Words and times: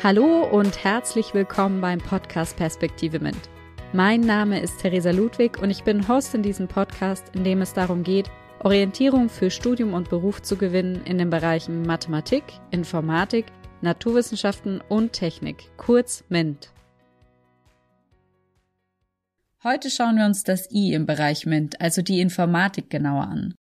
Hallo 0.00 0.44
und 0.44 0.84
herzlich 0.84 1.34
willkommen 1.34 1.80
beim 1.80 1.98
Podcast 1.98 2.56
Perspektive 2.56 3.18
Mint. 3.18 3.50
Mein 3.92 4.20
Name 4.20 4.60
ist 4.60 4.78
Theresa 4.78 5.10
Ludwig 5.10 5.58
und 5.58 5.70
ich 5.70 5.82
bin 5.82 6.06
Host 6.06 6.36
in 6.36 6.42
diesem 6.44 6.68
Podcast, 6.68 7.34
in 7.34 7.42
dem 7.42 7.62
es 7.62 7.72
darum 7.72 8.04
geht, 8.04 8.30
Orientierung 8.60 9.28
für 9.28 9.50
Studium 9.50 9.94
und 9.94 10.08
Beruf 10.08 10.40
zu 10.40 10.56
gewinnen 10.56 11.02
in 11.04 11.18
den 11.18 11.30
Bereichen 11.30 11.82
Mathematik, 11.82 12.44
Informatik, 12.70 13.46
Naturwissenschaften 13.80 14.80
und 14.88 15.14
Technik, 15.14 15.64
kurz 15.76 16.22
MINT. 16.28 16.70
Heute 19.64 19.90
schauen 19.90 20.16
wir 20.16 20.26
uns 20.26 20.44
das 20.44 20.70
I 20.70 20.92
im 20.92 21.06
Bereich 21.06 21.44
MINT, 21.44 21.80
also 21.80 22.02
die 22.02 22.20
Informatik 22.20 22.88
genauer 22.88 23.24
an. 23.24 23.56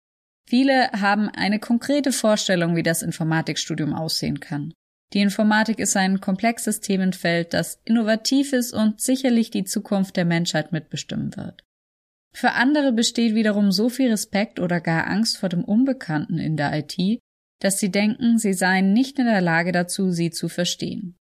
Viele 0.46 0.90
haben 0.92 1.30
eine 1.30 1.60
konkrete 1.60 2.12
Vorstellung, 2.12 2.76
wie 2.76 2.82
das 2.82 3.00
Informatikstudium 3.00 3.94
aussehen 3.94 4.38
kann. 4.38 4.74
Die 5.12 5.20
Informatik 5.20 5.78
ist 5.78 5.96
ein 5.96 6.20
komplexes 6.20 6.80
Themenfeld, 6.80 7.54
das 7.54 7.80
innovativ 7.84 8.52
ist 8.52 8.72
und 8.72 9.00
sicherlich 9.00 9.50
die 9.50 9.64
Zukunft 9.64 10.16
der 10.16 10.24
Menschheit 10.24 10.72
mitbestimmen 10.72 11.36
wird. 11.36 11.62
Für 12.32 12.52
andere 12.52 12.92
besteht 12.92 13.34
wiederum 13.34 13.72
so 13.72 13.88
viel 13.88 14.10
Respekt 14.10 14.60
oder 14.60 14.80
gar 14.80 15.06
Angst 15.06 15.38
vor 15.38 15.48
dem 15.48 15.64
Unbekannten 15.64 16.38
in 16.38 16.56
der 16.56 16.72
IT, 16.76 17.20
dass 17.60 17.78
sie 17.78 17.90
denken, 17.90 18.38
sie 18.38 18.52
seien 18.52 18.92
nicht 18.92 19.18
in 19.18 19.26
der 19.26 19.40
Lage 19.40 19.72
dazu, 19.72 20.10
sie 20.10 20.30
zu 20.30 20.48
verstehen. 20.48 21.16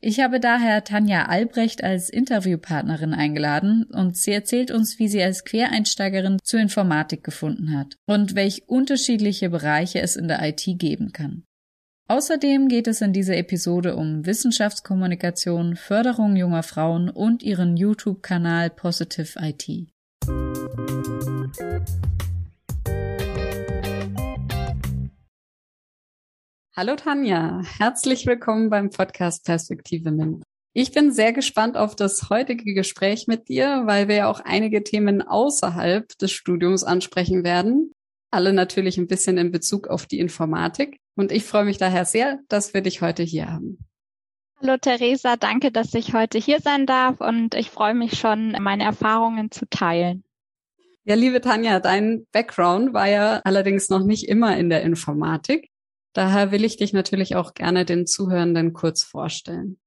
Ich 0.00 0.20
habe 0.20 0.38
daher 0.38 0.84
Tanja 0.84 1.24
Albrecht 1.24 1.82
als 1.82 2.10
Interviewpartnerin 2.10 3.14
eingeladen 3.14 3.84
und 3.84 4.16
sie 4.16 4.32
erzählt 4.32 4.70
uns, 4.70 4.98
wie 4.98 5.08
sie 5.08 5.22
als 5.22 5.44
Quereinsteigerin 5.44 6.38
zur 6.44 6.60
Informatik 6.60 7.24
gefunden 7.24 7.76
hat 7.76 7.96
und 8.06 8.34
welch 8.34 8.68
unterschiedliche 8.68 9.48
Bereiche 9.48 10.00
es 10.00 10.16
in 10.16 10.28
der 10.28 10.46
IT 10.46 10.64
geben 10.78 11.12
kann. 11.12 11.45
Außerdem 12.08 12.68
geht 12.68 12.86
es 12.86 13.00
in 13.00 13.12
dieser 13.12 13.36
Episode 13.36 13.96
um 13.96 14.24
Wissenschaftskommunikation, 14.24 15.74
Förderung 15.74 16.36
junger 16.36 16.62
Frauen 16.62 17.10
und 17.10 17.42
ihren 17.42 17.76
YouTube-Kanal 17.76 18.70
Positive 18.70 19.36
IT. 19.40 19.88
Hallo 26.76 26.94
Tanja, 26.94 27.62
herzlich 27.76 28.24
willkommen 28.24 28.70
beim 28.70 28.90
Podcast 28.90 29.44
Perspektive 29.44 30.12
MINT. 30.12 30.44
Ich 30.74 30.92
bin 30.92 31.10
sehr 31.10 31.32
gespannt 31.32 31.76
auf 31.76 31.96
das 31.96 32.30
heutige 32.30 32.72
Gespräch 32.72 33.26
mit 33.26 33.48
dir, 33.48 33.82
weil 33.86 34.06
wir 34.06 34.14
ja 34.14 34.30
auch 34.30 34.38
einige 34.38 34.84
Themen 34.84 35.22
außerhalb 35.22 36.16
des 36.18 36.30
Studiums 36.30 36.84
ansprechen 36.84 37.42
werden. 37.42 37.90
Alle 38.30 38.52
natürlich 38.52 38.96
ein 38.96 39.08
bisschen 39.08 39.38
in 39.38 39.50
Bezug 39.50 39.88
auf 39.88 40.06
die 40.06 40.20
Informatik. 40.20 40.98
Und 41.16 41.32
ich 41.32 41.44
freue 41.44 41.64
mich 41.64 41.78
daher 41.78 42.04
sehr, 42.04 42.38
dass 42.48 42.74
wir 42.74 42.82
dich 42.82 43.00
heute 43.00 43.22
hier 43.22 43.50
haben. 43.50 43.78
Hallo 44.60 44.76
Theresa, 44.80 45.36
danke, 45.36 45.72
dass 45.72 45.92
ich 45.94 46.14
heute 46.14 46.38
hier 46.38 46.60
sein 46.60 46.86
darf 46.86 47.20
und 47.20 47.54
ich 47.54 47.70
freue 47.70 47.94
mich 47.94 48.18
schon, 48.18 48.52
meine 48.60 48.84
Erfahrungen 48.84 49.50
zu 49.50 49.66
teilen. 49.68 50.24
Ja, 51.04 51.14
liebe 51.14 51.40
Tanja, 51.40 51.80
dein 51.80 52.26
Background 52.32 52.92
war 52.92 53.08
ja 53.08 53.40
allerdings 53.44 53.88
noch 53.90 54.04
nicht 54.04 54.28
immer 54.28 54.56
in 54.56 54.70
der 54.70 54.82
Informatik. 54.82 55.70
Daher 56.12 56.52
will 56.52 56.64
ich 56.64 56.76
dich 56.76 56.92
natürlich 56.92 57.36
auch 57.36 57.54
gerne 57.54 57.84
den 57.84 58.06
Zuhörenden 58.06 58.72
kurz 58.72 59.02
vorstellen. 59.02 59.78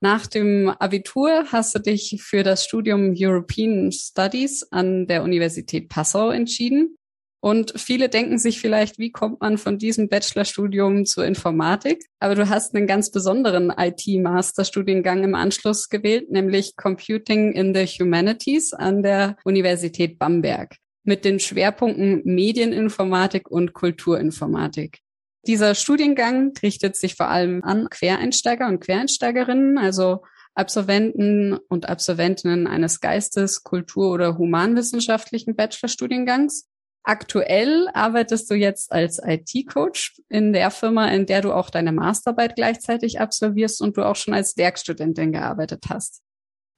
Nach 0.00 0.26
dem 0.26 0.68
Abitur 0.68 1.46
hast 1.52 1.74
du 1.74 1.78
dich 1.78 2.20
für 2.20 2.42
das 2.42 2.64
Studium 2.64 3.14
European 3.16 3.92
Studies 3.92 4.64
an 4.72 5.06
der 5.06 5.22
Universität 5.22 5.88
Passau 5.88 6.30
entschieden 6.30 6.98
und 7.44 7.74
viele 7.76 8.08
denken 8.08 8.38
sich 8.38 8.60
vielleicht, 8.60 9.00
wie 9.00 9.10
kommt 9.10 9.40
man 9.40 9.58
von 9.58 9.76
diesem 9.76 10.08
Bachelorstudium 10.08 11.06
zur 11.06 11.26
Informatik? 11.26 12.04
Aber 12.20 12.36
du 12.36 12.48
hast 12.48 12.72
einen 12.72 12.86
ganz 12.86 13.10
besonderen 13.10 13.72
IT-Masterstudiengang 13.76 15.24
im 15.24 15.34
Anschluss 15.34 15.88
gewählt, 15.88 16.30
nämlich 16.30 16.76
Computing 16.76 17.50
in 17.52 17.74
the 17.74 17.84
Humanities 17.84 18.72
an 18.72 19.02
der 19.02 19.36
Universität 19.42 20.20
Bamberg 20.20 20.76
mit 21.02 21.24
den 21.24 21.40
Schwerpunkten 21.40 22.22
Medieninformatik 22.24 23.50
und 23.50 23.72
Kulturinformatik. 23.72 25.00
Dieser 25.44 25.74
Studiengang 25.74 26.52
richtet 26.62 26.94
sich 26.94 27.16
vor 27.16 27.26
allem 27.26 27.64
an 27.64 27.88
Quereinsteiger 27.90 28.68
und 28.68 28.78
Quereinsteigerinnen, 28.78 29.78
also 29.78 30.22
Absolventen 30.54 31.58
und 31.68 31.88
Absolventinnen 31.88 32.68
eines 32.68 33.00
Geistes-, 33.00 33.64
Kultur- 33.64 34.12
oder 34.12 34.38
humanwissenschaftlichen 34.38 35.56
Bachelorstudiengangs 35.56 36.68
Aktuell 37.04 37.88
arbeitest 37.94 38.48
du 38.48 38.54
jetzt 38.54 38.92
als 38.92 39.20
IT-Coach 39.24 40.20
in 40.28 40.52
der 40.52 40.70
Firma, 40.70 41.08
in 41.08 41.26
der 41.26 41.40
du 41.40 41.52
auch 41.52 41.68
deine 41.68 41.90
Masterarbeit 41.90 42.54
gleichzeitig 42.54 43.20
absolvierst 43.20 43.82
und 43.82 43.96
du 43.96 44.06
auch 44.06 44.14
schon 44.14 44.34
als 44.34 44.56
Werkstudentin 44.56 45.32
gearbeitet 45.32 45.84
hast. 45.88 46.22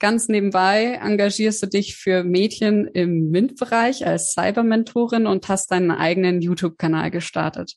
Ganz 0.00 0.28
nebenbei 0.28 0.98
engagierst 1.02 1.62
du 1.62 1.66
dich 1.66 1.96
für 1.96 2.24
Mädchen 2.24 2.86
im 2.86 3.30
MINT-Bereich 3.30 4.06
als 4.06 4.32
Cybermentorin 4.32 5.26
und 5.26 5.48
hast 5.48 5.70
deinen 5.70 5.90
eigenen 5.90 6.40
YouTube-Kanal 6.40 7.10
gestartet. 7.10 7.74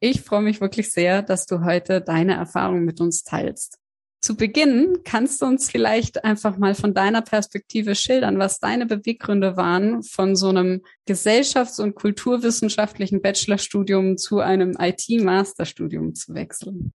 Ich 0.00 0.22
freue 0.22 0.42
mich 0.42 0.60
wirklich 0.60 0.90
sehr, 0.90 1.22
dass 1.22 1.46
du 1.46 1.62
heute 1.62 2.00
deine 2.00 2.34
Erfahrungen 2.34 2.84
mit 2.84 3.00
uns 3.00 3.22
teilst. 3.22 3.78
Zu 4.22 4.36
Beginn 4.36 5.00
kannst 5.02 5.42
du 5.42 5.46
uns 5.46 5.68
vielleicht 5.68 6.24
einfach 6.24 6.56
mal 6.56 6.76
von 6.76 6.94
deiner 6.94 7.22
Perspektive 7.22 7.96
schildern, 7.96 8.38
was 8.38 8.60
deine 8.60 8.86
Beweggründe 8.86 9.56
waren, 9.56 10.04
von 10.04 10.36
so 10.36 10.48
einem 10.48 10.82
gesellschafts- 11.08 11.80
und 11.80 11.96
kulturwissenschaftlichen 11.96 13.20
Bachelorstudium 13.20 14.16
zu 14.16 14.38
einem 14.38 14.76
IT-Masterstudium 14.78 16.14
zu 16.14 16.34
wechseln. 16.34 16.92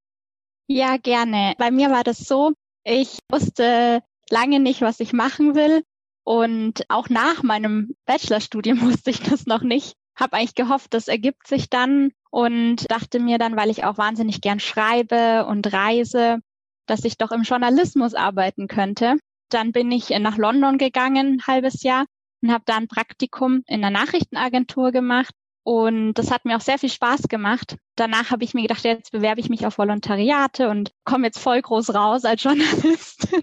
Ja, 0.68 0.96
gerne. 0.96 1.54
Bei 1.58 1.70
mir 1.70 1.90
war 1.92 2.06
das 2.06 2.20
so, 2.20 2.54
ich 2.86 3.20
wusste 3.30 4.02
lange 4.30 4.62
nicht, 4.62 4.80
was 4.80 5.02
ich 5.02 5.12
machen 5.12 5.54
will. 5.54 5.84
Und 6.24 6.86
auch 6.88 7.10
nach 7.10 7.44
meinem 7.44 7.96
Bachelorstudium 8.06 8.82
wusste 8.90 9.10
ich 9.10 9.20
das 9.22 9.46
noch 9.46 9.64
nicht. 9.64 9.96
Habe 10.16 10.38
eigentlich 10.38 10.56
gehofft, 10.56 10.94
das 10.94 11.10
ergibt 11.10 11.46
sich 11.46 11.70
dann 11.70 12.12
und 12.32 12.90
dachte 12.90 13.20
mir 13.20 13.38
dann, 13.38 13.58
weil 13.58 13.70
ich 13.70 13.84
auch 13.84 13.98
wahnsinnig 13.98 14.40
gern 14.40 14.62
schreibe 14.62 15.46
und 15.46 15.72
reise, 15.74 16.40
dass 16.88 17.06
ich 17.06 17.18
doch 17.18 17.32
im 17.32 17.44
Journalismus 17.44 18.14
arbeiten 18.14 18.68
könnte. 18.68 19.18
Dann 19.50 19.72
bin 19.72 19.92
ich 19.92 20.10
nach 20.10 20.38
London 20.38 20.78
gegangen, 20.78 21.36
ein 21.36 21.48
halbes 21.48 21.84
Jahr, 21.84 22.06
und 22.42 22.52
habe 22.52 22.64
da 22.66 22.78
ein 22.78 22.88
Praktikum 22.88 23.64
in 23.68 23.82
der 23.82 23.92
Nachrichtenagentur 23.92 24.92
gemacht. 24.92 25.34
Und 25.64 26.14
das 26.14 26.32
hat 26.32 26.46
mir 26.46 26.56
auch 26.56 26.62
sehr 26.62 26.80
viel 26.80 26.90
Spaß 26.90 27.24
gemacht. 27.24 27.76
Danach 27.96 28.32
habe 28.32 28.44
ich 28.44 28.54
mir 28.54 28.62
gedacht, 28.62 28.84
jetzt 28.86 29.12
bewerbe 29.12 29.42
ich 29.42 29.50
mich 29.50 29.66
auf 29.66 29.78
Volontariate 29.78 30.70
und 30.70 30.92
komme 31.04 31.28
jetzt 31.28 31.40
voll 31.40 31.62
groß 31.62 31.94
raus 31.94 32.26
als 32.26 32.44
Journalist. 32.44 33.28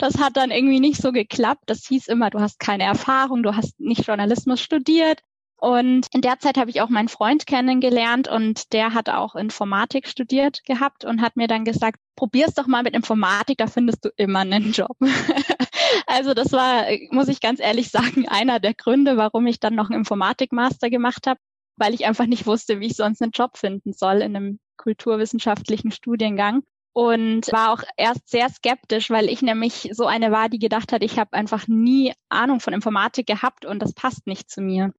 Das 0.00 0.18
hat 0.18 0.36
dann 0.36 0.50
irgendwie 0.50 0.80
nicht 0.80 1.00
so 1.00 1.12
geklappt. 1.12 1.62
Das 1.66 1.86
hieß 1.86 2.08
immer, 2.08 2.28
du 2.30 2.40
hast 2.40 2.58
keine 2.58 2.82
Erfahrung, 2.82 3.44
du 3.44 3.54
hast 3.54 3.78
nicht 3.78 4.04
Journalismus 4.04 4.60
studiert. 4.60 5.20
Und 5.60 6.06
in 6.14 6.22
der 6.22 6.38
Zeit 6.38 6.56
habe 6.56 6.70
ich 6.70 6.80
auch 6.80 6.88
meinen 6.88 7.08
Freund 7.08 7.46
kennengelernt 7.46 8.28
und 8.28 8.72
der 8.72 8.94
hat 8.94 9.10
auch 9.10 9.34
Informatik 9.34 10.08
studiert 10.08 10.64
gehabt 10.64 11.04
und 11.04 11.20
hat 11.20 11.36
mir 11.36 11.48
dann 11.48 11.66
gesagt, 11.66 12.00
probier's 12.16 12.54
doch 12.54 12.66
mal 12.66 12.82
mit 12.82 12.94
Informatik, 12.94 13.58
da 13.58 13.66
findest 13.66 14.04
du 14.04 14.08
immer 14.16 14.40
einen 14.40 14.72
Job. 14.72 14.96
also 16.06 16.32
das 16.32 16.52
war, 16.52 16.86
muss 17.10 17.28
ich 17.28 17.40
ganz 17.40 17.60
ehrlich 17.60 17.90
sagen, 17.90 18.26
einer 18.26 18.58
der 18.58 18.72
Gründe, 18.72 19.18
warum 19.18 19.46
ich 19.46 19.60
dann 19.60 19.74
noch 19.74 19.90
einen 19.90 19.98
Informatikmaster 19.98 20.88
gemacht 20.88 21.26
habe, 21.26 21.38
weil 21.76 21.92
ich 21.92 22.06
einfach 22.06 22.26
nicht 22.26 22.46
wusste, 22.46 22.80
wie 22.80 22.86
ich 22.86 22.96
sonst 22.96 23.20
einen 23.20 23.32
Job 23.32 23.58
finden 23.58 23.92
soll 23.92 24.22
in 24.22 24.36
einem 24.36 24.60
kulturwissenschaftlichen 24.78 25.90
Studiengang 25.90 26.62
und 26.92 27.52
war 27.52 27.72
auch 27.72 27.82
erst 27.96 28.28
sehr 28.28 28.48
skeptisch, 28.48 29.10
weil 29.10 29.28
ich 29.28 29.42
nämlich 29.42 29.90
so 29.92 30.06
eine 30.06 30.32
war, 30.32 30.48
die 30.48 30.58
gedacht 30.58 30.92
hat, 30.92 31.02
ich 31.02 31.18
habe 31.18 31.34
einfach 31.34 31.68
nie 31.68 32.12
Ahnung 32.28 32.60
von 32.60 32.72
Informatik 32.72 33.26
gehabt 33.26 33.64
und 33.64 33.80
das 33.80 33.92
passt 33.92 34.26
nicht 34.26 34.50
zu 34.50 34.60
mir. 34.60 34.92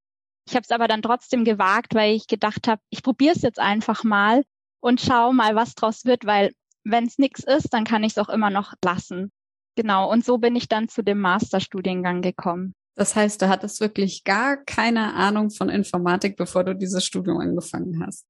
Ich 0.46 0.54
habe 0.54 0.62
es 0.62 0.70
aber 0.70 0.88
dann 0.88 1.02
trotzdem 1.02 1.44
gewagt, 1.44 1.94
weil 1.94 2.14
ich 2.14 2.26
gedacht 2.26 2.68
habe, 2.68 2.80
ich 2.90 3.02
probiere 3.02 3.34
es 3.34 3.42
jetzt 3.42 3.58
einfach 3.58 4.04
mal 4.04 4.42
und 4.80 5.00
schau 5.00 5.32
mal, 5.32 5.54
was 5.54 5.74
draus 5.74 6.04
wird, 6.04 6.26
weil 6.26 6.52
wenn 6.84 7.06
es 7.06 7.18
nichts 7.18 7.44
ist, 7.44 7.72
dann 7.72 7.84
kann 7.84 8.02
ich 8.02 8.12
es 8.12 8.18
auch 8.18 8.28
immer 8.28 8.50
noch 8.50 8.74
lassen. 8.84 9.30
Genau, 9.76 10.10
und 10.10 10.24
so 10.24 10.38
bin 10.38 10.56
ich 10.56 10.68
dann 10.68 10.88
zu 10.88 11.02
dem 11.02 11.20
Masterstudiengang 11.20 12.22
gekommen. 12.22 12.74
Das 12.94 13.16
heißt, 13.16 13.40
du 13.40 13.48
hattest 13.48 13.80
wirklich 13.80 14.24
gar 14.24 14.58
keine 14.58 15.14
Ahnung 15.14 15.50
von 15.50 15.70
Informatik, 15.70 16.36
bevor 16.36 16.64
du 16.64 16.74
dieses 16.74 17.04
Studium 17.04 17.38
angefangen 17.38 18.04
hast. 18.04 18.26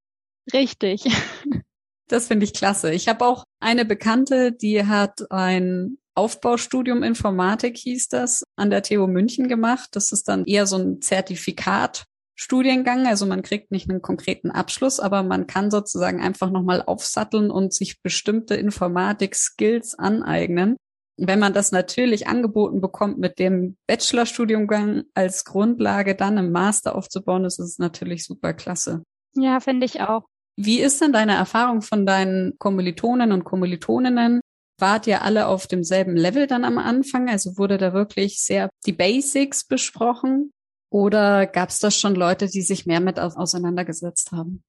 Richtig. 0.53 1.05
Das 2.09 2.26
finde 2.26 2.44
ich 2.44 2.53
klasse. 2.53 2.93
Ich 2.93 3.09
habe 3.09 3.25
auch 3.25 3.44
eine 3.59 3.87
Bekannte, 3.87 4.53
die 4.53 4.85
hat 4.85 5.31
ein 5.31 5.97
Aufbaustudium 6.14 7.03
Informatik 7.03 7.76
hieß 7.76 8.09
das, 8.09 8.44
an 8.56 8.70
der 8.70 8.82
TU 8.82 9.06
München 9.06 9.49
gemacht. 9.49 9.91
Das 9.93 10.12
ist 10.12 10.29
dann 10.29 10.44
eher 10.44 10.67
so 10.67 10.76
ein 10.76 11.00
Zertifikat-Studiengang. 11.00 13.06
Also 13.06 13.26
man 13.26 13.43
kriegt 13.43 13.70
nicht 13.70 13.88
einen 13.88 14.03
konkreten 14.03 14.50
Abschluss, 14.50 15.00
aber 15.00 15.23
man 15.23 15.47
kann 15.47 15.70
sozusagen 15.70 16.20
einfach 16.20 16.50
nochmal 16.50 16.82
aufsatteln 16.82 17.50
und 17.50 17.73
sich 17.73 18.03
bestimmte 18.03 18.55
Informatik-Skills 18.55 19.99
aneignen. 19.99 20.76
Wenn 21.17 21.38
man 21.38 21.53
das 21.53 21.73
natürlich 21.73 22.26
angeboten 22.26 22.81
bekommt, 22.81 23.19
mit 23.19 23.38
dem 23.38 23.76
Bachelorstudiengang 23.87 25.05
als 25.14 25.44
Grundlage 25.44 26.14
dann 26.14 26.38
im 26.38 26.53
Master 26.53 26.97
aufzubauen, 26.97 27.44
ist 27.44 27.59
es 27.59 27.79
natürlich 27.79 28.25
super 28.25 28.55
klasse. 28.55 29.03
Ja, 29.35 29.61
finde 29.61 29.87
ich 29.87 30.00
auch. 30.00 30.25
Wie 30.56 30.81
ist 30.81 31.00
denn 31.00 31.12
deine 31.12 31.35
Erfahrung 31.35 31.81
von 31.81 32.05
deinen 32.05 32.59
Kommilitonen 32.59 33.32
und 33.32 33.44
Kommilitoninnen? 33.44 34.41
Wart 34.82 35.06
ihr 35.06 35.23
alle 35.23 35.46
auf 35.46 35.67
demselben 35.67 36.14
Level 36.14 36.46
dann 36.46 36.64
am 36.64 36.76
Anfang? 36.76 37.31
Also 37.31 37.56
wurde 37.56 37.79
da 37.79 37.94
wirklich 37.94 38.43
sehr 38.43 38.69
die 38.84 38.93
Basics 38.93 39.64
besprochen? 39.64 40.52
Oder 40.90 41.46
gab 41.46 41.70
es 41.70 41.79
da 41.79 41.90
schon 41.90 42.14
Leute, 42.14 42.49
die 42.49 42.61
sich 42.61 42.84
mehr 42.84 43.00
mit 43.00 43.19
auseinandergesetzt 43.19 44.32
haben? 44.32 44.62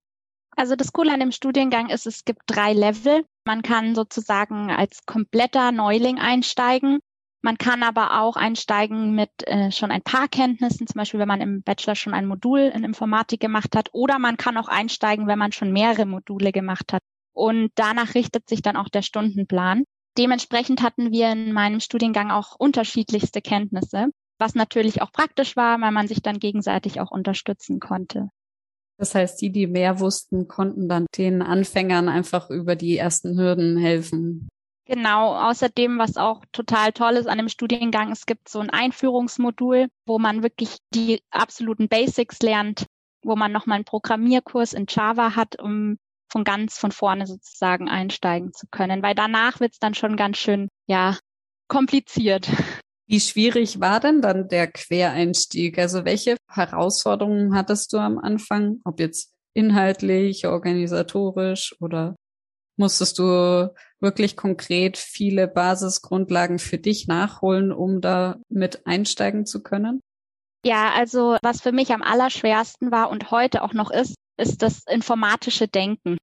Also 0.55 0.77
das 0.77 0.93
Coole 0.93 1.11
an 1.11 1.19
dem 1.19 1.31
Studiengang 1.31 1.89
ist, 1.89 2.07
es 2.07 2.23
gibt 2.23 2.43
drei 2.45 2.71
Level. 2.71 3.25
Man 3.45 3.61
kann 3.61 3.95
sozusagen 3.95 4.71
als 4.71 5.05
kompletter 5.05 5.73
Neuling 5.73 6.19
einsteigen. 6.19 6.99
Man 7.41 7.57
kann 7.57 7.83
aber 7.83 8.21
auch 8.21 8.37
einsteigen 8.37 9.15
mit 9.15 9.31
äh, 9.47 9.69
schon 9.71 9.91
ein 9.91 10.01
paar 10.01 10.29
Kenntnissen, 10.29 10.87
zum 10.87 10.97
Beispiel 10.97 11.19
wenn 11.19 11.27
man 11.27 11.41
im 11.41 11.61
Bachelor 11.61 11.95
schon 11.95 12.13
ein 12.13 12.25
Modul 12.25 12.59
in 12.59 12.85
Informatik 12.85 13.41
gemacht 13.41 13.75
hat. 13.75 13.89
Oder 13.91 14.17
man 14.17 14.37
kann 14.37 14.55
auch 14.55 14.69
einsteigen, 14.69 15.27
wenn 15.27 15.39
man 15.39 15.51
schon 15.51 15.73
mehrere 15.73 16.05
Module 16.05 16.53
gemacht 16.53 16.93
hat. 16.93 17.01
Und 17.33 17.71
danach 17.75 18.15
richtet 18.15 18.47
sich 18.47 18.61
dann 18.61 18.77
auch 18.77 18.87
der 18.87 19.01
Stundenplan. 19.01 19.83
Dementsprechend 20.17 20.81
hatten 20.81 21.11
wir 21.11 21.31
in 21.31 21.53
meinem 21.53 21.79
Studiengang 21.79 22.31
auch 22.31 22.55
unterschiedlichste 22.55 23.41
Kenntnisse, 23.41 24.09
was 24.37 24.55
natürlich 24.55 25.01
auch 25.01 25.11
praktisch 25.11 25.55
war, 25.55 25.79
weil 25.81 25.91
man 25.91 26.07
sich 26.07 26.21
dann 26.21 26.39
gegenseitig 26.39 26.99
auch 26.99 27.11
unterstützen 27.11 27.79
konnte. 27.79 28.29
Das 28.97 29.15
heißt, 29.15 29.41
die, 29.41 29.51
die 29.51 29.67
mehr 29.67 29.99
wussten, 29.99 30.47
konnten 30.47 30.87
dann 30.87 31.07
den 31.17 31.41
Anfängern 31.41 32.09
einfach 32.09 32.49
über 32.49 32.75
die 32.75 32.97
ersten 32.97 33.37
Hürden 33.37 33.77
helfen. 33.77 34.49
Genau, 34.85 35.35
außerdem, 35.35 35.97
was 35.97 36.17
auch 36.17 36.43
total 36.51 36.91
toll 36.91 37.13
ist 37.13 37.27
an 37.27 37.37
dem 37.37 37.49
Studiengang, 37.49 38.11
es 38.11 38.25
gibt 38.25 38.49
so 38.49 38.59
ein 38.59 38.69
Einführungsmodul, 38.69 39.87
wo 40.05 40.19
man 40.19 40.43
wirklich 40.43 40.77
die 40.93 41.21
absoluten 41.31 41.87
Basics 41.87 42.41
lernt, 42.41 42.85
wo 43.23 43.35
man 43.35 43.51
nochmal 43.51 43.77
einen 43.77 43.85
Programmierkurs 43.85 44.73
in 44.73 44.85
Java 44.89 45.35
hat, 45.35 45.59
um 45.59 45.97
von 46.33 46.43
ganz 46.43 46.77
von 46.77 46.91
vorne 46.91 47.27
sozusagen 47.27 47.87
einsteigen 47.87 48.53
zu 48.53 48.65
können, 48.71 49.03
weil 49.03 49.15
danach 49.15 49.59
wird 49.59 49.73
es 49.73 49.79
dann 49.79 49.93
schon 49.93 50.17
ganz 50.17 50.37
schön, 50.37 50.67
ja, 50.87 51.17
kompliziert. 51.69 52.49
Wie 53.07 53.19
schwierig 53.19 53.79
war 53.79 53.99
denn 53.99 54.21
dann 54.21 54.47
der 54.47 54.67
Quereinstieg? 54.67 55.77
Also 55.77 56.05
welche 56.05 56.37
Herausforderungen 56.49 57.55
hattest 57.55 57.93
du 57.93 57.97
am 57.97 58.17
Anfang? 58.17 58.79
Ob 58.83 58.99
jetzt 58.99 59.33
inhaltlich, 59.53 60.47
organisatorisch 60.47 61.75
oder 61.79 62.15
musstest 62.77 63.19
du 63.19 63.71
wirklich 63.99 64.35
konkret 64.35 64.97
viele 64.97 65.47
Basisgrundlagen 65.47 66.57
für 66.57 66.79
dich 66.79 67.07
nachholen, 67.07 67.71
um 67.71 68.01
da 68.01 68.37
mit 68.49 68.87
einsteigen 68.87 69.45
zu 69.45 69.61
können? 69.61 69.99
Ja, 70.65 70.93
also 70.95 71.37
was 71.43 71.61
für 71.61 71.71
mich 71.71 71.91
am 71.91 72.01
allerschwersten 72.01 72.91
war 72.91 73.11
und 73.11 73.29
heute 73.29 73.61
auch 73.61 73.73
noch 73.73 73.91
ist, 73.91 74.15
ist 74.37 74.61
das 74.61 74.83
informatische 74.89 75.67
Denken. 75.67 76.17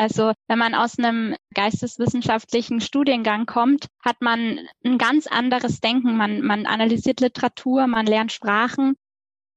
Also 0.00 0.32
wenn 0.48 0.58
man 0.58 0.74
aus 0.74 0.98
einem 0.98 1.36
geisteswissenschaftlichen 1.52 2.80
Studiengang 2.80 3.44
kommt, 3.44 3.88
hat 4.02 4.22
man 4.22 4.60
ein 4.82 4.96
ganz 4.96 5.26
anderes 5.26 5.80
Denken. 5.80 6.16
Man, 6.16 6.40
man 6.40 6.64
analysiert 6.64 7.20
Literatur, 7.20 7.86
man 7.86 8.06
lernt 8.06 8.32
Sprachen 8.32 8.96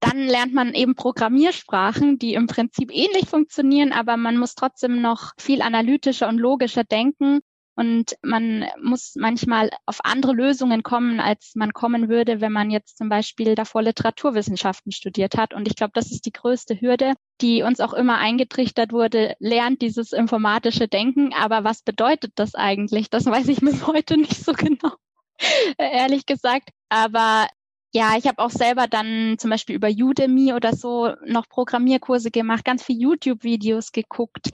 dann 0.04 0.28
lernt 0.28 0.54
man 0.54 0.74
eben 0.74 0.95
Programmiersprachen, 0.95 2.19
die 2.19 2.34
im 2.34 2.48
Prinzip 2.48 2.92
ähnlich 2.92 3.30
funktionieren, 3.30 3.94
aber 3.94 4.18
man 4.18 4.36
muss 4.36 4.54
trotzdem 4.54 5.01
noch 5.01 5.31
viel 5.38 5.62
analytischer 5.62 6.28
und 6.28 6.40
logischer 6.40 6.84
denken. 6.84 7.39
Und 7.75 8.16
man 8.22 8.66
muss 8.81 9.14
manchmal 9.16 9.72
auf 9.86 10.00
andere 10.04 10.34
Lösungen 10.34 10.84
kommen, 10.84 11.20
als 11.20 11.54
man 11.56 11.74
kommen 11.74 12.08
würde, 12.08 12.40
wenn 12.40 12.52
man 12.52 12.70
jetzt 12.70 12.98
zum 12.98 13.10
Beispiel 13.10 13.56
davor 13.56 13.81
Literaturwissenschaften 13.81 14.92
studiert 14.92 15.38
hat. 15.38 15.54
Und 15.54 15.68
ich 15.68 15.75
glaube, 15.75 15.92
das 15.96 16.12
ist 16.12 16.25
die 16.25 16.31
größte 16.31 16.80
Hürde, 16.80 17.14
die 17.42 17.64
uns 17.64 17.80
auch 17.80 17.94
immer 17.94 18.20
eingetrichtert 18.20 18.92
wurde, 18.92 19.36
lernt 19.40 19.81
dieses 19.81 20.12
informatische 20.12 20.88
Denken. 20.88 21.34
Aber 21.34 21.64
was 21.64 21.81
bedeutet 21.81 22.34
das 22.36 22.54
eigentlich? 22.54 23.10
Das 23.10 23.25
weiß 23.25 23.48
ich 23.48 23.60
bis 23.62 23.88
heute 23.88 24.18
nicht 24.18 24.44
so 24.44 24.54
genau, 24.54 24.92
ehrlich 25.80 26.28
gesagt. 26.28 26.70
Aber 26.90 27.48
ja, 27.92 28.18
ich 28.18 28.28
habe 28.28 28.40
auch 28.40 28.50
selber 28.50 28.88
dann 28.88 29.38
zum 29.38 29.50
Beispiel 29.50 29.75
über 29.75 29.90
Udemy 29.90 30.54
oder 30.54 30.75
so 30.75 31.14
noch 31.25 31.48
Programmierkurse 31.48 32.31
gemacht, 32.31 32.66
ganz 32.66 32.84
viel 32.84 33.00
YouTube-Videos 33.00 33.92
geguckt, 33.92 34.50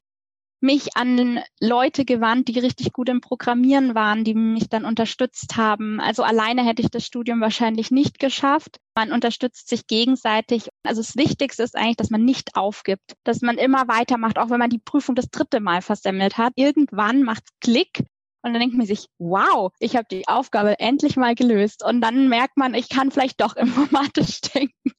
mich 0.61 0.95
an 0.95 1.39
Leute 1.59 2.05
gewandt, 2.05 2.47
die 2.47 2.59
richtig 2.59 2.91
gut 2.91 3.09
im 3.09 3.21
Programmieren 3.21 3.95
waren, 3.95 4.23
die 4.23 4.33
mich 4.33 4.69
dann 4.69 4.85
unterstützt 4.85 5.57
haben. 5.57 5.99
Also 5.99 6.23
alleine 6.23 6.65
hätte 6.65 6.81
ich 6.81 6.89
das 6.89 7.05
Studium 7.05 7.41
wahrscheinlich 7.41 7.91
nicht 7.91 8.19
geschafft. 8.19 8.77
Man 8.95 9.11
unterstützt 9.11 9.69
sich 9.69 9.87
gegenseitig. 9.87 10.69
Also 10.83 11.01
das 11.01 11.15
Wichtigste 11.15 11.63
ist 11.63 11.75
eigentlich, 11.75 11.97
dass 11.97 12.09
man 12.09 12.25
nicht 12.25 12.55
aufgibt, 12.55 13.15
dass 13.23 13.41
man 13.41 13.57
immer 13.57 13.87
weitermacht, 13.87 14.37
auch 14.37 14.49
wenn 14.49 14.59
man 14.59 14.69
die 14.69 14.81
Prüfung 14.83 15.15
das 15.15 15.29
dritte 15.29 15.59
Mal 15.59 15.81
versemmelt 15.81 16.37
hat. 16.37 16.53
Irgendwann 16.55 17.23
macht's 17.23 17.51
Klick 17.61 18.03
und 18.41 18.53
dann 18.53 18.61
denkt 18.61 18.77
man 18.77 18.85
sich, 18.85 19.07
wow, 19.17 19.71
ich 19.79 19.95
habe 19.95 20.07
die 20.09 20.27
Aufgabe 20.27 20.79
endlich 20.79 21.17
mal 21.17 21.35
gelöst. 21.35 21.83
Und 21.83 22.01
dann 22.01 22.29
merkt 22.29 22.57
man, 22.57 22.73
ich 22.73 22.89
kann 22.89 23.11
vielleicht 23.11 23.41
doch 23.41 23.55
informatisch 23.55 24.41
denken. 24.53 24.91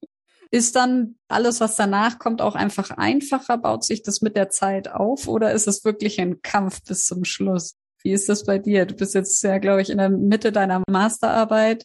Ist 0.53 0.75
dann 0.75 1.17
alles, 1.29 1.61
was 1.61 1.77
danach 1.77 2.19
kommt, 2.19 2.43
auch 2.43 2.57
einfach 2.57 2.91
einfacher? 2.91 3.57
Baut 3.57 3.85
sich 3.85 4.03
das 4.03 4.21
mit 4.21 4.37
der 4.37 4.51
Zeit 4.51 4.91
auf 4.91 5.29
oder 5.29 5.53
ist 5.53 5.69
es 5.69 5.85
wirklich 5.85 6.21
ein 6.21 6.43
Kampf 6.43 6.83
bis 6.83 7.07
zum 7.07 7.25
Schluss? 7.25 7.77
Wie 8.03 8.13
ist 8.13 8.29
das 8.29 8.45
bei 8.45 8.59
dir? 8.59 8.87
Du 8.87 8.95
bist 8.95 9.15
jetzt 9.15 9.43
ja, 9.43 9.59
glaube 9.59 9.83
ich, 9.83 9.91
in 9.91 9.99
der 9.99 10.09
Mitte 10.09 10.51
deiner 10.51 10.83
Masterarbeit. 10.89 11.85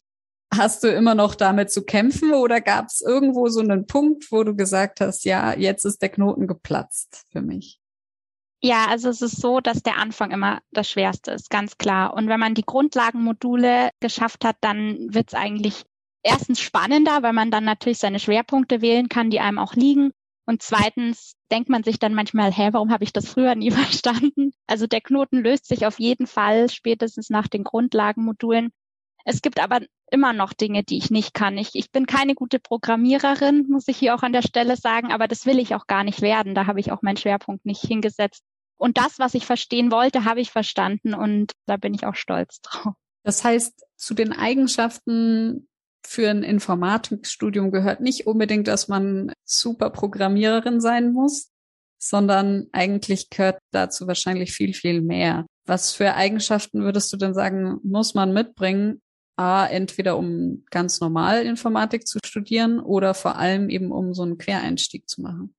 Hast 0.54 0.84
du 0.84 0.88
immer 0.88 1.16
noch 1.16 1.36
damit 1.36 1.72
zu 1.72 1.84
kämpfen 1.84 2.34
oder 2.34 2.62
gab 2.62 2.88
es 2.88 3.02
irgendwo 3.02 3.50
so 3.50 3.60
einen 3.60 3.88
Punkt, 3.88 4.32
wo 4.32 4.44
du 4.44 4.56
gesagt 4.56 5.02
hast, 5.02 5.26
ja, 5.26 5.54
jetzt 5.54 5.86
ist 5.86 6.02
der 6.02 6.10
Knoten 6.10 6.48
geplatzt 6.48 7.26
für 7.32 7.42
mich? 7.42 7.80
Ja, 8.62 8.88
also 8.88 9.10
es 9.10 9.22
ist 9.22 9.42
so, 9.42 9.60
dass 9.60 9.84
der 9.84 9.98
Anfang 9.98 10.32
immer 10.32 10.60
das 10.72 10.90
Schwerste 10.90 11.32
ist, 11.32 11.50
ganz 11.50 11.78
klar. 11.78 12.14
Und 12.14 12.30
wenn 12.30 12.40
man 12.40 12.56
die 12.56 12.66
Grundlagenmodule 12.66 13.90
geschafft 14.00 14.46
hat, 14.46 14.56
dann 14.62 15.14
wird 15.14 15.30
es 15.30 15.34
eigentlich 15.36 15.84
erstens 16.26 16.60
spannender, 16.60 17.22
weil 17.24 17.34
man 17.34 17.52
dann 17.52 17.64
natürlich 17.64 18.00
seine 18.00 18.20
Schwerpunkte 18.20 18.82
wählen 18.82 19.08
kann, 19.10 19.30
die 19.30 19.40
einem 19.40 19.60
auch 19.60 19.76
liegen. 19.76 20.12
Und 20.48 20.62
zweitens 20.62 21.36
denkt 21.52 21.70
man 21.70 21.84
sich 21.84 21.98
dann 22.00 22.14
manchmal, 22.14 22.52
hä, 22.52 22.70
warum 22.72 22.92
habe 22.92 23.04
ich 23.04 23.14
das 23.14 23.30
früher 23.30 23.56
nie 23.56 23.72
verstanden? 23.72 24.52
Also 24.68 24.88
der 24.88 25.02
Knoten 25.02 25.44
löst 25.44 25.68
sich 25.68 25.86
auf 25.86 26.00
jeden 26.00 26.28
Fall 26.28 26.70
spätestens 26.70 27.30
nach 27.30 27.48
den 27.48 27.64
Grundlagenmodulen. 27.64 28.72
Es 29.24 29.42
gibt 29.42 29.60
aber 29.60 29.82
immer 30.12 30.34
noch 30.34 30.54
Dinge, 30.54 30.84
die 30.84 30.98
ich 30.98 31.10
nicht 31.10 31.34
kann. 31.34 31.58
Ich, 31.58 31.72
ich 31.74 31.92
bin 31.92 32.06
keine 32.06 32.36
gute 32.36 32.60
Programmiererin, 32.60 33.66
muss 33.70 33.88
ich 33.88 33.98
hier 33.98 34.14
auch 34.14 34.22
an 34.22 34.34
der 34.34 34.44
Stelle 34.44 34.78
sagen, 34.78 35.12
aber 35.12 35.28
das 35.28 35.48
will 35.48 35.58
ich 35.58 35.74
auch 35.74 35.88
gar 35.88 36.04
nicht 36.04 36.22
werden. 36.22 36.54
Da 36.54 36.68
habe 36.68 36.80
ich 36.80 36.92
auch 36.92 37.02
meinen 37.02 37.18
Schwerpunkt 37.18 37.66
nicht 37.66 37.82
hingesetzt. 37.82 38.44
Und 38.78 38.98
das, 38.98 39.18
was 39.20 39.34
ich 39.34 39.46
verstehen 39.46 39.92
wollte, 39.92 40.26
habe 40.26 40.42
ich 40.42 40.52
verstanden 40.52 41.14
und 41.14 41.54
da 41.66 41.78
bin 41.78 41.94
ich 41.94 42.06
auch 42.06 42.16
stolz 42.16 42.62
drauf. 42.62 42.94
Das 43.24 43.44
heißt, 43.44 43.86
zu 43.96 44.14
den 44.14 44.34
Eigenschaften 44.34 45.68
für 46.06 46.30
ein 46.30 46.44
Informatikstudium 46.44 47.72
gehört 47.72 48.02
nicht 48.02 48.28
unbedingt, 48.28 48.68
dass 48.68 48.88
man 48.88 49.32
super 49.44 49.90
Programmiererin 49.90 50.82
sein 50.82 51.12
muss, 51.12 51.52
sondern 51.98 52.68
eigentlich 52.72 53.30
gehört 53.30 53.60
dazu 53.72 54.08
wahrscheinlich 54.08 54.52
viel, 54.52 54.74
viel 54.74 55.02
mehr. 55.02 55.46
Was 55.66 55.94
für 55.94 56.14
Eigenschaften 56.14 56.84
würdest 56.84 57.12
du 57.12 57.18
denn 57.18 57.34
sagen, 57.34 57.80
muss 57.84 58.14
man 58.14 58.34
mitbringen? 58.34 59.02
A, 59.38 59.66
entweder 59.66 60.18
um 60.18 60.64
ganz 60.70 61.02
normal 61.02 61.46
Informatik 61.46 62.08
zu 62.08 62.20
studieren 62.24 62.80
oder 62.80 63.14
vor 63.14 63.38
allem 63.38 63.70
eben 63.70 63.92
um 63.92 64.14
so 64.14 64.24
einen 64.24 64.38
Quereinstieg 64.38 65.10
zu 65.10 65.22
machen? 65.22 65.54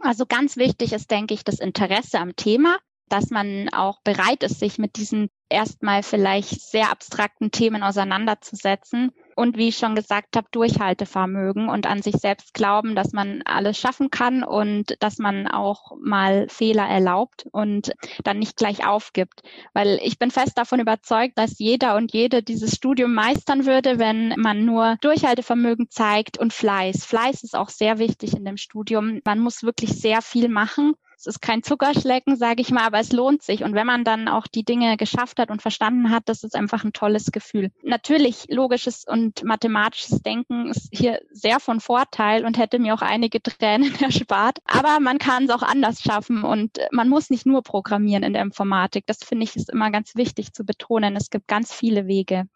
Also 0.00 0.26
ganz 0.26 0.56
wichtig 0.56 0.92
ist, 0.92 1.10
denke 1.10 1.34
ich, 1.34 1.44
das 1.44 1.60
Interesse 1.60 2.18
am 2.18 2.36
Thema, 2.36 2.78
dass 3.08 3.30
man 3.30 3.68
auch 3.70 4.00
bereit 4.02 4.42
ist, 4.42 4.60
sich 4.60 4.78
mit 4.78 4.96
diesen 4.96 5.28
erstmal 5.48 6.02
vielleicht 6.02 6.60
sehr 6.60 6.90
abstrakten 6.90 7.50
Themen 7.50 7.82
auseinanderzusetzen 7.82 9.12
und 9.40 9.56
wie 9.56 9.68
ich 9.68 9.78
schon 9.78 9.94
gesagt 9.94 10.36
habe, 10.36 10.46
Durchhaltevermögen 10.50 11.70
und 11.70 11.86
an 11.86 12.02
sich 12.02 12.16
selbst 12.16 12.52
glauben, 12.52 12.94
dass 12.94 13.12
man 13.12 13.40
alles 13.46 13.78
schaffen 13.78 14.10
kann 14.10 14.44
und 14.44 14.96
dass 15.00 15.16
man 15.16 15.46
auch 15.48 15.92
mal 15.98 16.46
Fehler 16.50 16.86
erlaubt 16.86 17.46
und 17.50 17.92
dann 18.22 18.38
nicht 18.38 18.56
gleich 18.56 18.86
aufgibt. 18.86 19.40
Weil 19.72 19.98
ich 20.02 20.18
bin 20.18 20.30
fest 20.30 20.58
davon 20.58 20.78
überzeugt, 20.78 21.38
dass 21.38 21.58
jeder 21.58 21.96
und 21.96 22.12
jede 22.12 22.42
dieses 22.42 22.74
Studium 22.74 23.14
meistern 23.14 23.64
würde, 23.64 23.98
wenn 23.98 24.34
man 24.36 24.66
nur 24.66 24.98
Durchhaltevermögen 25.00 25.88
zeigt 25.88 26.36
und 26.36 26.52
Fleiß. 26.52 27.06
Fleiß 27.06 27.42
ist 27.42 27.56
auch 27.56 27.70
sehr 27.70 27.98
wichtig 27.98 28.36
in 28.36 28.44
dem 28.44 28.58
Studium. 28.58 29.20
Man 29.24 29.38
muss 29.38 29.62
wirklich 29.62 29.98
sehr 29.98 30.20
viel 30.20 30.50
machen 30.50 30.94
es 31.20 31.26
ist 31.26 31.42
kein 31.42 31.62
Zuckerschlecken, 31.62 32.36
sage 32.36 32.62
ich 32.62 32.70
mal, 32.70 32.84
aber 32.84 32.98
es 32.98 33.12
lohnt 33.12 33.42
sich. 33.42 33.62
Und 33.62 33.74
wenn 33.74 33.86
man 33.86 34.04
dann 34.04 34.26
auch 34.26 34.46
die 34.46 34.64
Dinge 34.64 34.96
geschafft 34.96 35.38
hat 35.38 35.50
und 35.50 35.60
verstanden 35.60 36.10
hat, 36.10 36.22
das 36.30 36.44
ist 36.44 36.56
einfach 36.56 36.82
ein 36.82 36.94
tolles 36.94 37.30
Gefühl. 37.30 37.70
Natürlich, 37.82 38.46
logisches 38.48 39.04
und 39.06 39.44
mathematisches 39.44 40.22
Denken 40.22 40.70
ist 40.70 40.88
hier 40.90 41.20
sehr 41.30 41.60
von 41.60 41.80
Vorteil 41.80 42.46
und 42.46 42.56
hätte 42.56 42.78
mir 42.78 42.94
auch 42.94 43.02
einige 43.02 43.42
Tränen 43.42 43.94
erspart. 44.00 44.60
Aber 44.64 44.98
man 44.98 45.18
kann 45.18 45.44
es 45.44 45.50
auch 45.50 45.62
anders 45.62 46.00
schaffen 46.00 46.42
und 46.42 46.78
man 46.90 47.10
muss 47.10 47.28
nicht 47.28 47.44
nur 47.44 47.62
programmieren 47.62 48.22
in 48.22 48.32
der 48.32 48.42
Informatik. 48.42 49.06
Das 49.06 49.18
finde 49.18 49.44
ich 49.44 49.56
ist 49.56 49.68
immer 49.68 49.90
ganz 49.90 50.16
wichtig 50.16 50.54
zu 50.54 50.64
betonen. 50.64 51.16
Es 51.16 51.28
gibt 51.28 51.48
ganz 51.48 51.70
viele 51.70 52.06
Wege. 52.06 52.46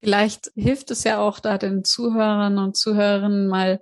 Vielleicht 0.00 0.50
hilft 0.56 0.90
es 0.90 1.04
ja 1.04 1.20
auch 1.20 1.38
da 1.38 1.58
den 1.58 1.84
Zuhörern 1.84 2.58
und 2.58 2.76
Zuhörerinnen 2.76 3.46
mal 3.46 3.80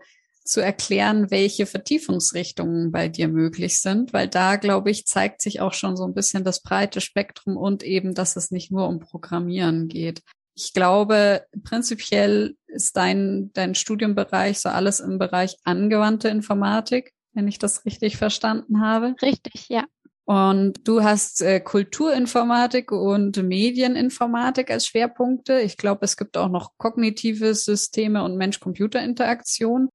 zu 0.48 0.60
erklären, 0.60 1.30
welche 1.30 1.66
Vertiefungsrichtungen 1.66 2.92
bei 2.92 3.08
dir 3.08 3.28
möglich 3.28 3.80
sind, 3.80 4.12
weil 4.12 4.28
da, 4.28 4.56
glaube 4.56 4.90
ich, 4.90 5.06
zeigt 5.06 5.42
sich 5.42 5.60
auch 5.60 5.74
schon 5.74 5.96
so 5.96 6.04
ein 6.04 6.14
bisschen 6.14 6.44
das 6.44 6.62
breite 6.62 7.00
Spektrum 7.00 7.56
und 7.56 7.82
eben, 7.82 8.14
dass 8.14 8.36
es 8.36 8.50
nicht 8.50 8.70
nur 8.70 8.88
um 8.88 9.00
Programmieren 9.00 9.88
geht. 9.88 10.22
Ich 10.54 10.72
glaube, 10.72 11.44
prinzipiell 11.64 12.56
ist 12.66 12.96
dein, 12.96 13.50
dein 13.52 13.74
Studienbereich 13.74 14.60
so 14.60 14.70
alles 14.70 15.00
im 15.00 15.18
Bereich 15.18 15.56
angewandte 15.64 16.28
Informatik, 16.28 17.12
wenn 17.34 17.46
ich 17.46 17.58
das 17.58 17.84
richtig 17.84 18.16
verstanden 18.16 18.80
habe. 18.80 19.14
Richtig, 19.20 19.68
ja. 19.68 19.84
Und 20.26 20.88
du 20.88 21.04
hast 21.04 21.40
äh, 21.40 21.60
Kulturinformatik 21.60 22.90
und 22.90 23.40
Medieninformatik 23.40 24.72
als 24.72 24.86
Schwerpunkte. 24.88 25.60
Ich 25.60 25.76
glaube, 25.76 26.04
es 26.04 26.16
gibt 26.16 26.36
auch 26.36 26.48
noch 26.48 26.72
kognitive 26.78 27.54
Systeme 27.54 28.24
und 28.24 28.36
Mensch-Computer-Interaktion. 28.36 29.88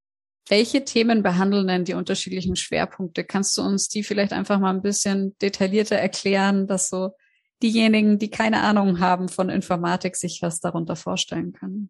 Welche 0.48 0.84
Themen 0.84 1.24
behandeln 1.24 1.68
denn 1.68 1.86
die 1.86 1.94
unterschiedlichen 1.94 2.56
Schwerpunkte? 2.56 3.24
Kannst 3.24 3.58
du 3.58 3.62
uns 3.62 3.88
die 3.88 4.04
vielleicht 4.04 4.34
einfach 4.34 4.60
mal 4.60 4.74
ein 4.74 4.82
bisschen 4.82 5.38
detaillierter 5.42 5.96
erklären, 5.96 6.68
dass 6.68 6.90
so 6.90 7.12
diejenigen, 7.62 8.18
die 8.20 8.30
keine 8.30 8.62
Ahnung 8.62 9.00
haben 9.00 9.30
von 9.30 9.50
Informatik, 9.50 10.16
sich 10.16 10.40
was 10.42 10.60
darunter 10.60 10.96
vorstellen 10.96 11.54
können? 11.54 11.90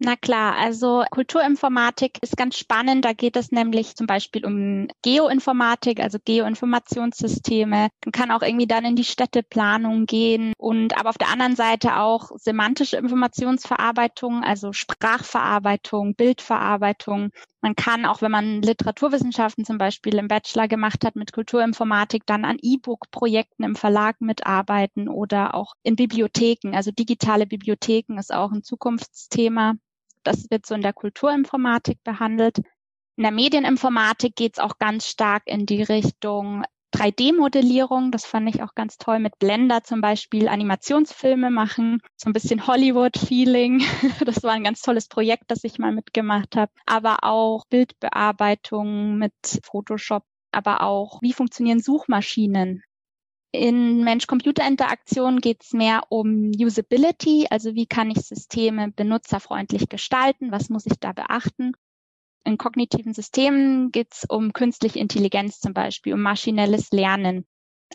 Na 0.00 0.14
klar, 0.14 0.54
also 0.56 1.02
Kulturinformatik 1.10 2.18
ist 2.22 2.36
ganz 2.36 2.56
spannend. 2.56 3.04
Da 3.04 3.12
geht 3.14 3.34
es 3.36 3.50
nämlich 3.50 3.96
zum 3.96 4.06
Beispiel 4.06 4.46
um 4.46 4.86
Geoinformatik, 5.02 5.98
also 5.98 6.18
Geoinformationssysteme. 6.24 7.88
Man 8.04 8.12
kann 8.12 8.30
auch 8.30 8.42
irgendwie 8.42 8.68
dann 8.68 8.84
in 8.84 8.94
die 8.94 9.02
Städteplanung 9.02 10.06
gehen 10.06 10.52
und 10.56 10.96
aber 10.96 11.08
auf 11.10 11.18
der 11.18 11.30
anderen 11.30 11.56
Seite 11.56 11.96
auch 11.96 12.30
semantische 12.36 12.96
Informationsverarbeitung, 12.96 14.44
also 14.44 14.72
Sprachverarbeitung, 14.72 16.14
Bildverarbeitung. 16.14 17.30
Man 17.60 17.74
kann 17.74 18.06
auch, 18.06 18.22
wenn 18.22 18.30
man 18.30 18.62
Literaturwissenschaften 18.62 19.64
zum 19.64 19.78
Beispiel 19.78 20.14
im 20.14 20.28
Bachelor 20.28 20.68
gemacht 20.68 21.04
hat 21.04 21.16
mit 21.16 21.32
Kulturinformatik, 21.32 22.24
dann 22.24 22.44
an 22.44 22.58
E-Book-Projekten 22.62 23.64
im 23.64 23.74
Verlag 23.74 24.20
mitarbeiten 24.20 25.08
oder 25.08 25.56
auch 25.56 25.72
in 25.82 25.96
Bibliotheken. 25.96 26.72
Also 26.76 26.92
digitale 26.92 27.46
Bibliotheken 27.48 28.16
ist 28.16 28.32
auch 28.32 28.52
ein 28.52 28.62
Zukunftsthema. 28.62 29.74
Das 30.24 30.46
wird 30.50 30.66
so 30.66 30.74
in 30.74 30.82
der 30.82 30.92
Kulturinformatik 30.92 32.02
behandelt. 32.04 32.58
In 33.16 33.22
der 33.22 33.32
Medieninformatik 33.32 34.36
geht 34.36 34.54
es 34.54 34.58
auch 34.58 34.78
ganz 34.78 35.06
stark 35.08 35.42
in 35.46 35.66
die 35.66 35.82
Richtung 35.82 36.64
3D-Modellierung. 36.94 38.12
Das 38.12 38.24
fand 38.24 38.48
ich 38.48 38.62
auch 38.62 38.74
ganz 38.74 38.96
toll 38.96 39.18
mit 39.18 39.38
Blender 39.38 39.82
zum 39.82 40.00
Beispiel 40.00 40.48
Animationsfilme 40.48 41.50
machen. 41.50 42.00
So 42.16 42.30
ein 42.30 42.32
bisschen 42.32 42.66
Hollywood-Feeling. 42.66 43.82
Das 44.24 44.42
war 44.42 44.52
ein 44.52 44.64
ganz 44.64 44.82
tolles 44.82 45.08
Projekt, 45.08 45.44
das 45.48 45.64
ich 45.64 45.78
mal 45.78 45.92
mitgemacht 45.92 46.56
habe. 46.56 46.72
Aber 46.86 47.24
auch 47.24 47.64
Bildbearbeitung 47.66 49.18
mit 49.18 49.34
Photoshop. 49.62 50.24
Aber 50.52 50.82
auch, 50.82 51.20
wie 51.20 51.32
funktionieren 51.32 51.80
Suchmaschinen? 51.80 52.82
In 53.50 54.04
Mensch-Computer-Interaktion 54.04 55.40
geht 55.40 55.62
es 55.64 55.72
mehr 55.72 56.02
um 56.10 56.50
Usability, 56.50 57.46
also 57.50 57.74
wie 57.74 57.86
kann 57.86 58.10
ich 58.10 58.18
Systeme 58.18 58.92
benutzerfreundlich 58.92 59.88
gestalten, 59.88 60.52
was 60.52 60.68
muss 60.68 60.84
ich 60.84 60.98
da 61.00 61.12
beachten. 61.12 61.72
In 62.44 62.58
kognitiven 62.58 63.14
Systemen 63.14 63.90
geht 63.90 64.12
es 64.12 64.24
um 64.28 64.52
künstliche 64.52 64.98
Intelligenz 64.98 65.60
zum 65.60 65.72
Beispiel, 65.72 66.14
um 66.14 66.20
maschinelles 66.20 66.90
Lernen. 66.92 67.46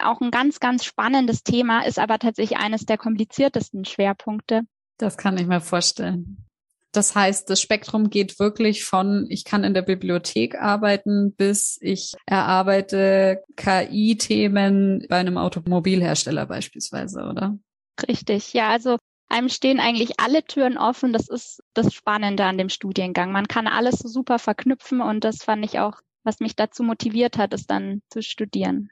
Auch 0.02 0.22
ein 0.22 0.32
ganz, 0.32 0.60
ganz 0.60 0.86
spannendes 0.86 1.44
Thema, 1.44 1.86
ist 1.86 2.00
aber 2.00 2.18
tatsächlich 2.18 2.58
eines 2.58 2.86
der 2.86 2.98
kompliziertesten 2.98 3.86
Schwerpunkte. 3.86 4.64
Das 4.98 5.18
kann 5.18 5.38
ich 5.38 5.46
mir 5.46 5.62
vorstellen. 5.62 6.46
Das 6.94 7.16
heißt, 7.16 7.50
das 7.50 7.60
Spektrum 7.60 8.12
geht 8.12 8.40
wirklich 8.40 8.86
von, 8.86 9.26
ich 9.30 9.46
kann 9.46 9.64
in 9.64 9.74
der 9.74 9.82
Bibliothek 9.82 10.56
arbeiten, 10.56 11.34
bis 11.34 11.80
ich 11.82 12.14
erarbeite 12.28 13.44
KI-Themen 13.56 15.06
bei 15.10 15.18
einem 15.18 15.40
Automobilhersteller 15.40 16.46
beispielsweise, 16.46 17.24
oder? 17.24 17.58
Richtig, 18.08 18.54
ja, 18.54 18.70
also 18.70 18.98
einem 19.28 19.50
stehen 19.50 19.80
eigentlich 19.80 20.20
alle 20.20 20.44
Türen 20.44 20.78
offen. 20.78 21.14
Das 21.14 21.30
ist 21.30 21.64
das 21.74 21.92
Spannende 21.94 22.46
an 22.46 22.60
dem 22.60 22.70
Studiengang. 22.70 23.32
Man 23.32 23.48
kann 23.48 23.68
alles 23.68 23.98
so 23.98 24.08
super 24.08 24.38
verknüpfen 24.38 25.02
und 25.02 25.24
das 25.24 25.44
fand 25.44 25.66
ich 25.66 25.80
auch, 25.80 26.00
was 26.24 26.40
mich 26.40 26.56
dazu 26.56 26.84
motiviert 26.84 27.40
hat, 27.40 27.56
es 27.56 27.66
dann 27.66 28.04
zu 28.10 28.22
studieren. 28.22 28.92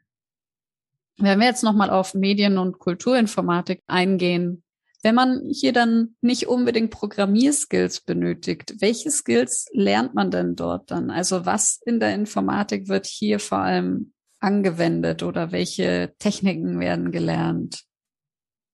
Wenn 1.18 1.40
wir 1.40 1.46
jetzt 1.46 1.64
nochmal 1.64 1.92
auf 1.92 2.16
Medien- 2.16 2.58
und 2.58 2.80
Kulturinformatik 2.80 3.84
eingehen, 3.86 4.64
wenn 5.04 5.16
man 5.16 5.50
hier 5.50 5.74
dann 5.74 6.16
nicht 6.22 6.48
unbedingt 6.48 6.92
Programmierskills 6.92 8.02
benötigt, 8.02 8.76
welche 8.80 9.12
Skills 9.12 9.68
lernt 9.74 10.14
man 10.14 10.32
denn 10.32 10.56
dort 10.56 10.92
dann? 10.92 11.10
Also 11.10 11.46
was 11.46 11.80
in 11.86 12.00
der 12.00 12.14
Informatik 12.14 12.88
wird 12.88 13.06
hier 13.06 13.40
vor 13.40 13.60
allem 13.60 14.14
angewendet 14.40 15.24
oder 15.24 15.52
welche 15.52 16.14
Techniken 16.20 16.80
werden 16.80 17.12
gelernt? 17.12 17.84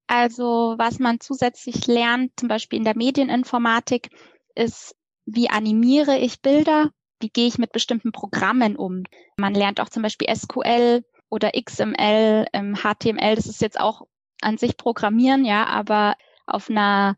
Also 0.07 0.75
was 0.77 0.99
man 0.99 1.19
zusätzlich 1.19 1.85
lernt, 1.87 2.31
zum 2.37 2.47
Beispiel 2.47 2.79
in 2.79 2.85
der 2.85 2.97
Medieninformatik, 2.97 4.09
ist, 4.55 4.95
wie 5.25 5.49
animiere 5.49 6.17
ich 6.17 6.41
Bilder? 6.41 6.91
Wie 7.19 7.29
gehe 7.29 7.47
ich 7.47 7.57
mit 7.57 7.71
bestimmten 7.71 8.11
Programmen 8.11 8.75
um? 8.75 9.03
Man 9.37 9.53
lernt 9.53 9.81
auch 9.81 9.89
zum 9.89 10.03
Beispiel 10.03 10.33
SQL 10.33 11.03
oder 11.29 11.51
XML, 11.51 12.45
HTML. 12.53 13.35
Das 13.35 13.47
ist 13.47 13.61
jetzt 13.61 13.79
auch 13.79 14.03
an 14.41 14.57
sich 14.57 14.77
programmieren, 14.77 15.45
ja, 15.45 15.65
aber 15.65 16.15
auf 16.45 16.69
einer, 16.69 17.15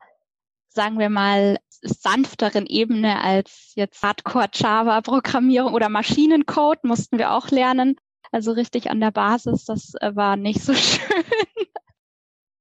sagen 0.70 1.00
wir 1.00 1.10
mal, 1.10 1.58
sanfteren 1.82 2.66
Ebene 2.66 3.22
als 3.22 3.72
jetzt 3.76 4.04
Hardcore 4.04 4.50
Java 4.54 5.02
Programmierung 5.02 5.74
oder 5.74 5.90
Maschinencode 5.90 6.84
mussten 6.84 7.18
wir 7.18 7.32
auch 7.32 7.50
lernen. 7.50 7.96
Also 8.32 8.52
richtig 8.52 8.92
an 8.92 9.00
der 9.00 9.12
Basis, 9.12 9.66
das 9.66 9.94
äh, 9.96 10.16
war 10.16 10.36
nicht 10.36 10.62
so 10.62 10.74
schön. 10.76 11.24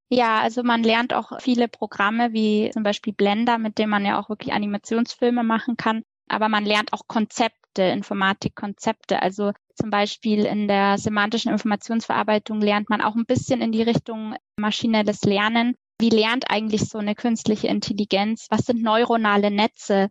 ja, 0.09 0.41
also 0.41 0.63
man 0.63 0.83
lernt 0.83 1.13
auch 1.13 1.41
viele 1.41 1.69
Programme 1.69 2.33
wie 2.33 2.71
zum 2.73 2.83
Beispiel 2.83 3.13
Blender, 3.13 3.59
mit 3.59 3.79
dem 3.79 3.91
man 3.91 4.07
ja 4.07 4.21
auch 4.21 4.29
wirklich 4.29 4.53
Animationsfilme 4.53 5.43
machen 5.43 5.77
kann. 5.77 6.05
Aber 6.29 6.49
man 6.49 6.65
lernt 6.65 6.93
auch 6.93 7.07
Konzepte, 7.07 7.58
Informatikkonzepte. 7.77 9.21
Also 9.21 9.53
zum 9.75 9.91
Beispiel 9.91 10.45
in 10.45 10.69
der 10.69 10.99
semantischen 10.99 11.53
Informationsverarbeitung 11.53 12.61
lernt 12.61 12.89
man 12.91 13.01
auch 13.01 13.15
ein 13.15 13.27
bisschen 13.27 13.61
in 13.61 13.73
die 13.73 13.83
Richtung 13.83 14.35
maschinelles 14.57 15.23
Lernen. 15.23 15.75
Wie 16.01 16.11
lernt 16.11 16.51
eigentlich 16.51 16.89
so 16.89 16.99
eine 16.99 17.15
künstliche 17.15 17.69
Intelligenz? 17.69 18.47
Was 18.51 18.63
sind 18.63 18.83
neuronale 18.83 19.51
Netze? 19.51 20.09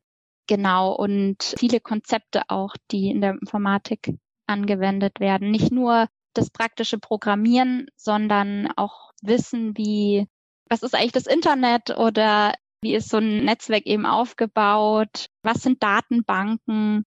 Genau. 0.47 0.93
Und 0.93 1.55
viele 1.57 1.79
Konzepte 1.79 2.43
auch, 2.47 2.75
die 2.91 3.09
in 3.09 3.21
der 3.21 3.31
Informatik 3.31 4.15
angewendet 4.47 5.19
werden. 5.19 5.51
Nicht 5.51 5.71
nur 5.71 6.07
das 6.33 6.49
praktische 6.49 6.99
Programmieren, 6.99 7.87
sondern 7.95 8.69
auch 8.75 9.11
Wissen 9.21 9.75
wie, 9.77 10.27
was 10.69 10.83
ist 10.83 10.95
eigentlich 10.95 11.11
das 11.11 11.27
Internet 11.27 11.97
oder 11.97 12.53
wie 12.81 12.93
ist 12.93 13.09
so 13.09 13.17
ein 13.17 13.43
Netzwerk 13.43 13.85
eben 13.85 14.05
aufgebaut? 14.05 15.27
Was 15.41 15.63
sind 15.63 15.81
Datenbanken? 15.81 17.03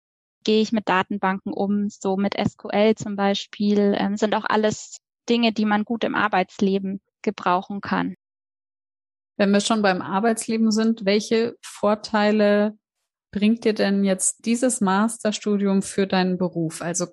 Gehe 0.46 0.62
ich 0.62 0.70
mit 0.70 0.88
Datenbanken 0.88 1.52
um, 1.52 1.88
so 1.90 2.16
mit 2.16 2.36
SQL 2.38 2.94
zum 2.94 3.16
Beispiel, 3.16 3.96
ähm, 3.98 4.16
sind 4.16 4.34
auch 4.36 4.44
alles 4.48 4.98
Dinge, 5.28 5.52
die 5.52 5.64
man 5.64 5.84
gut 5.84 6.04
im 6.04 6.14
Arbeitsleben 6.14 7.00
gebrauchen 7.20 7.80
kann. 7.80 8.14
Wenn 9.36 9.50
wir 9.50 9.60
schon 9.60 9.82
beim 9.82 10.00
Arbeitsleben 10.00 10.70
sind, 10.70 11.04
welche 11.04 11.56
Vorteile 11.60 12.78
bringt 13.32 13.64
dir 13.64 13.74
denn 13.74 14.04
jetzt 14.04 14.46
dieses 14.46 14.80
Masterstudium 14.80 15.82
für 15.82 16.06
deinen 16.06 16.38
Beruf? 16.38 16.80
Also 16.80 17.08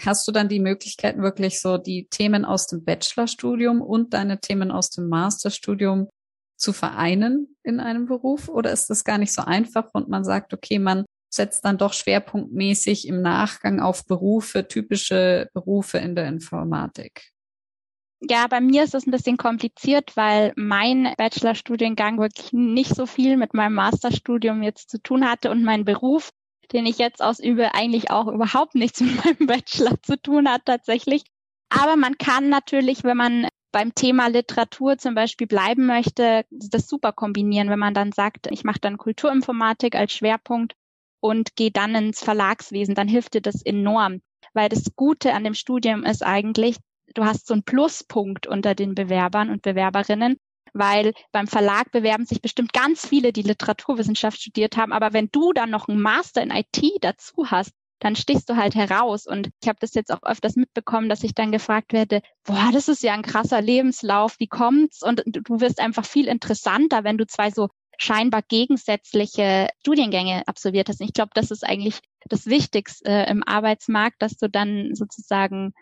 hast 0.00 0.26
du 0.28 0.30
dann 0.30 0.48
die 0.48 0.60
Möglichkeit, 0.60 1.18
wirklich 1.18 1.60
so 1.60 1.76
die 1.76 2.06
Themen 2.08 2.44
aus 2.44 2.68
dem 2.68 2.84
Bachelorstudium 2.84 3.82
und 3.82 4.14
deine 4.14 4.38
Themen 4.38 4.70
aus 4.70 4.90
dem 4.90 5.08
Masterstudium 5.08 6.08
zu 6.56 6.72
vereinen 6.72 7.56
in 7.64 7.80
einem 7.80 8.06
Beruf? 8.06 8.48
Oder 8.48 8.70
ist 8.70 8.88
das 8.90 9.02
gar 9.02 9.18
nicht 9.18 9.32
so 9.32 9.42
einfach 9.42 9.90
und 9.92 10.08
man 10.08 10.22
sagt, 10.22 10.54
okay, 10.54 10.78
man 10.78 11.04
setzt 11.34 11.64
dann 11.64 11.78
doch 11.78 11.92
schwerpunktmäßig 11.92 13.08
im 13.08 13.22
Nachgang 13.22 13.80
auf 13.80 14.06
Berufe, 14.06 14.68
typische 14.68 15.50
Berufe 15.52 15.98
in 15.98 16.14
der 16.14 16.28
Informatik? 16.28 17.32
Ja, 18.20 18.46
bei 18.46 18.60
mir 18.60 18.84
ist 18.84 18.94
es 18.94 19.06
ein 19.06 19.10
bisschen 19.10 19.36
kompliziert, 19.36 20.16
weil 20.16 20.52
mein 20.56 21.12
Bachelorstudiengang 21.18 22.18
wirklich 22.18 22.52
nicht 22.52 22.94
so 22.94 23.06
viel 23.06 23.36
mit 23.36 23.52
meinem 23.52 23.74
Masterstudium 23.74 24.62
jetzt 24.62 24.90
zu 24.90 25.02
tun 25.02 25.28
hatte 25.28 25.50
und 25.50 25.62
mein 25.62 25.84
Beruf, 25.84 26.30
den 26.72 26.86
ich 26.86 26.98
jetzt 26.98 27.22
ausübe, 27.22 27.74
eigentlich 27.74 28.10
auch 28.10 28.28
überhaupt 28.28 28.74
nichts 28.76 29.00
mit 29.00 29.24
meinem 29.24 29.46
Bachelor 29.46 30.02
zu 30.02 30.20
tun 30.20 30.48
hat 30.48 30.62
tatsächlich. 30.64 31.24
Aber 31.68 31.96
man 31.96 32.16
kann 32.16 32.48
natürlich, 32.48 33.04
wenn 33.04 33.16
man 33.16 33.48
beim 33.72 33.94
Thema 33.94 34.28
Literatur 34.28 34.96
zum 34.98 35.14
Beispiel 35.14 35.48
bleiben 35.48 35.86
möchte, 35.86 36.44
das 36.50 36.88
super 36.88 37.12
kombinieren, 37.12 37.68
wenn 37.68 37.78
man 37.78 37.92
dann 37.92 38.12
sagt, 38.12 38.46
ich 38.50 38.62
mache 38.62 38.78
dann 38.80 38.98
Kulturinformatik 38.98 39.96
als 39.96 40.12
Schwerpunkt 40.12 40.74
und 41.24 41.56
geh 41.56 41.70
dann 41.70 41.94
ins 41.94 42.22
Verlagswesen, 42.22 42.94
dann 42.94 43.08
hilft 43.08 43.32
dir 43.32 43.40
das 43.40 43.62
enorm. 43.62 44.20
Weil 44.52 44.68
das 44.68 44.94
Gute 44.94 45.32
an 45.32 45.42
dem 45.42 45.54
Studium 45.54 46.04
ist 46.04 46.22
eigentlich, 46.22 46.76
du 47.14 47.24
hast 47.24 47.46
so 47.46 47.54
einen 47.54 47.62
Pluspunkt 47.62 48.46
unter 48.46 48.74
den 48.74 48.94
Bewerbern 48.94 49.48
und 49.48 49.62
Bewerberinnen, 49.62 50.36
weil 50.74 51.14
beim 51.32 51.46
Verlag 51.46 51.90
bewerben 51.92 52.26
sich 52.26 52.42
bestimmt 52.42 52.74
ganz 52.74 53.06
viele, 53.06 53.32
die 53.32 53.40
Literaturwissenschaft 53.40 54.38
studiert 54.38 54.76
haben. 54.76 54.92
Aber 54.92 55.14
wenn 55.14 55.30
du 55.32 55.54
dann 55.54 55.70
noch 55.70 55.88
einen 55.88 56.02
Master 56.02 56.42
in 56.42 56.50
IT 56.50 56.82
dazu 57.00 57.50
hast, 57.50 57.72
dann 58.00 58.16
stichst 58.16 58.50
du 58.50 58.56
halt 58.56 58.74
heraus. 58.74 59.26
Und 59.26 59.48
ich 59.62 59.68
habe 59.70 59.78
das 59.80 59.94
jetzt 59.94 60.12
auch 60.12 60.22
öfters 60.24 60.56
mitbekommen, 60.56 61.08
dass 61.08 61.24
ich 61.24 61.32
dann 61.32 61.52
gefragt 61.52 61.94
werde, 61.94 62.20
boah, 62.44 62.68
das 62.70 62.88
ist 62.88 63.02
ja 63.02 63.14
ein 63.14 63.22
krasser 63.22 63.62
Lebenslauf, 63.62 64.34
wie 64.40 64.48
kommt's? 64.48 65.02
Und 65.02 65.22
du 65.24 65.60
wirst 65.60 65.80
einfach 65.80 66.04
viel 66.04 66.28
interessanter, 66.28 67.02
wenn 67.02 67.16
du 67.16 67.26
zwei 67.26 67.50
so 67.50 67.70
scheinbar 67.98 68.42
gegensätzliche 68.42 69.68
Studiengänge 69.80 70.42
absolviert 70.46 70.88
hast. 70.88 71.00
Und 71.00 71.06
ich 71.06 71.12
glaube, 71.12 71.30
das 71.34 71.50
ist 71.50 71.64
eigentlich 71.64 72.00
das 72.28 72.46
Wichtigste 72.46 73.08
äh, 73.08 73.30
im 73.30 73.42
Arbeitsmarkt, 73.42 74.20
dass 74.20 74.36
du 74.36 74.48
dann 74.48 74.94
sozusagen 74.94 75.72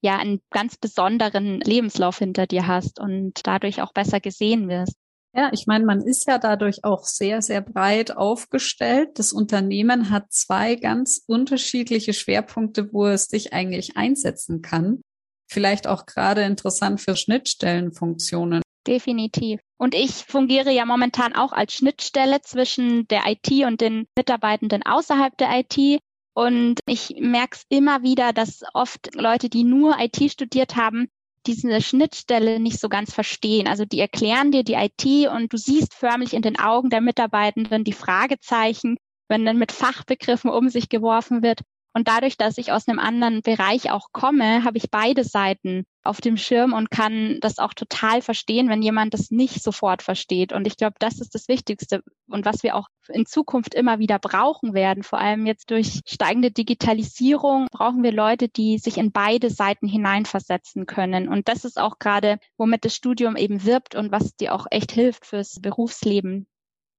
ja 0.00 0.16
einen 0.16 0.40
ganz 0.50 0.76
besonderen 0.76 1.60
Lebenslauf 1.60 2.18
hinter 2.18 2.46
dir 2.46 2.66
hast 2.66 3.00
und 3.00 3.40
dadurch 3.44 3.82
auch 3.82 3.92
besser 3.92 4.20
gesehen 4.20 4.68
wirst. 4.68 4.94
Ja, 5.34 5.50
ich 5.52 5.66
meine, 5.66 5.84
man 5.84 6.00
ist 6.00 6.26
ja 6.26 6.38
dadurch 6.38 6.84
auch 6.84 7.04
sehr, 7.04 7.42
sehr 7.42 7.60
breit 7.60 8.16
aufgestellt. 8.16 9.18
Das 9.18 9.32
Unternehmen 9.32 10.10
hat 10.10 10.32
zwei 10.32 10.74
ganz 10.74 11.22
unterschiedliche 11.26 12.12
Schwerpunkte, 12.12 12.92
wo 12.92 13.06
es 13.06 13.28
dich 13.28 13.52
eigentlich 13.52 13.96
einsetzen 13.96 14.62
kann. 14.62 15.02
Vielleicht 15.50 15.86
auch 15.86 16.06
gerade 16.06 16.42
interessant 16.42 17.00
für 17.00 17.14
Schnittstellenfunktionen. 17.14 18.62
Definitiv. 18.88 19.60
Und 19.76 19.94
ich 19.94 20.12
fungiere 20.12 20.72
ja 20.72 20.86
momentan 20.86 21.34
auch 21.34 21.52
als 21.52 21.74
Schnittstelle 21.74 22.40
zwischen 22.40 23.06
der 23.08 23.24
IT 23.26 23.50
und 23.66 23.82
den 23.82 24.06
Mitarbeitenden 24.16 24.82
außerhalb 24.82 25.36
der 25.36 25.60
IT. 25.60 26.00
Und 26.32 26.80
ich 26.86 27.16
merke 27.20 27.56
es 27.56 27.66
immer 27.68 28.02
wieder, 28.02 28.32
dass 28.32 28.62
oft 28.72 29.14
Leute, 29.14 29.50
die 29.50 29.64
nur 29.64 29.98
IT 30.00 30.32
studiert 30.32 30.76
haben, 30.76 31.08
diese 31.46 31.82
Schnittstelle 31.82 32.60
nicht 32.60 32.80
so 32.80 32.88
ganz 32.88 33.12
verstehen. 33.12 33.68
Also 33.68 33.84
die 33.84 34.00
erklären 34.00 34.52
dir 34.52 34.64
die 34.64 34.72
IT 34.72 35.28
und 35.28 35.52
du 35.52 35.58
siehst 35.58 35.92
förmlich 35.92 36.32
in 36.32 36.42
den 36.42 36.58
Augen 36.58 36.88
der 36.88 37.02
Mitarbeitenden 37.02 37.84
die 37.84 37.92
Fragezeichen, 37.92 38.96
wenn 39.28 39.44
dann 39.44 39.58
mit 39.58 39.70
Fachbegriffen 39.70 40.50
um 40.50 40.70
sich 40.70 40.88
geworfen 40.88 41.42
wird. 41.42 41.60
Und 41.94 42.08
dadurch, 42.08 42.36
dass 42.36 42.58
ich 42.58 42.72
aus 42.72 42.86
einem 42.86 42.98
anderen 42.98 43.42
Bereich 43.42 43.90
auch 43.90 44.08
komme, 44.12 44.64
habe 44.64 44.78
ich 44.78 44.90
beide 44.90 45.24
Seiten 45.24 45.84
auf 46.04 46.20
dem 46.20 46.36
Schirm 46.36 46.72
und 46.72 46.90
kann 46.90 47.38
das 47.40 47.58
auch 47.58 47.74
total 47.74 48.22
verstehen, 48.22 48.68
wenn 48.68 48.82
jemand 48.82 49.14
das 49.14 49.30
nicht 49.30 49.62
sofort 49.62 50.02
versteht. 50.02 50.52
Und 50.52 50.66
ich 50.66 50.76
glaube, 50.76 50.96
das 50.98 51.20
ist 51.20 51.34
das 51.34 51.48
Wichtigste 51.48 52.02
und 52.28 52.44
was 52.44 52.62
wir 52.62 52.76
auch 52.76 52.88
in 53.08 53.26
Zukunft 53.26 53.74
immer 53.74 53.98
wieder 53.98 54.18
brauchen 54.18 54.74
werden. 54.74 55.02
Vor 55.02 55.18
allem 55.18 55.44
jetzt 55.44 55.70
durch 55.70 56.00
steigende 56.06 56.50
Digitalisierung 56.50 57.66
brauchen 57.70 58.02
wir 58.02 58.12
Leute, 58.12 58.48
die 58.48 58.78
sich 58.78 58.96
in 58.96 59.12
beide 59.12 59.50
Seiten 59.50 59.86
hineinversetzen 59.86 60.86
können. 60.86 61.28
Und 61.28 61.48
das 61.48 61.64
ist 61.64 61.78
auch 61.78 61.98
gerade, 61.98 62.38
womit 62.56 62.84
das 62.84 62.94
Studium 62.94 63.36
eben 63.36 63.64
wirbt 63.64 63.94
und 63.94 64.12
was 64.12 64.34
dir 64.36 64.54
auch 64.54 64.66
echt 64.70 64.92
hilft 64.92 65.26
fürs 65.26 65.60
Berufsleben. 65.60 66.46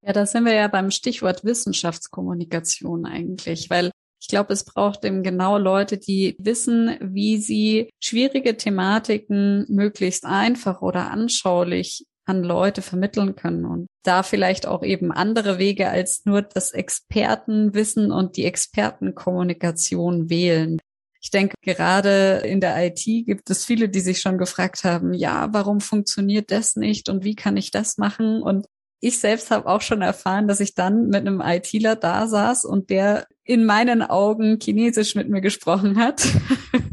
Ja, 0.01 0.13
da 0.13 0.25
sind 0.25 0.45
wir 0.45 0.53
ja 0.53 0.67
beim 0.67 0.91
Stichwort 0.91 1.43
Wissenschaftskommunikation 1.43 3.05
eigentlich, 3.05 3.69
weil 3.69 3.91
ich 4.19 4.27
glaube, 4.27 4.53
es 4.53 4.65
braucht 4.65 5.05
eben 5.05 5.23
genau 5.23 5.57
Leute, 5.57 5.97
die 5.97 6.35
wissen, 6.39 6.97
wie 7.01 7.37
sie 7.37 7.89
schwierige 8.01 8.57
Thematiken 8.57 9.65
möglichst 9.69 10.25
einfach 10.25 10.81
oder 10.81 11.09
anschaulich 11.09 12.05
an 12.25 12.43
Leute 12.43 12.81
vermitteln 12.81 13.35
können 13.35 13.65
und 13.65 13.87
da 14.03 14.21
vielleicht 14.21 14.67
auch 14.67 14.83
eben 14.83 15.11
andere 15.11 15.57
Wege 15.57 15.89
als 15.89 16.25
nur 16.25 16.43
das 16.43 16.71
Expertenwissen 16.71 18.11
und 18.11 18.37
die 18.37 18.45
Expertenkommunikation 18.45 20.29
wählen. 20.29 20.79
Ich 21.21 21.31
denke, 21.31 21.55
gerade 21.61 22.43
in 22.45 22.61
der 22.61 22.85
IT 22.85 23.03
gibt 23.03 23.49
es 23.49 23.65
viele, 23.65 23.89
die 23.89 23.99
sich 23.99 24.21
schon 24.21 24.37
gefragt 24.37 24.83
haben, 24.83 25.13
ja, 25.13 25.49
warum 25.51 25.81
funktioniert 25.81 26.51
das 26.51 26.75
nicht 26.75 27.09
und 27.09 27.23
wie 27.23 27.35
kann 27.35 27.57
ich 27.57 27.71
das 27.71 27.97
machen? 27.97 28.41
Und 28.41 28.67
ich 29.01 29.19
selbst 29.19 29.49
habe 29.49 29.67
auch 29.67 29.81
schon 29.81 30.01
erfahren, 30.01 30.47
dass 30.47 30.59
ich 30.59 30.75
dann 30.75 31.07
mit 31.07 31.21
einem 31.21 31.41
ITler 31.41 31.95
da 31.95 32.27
saß 32.27 32.65
und 32.65 32.89
der 32.89 33.27
in 33.49 33.65
meinen 33.65 34.03
Augen 34.03 34.59
Chinesisch 34.61 35.15
mit 35.15 35.27
mir 35.27 35.41
gesprochen 35.41 35.97
hat. 35.97 36.23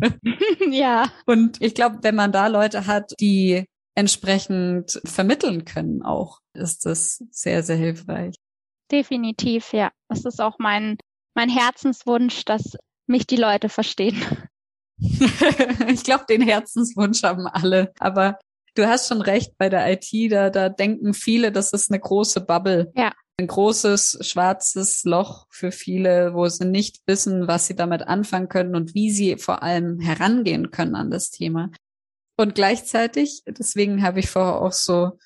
ja. 0.70 1.12
Und 1.26 1.60
ich 1.60 1.74
glaube, 1.74 1.98
wenn 2.00 2.14
man 2.14 2.32
da 2.32 2.46
Leute 2.46 2.86
hat, 2.86 3.12
die 3.20 3.66
entsprechend 3.94 4.98
vermitteln 5.04 5.66
können, 5.66 6.02
auch 6.02 6.40
ist 6.54 6.86
das 6.86 7.22
sehr, 7.30 7.62
sehr 7.62 7.76
hilfreich. 7.76 8.36
Definitiv, 8.90 9.74
ja. 9.74 9.90
Das 10.08 10.24
ist 10.24 10.40
auch 10.40 10.58
mein, 10.58 10.96
mein 11.34 11.50
Herzenswunsch, 11.50 12.46
dass 12.46 12.78
mich 13.06 13.26
die 13.26 13.36
Leute 13.36 13.68
verstehen. 13.68 14.16
ich 14.96 16.04
glaube, 16.04 16.24
den 16.26 16.40
Herzenswunsch 16.40 17.22
haben 17.22 17.46
alle. 17.46 17.92
Aber 17.98 18.38
du 18.76 18.88
hast 18.88 19.08
schon 19.08 19.20
recht, 19.20 19.58
bei 19.58 19.68
der 19.68 19.92
IT, 19.92 20.32
da, 20.32 20.48
da 20.48 20.70
denken 20.70 21.12
viele, 21.12 21.52
das 21.52 21.74
ist 21.74 21.90
eine 21.90 22.00
große 22.00 22.40
Bubble. 22.46 22.90
Ja. 22.96 23.12
Ein 23.38 23.48
großes 23.48 24.18
schwarzes 24.22 25.04
Loch 25.04 25.46
für 25.50 25.70
viele, 25.70 26.32
wo 26.32 26.48
sie 26.48 26.64
nicht 26.64 27.02
wissen, 27.06 27.46
was 27.46 27.66
sie 27.66 27.76
damit 27.76 28.08
anfangen 28.08 28.48
können 28.48 28.74
und 28.74 28.94
wie 28.94 29.10
sie 29.10 29.36
vor 29.36 29.62
allem 29.62 30.00
herangehen 30.00 30.70
können 30.70 30.94
an 30.94 31.10
das 31.10 31.30
Thema. 31.30 31.70
Und 32.38 32.54
gleichzeitig, 32.54 33.42
deswegen 33.46 34.02
habe 34.02 34.20
ich 34.20 34.30
vorher 34.30 34.62
auch 34.62 34.72
so 34.72 35.18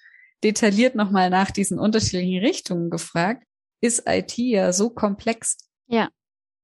detailliert 0.42 0.96
nochmal 0.96 1.30
nach 1.30 1.52
diesen 1.52 1.78
unterschiedlichen 1.78 2.44
Richtungen 2.44 2.90
gefragt, 2.90 3.44
ist 3.80 4.02
IT 4.08 4.36
ja 4.38 4.72
so 4.72 4.90
komplex. 4.90 5.56
Ja. 5.86 6.08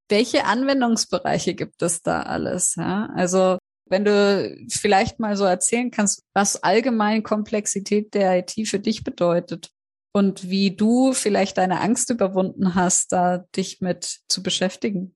Welche 0.08 0.46
Anwendungsbereiche 0.46 1.54
gibt 1.54 1.80
es 1.82 2.02
da 2.02 2.22
alles? 2.22 2.74
Ja? 2.74 3.08
Also 3.14 3.58
wenn 3.88 4.04
du 4.04 4.66
vielleicht 4.68 5.20
mal 5.20 5.36
so 5.36 5.44
erzählen 5.44 5.92
kannst, 5.92 6.24
was 6.34 6.62
allgemein 6.64 7.22
Komplexität 7.22 8.14
der 8.14 8.38
IT 8.38 8.68
für 8.68 8.80
dich 8.80 9.04
bedeutet 9.04 9.70
und 10.16 10.48
wie 10.48 10.74
du 10.74 11.12
vielleicht 11.12 11.58
deine 11.58 11.82
Angst 11.82 12.08
überwunden 12.08 12.74
hast, 12.74 13.12
da 13.12 13.44
dich 13.54 13.82
mit 13.82 14.20
zu 14.28 14.42
beschäftigen. 14.42 15.14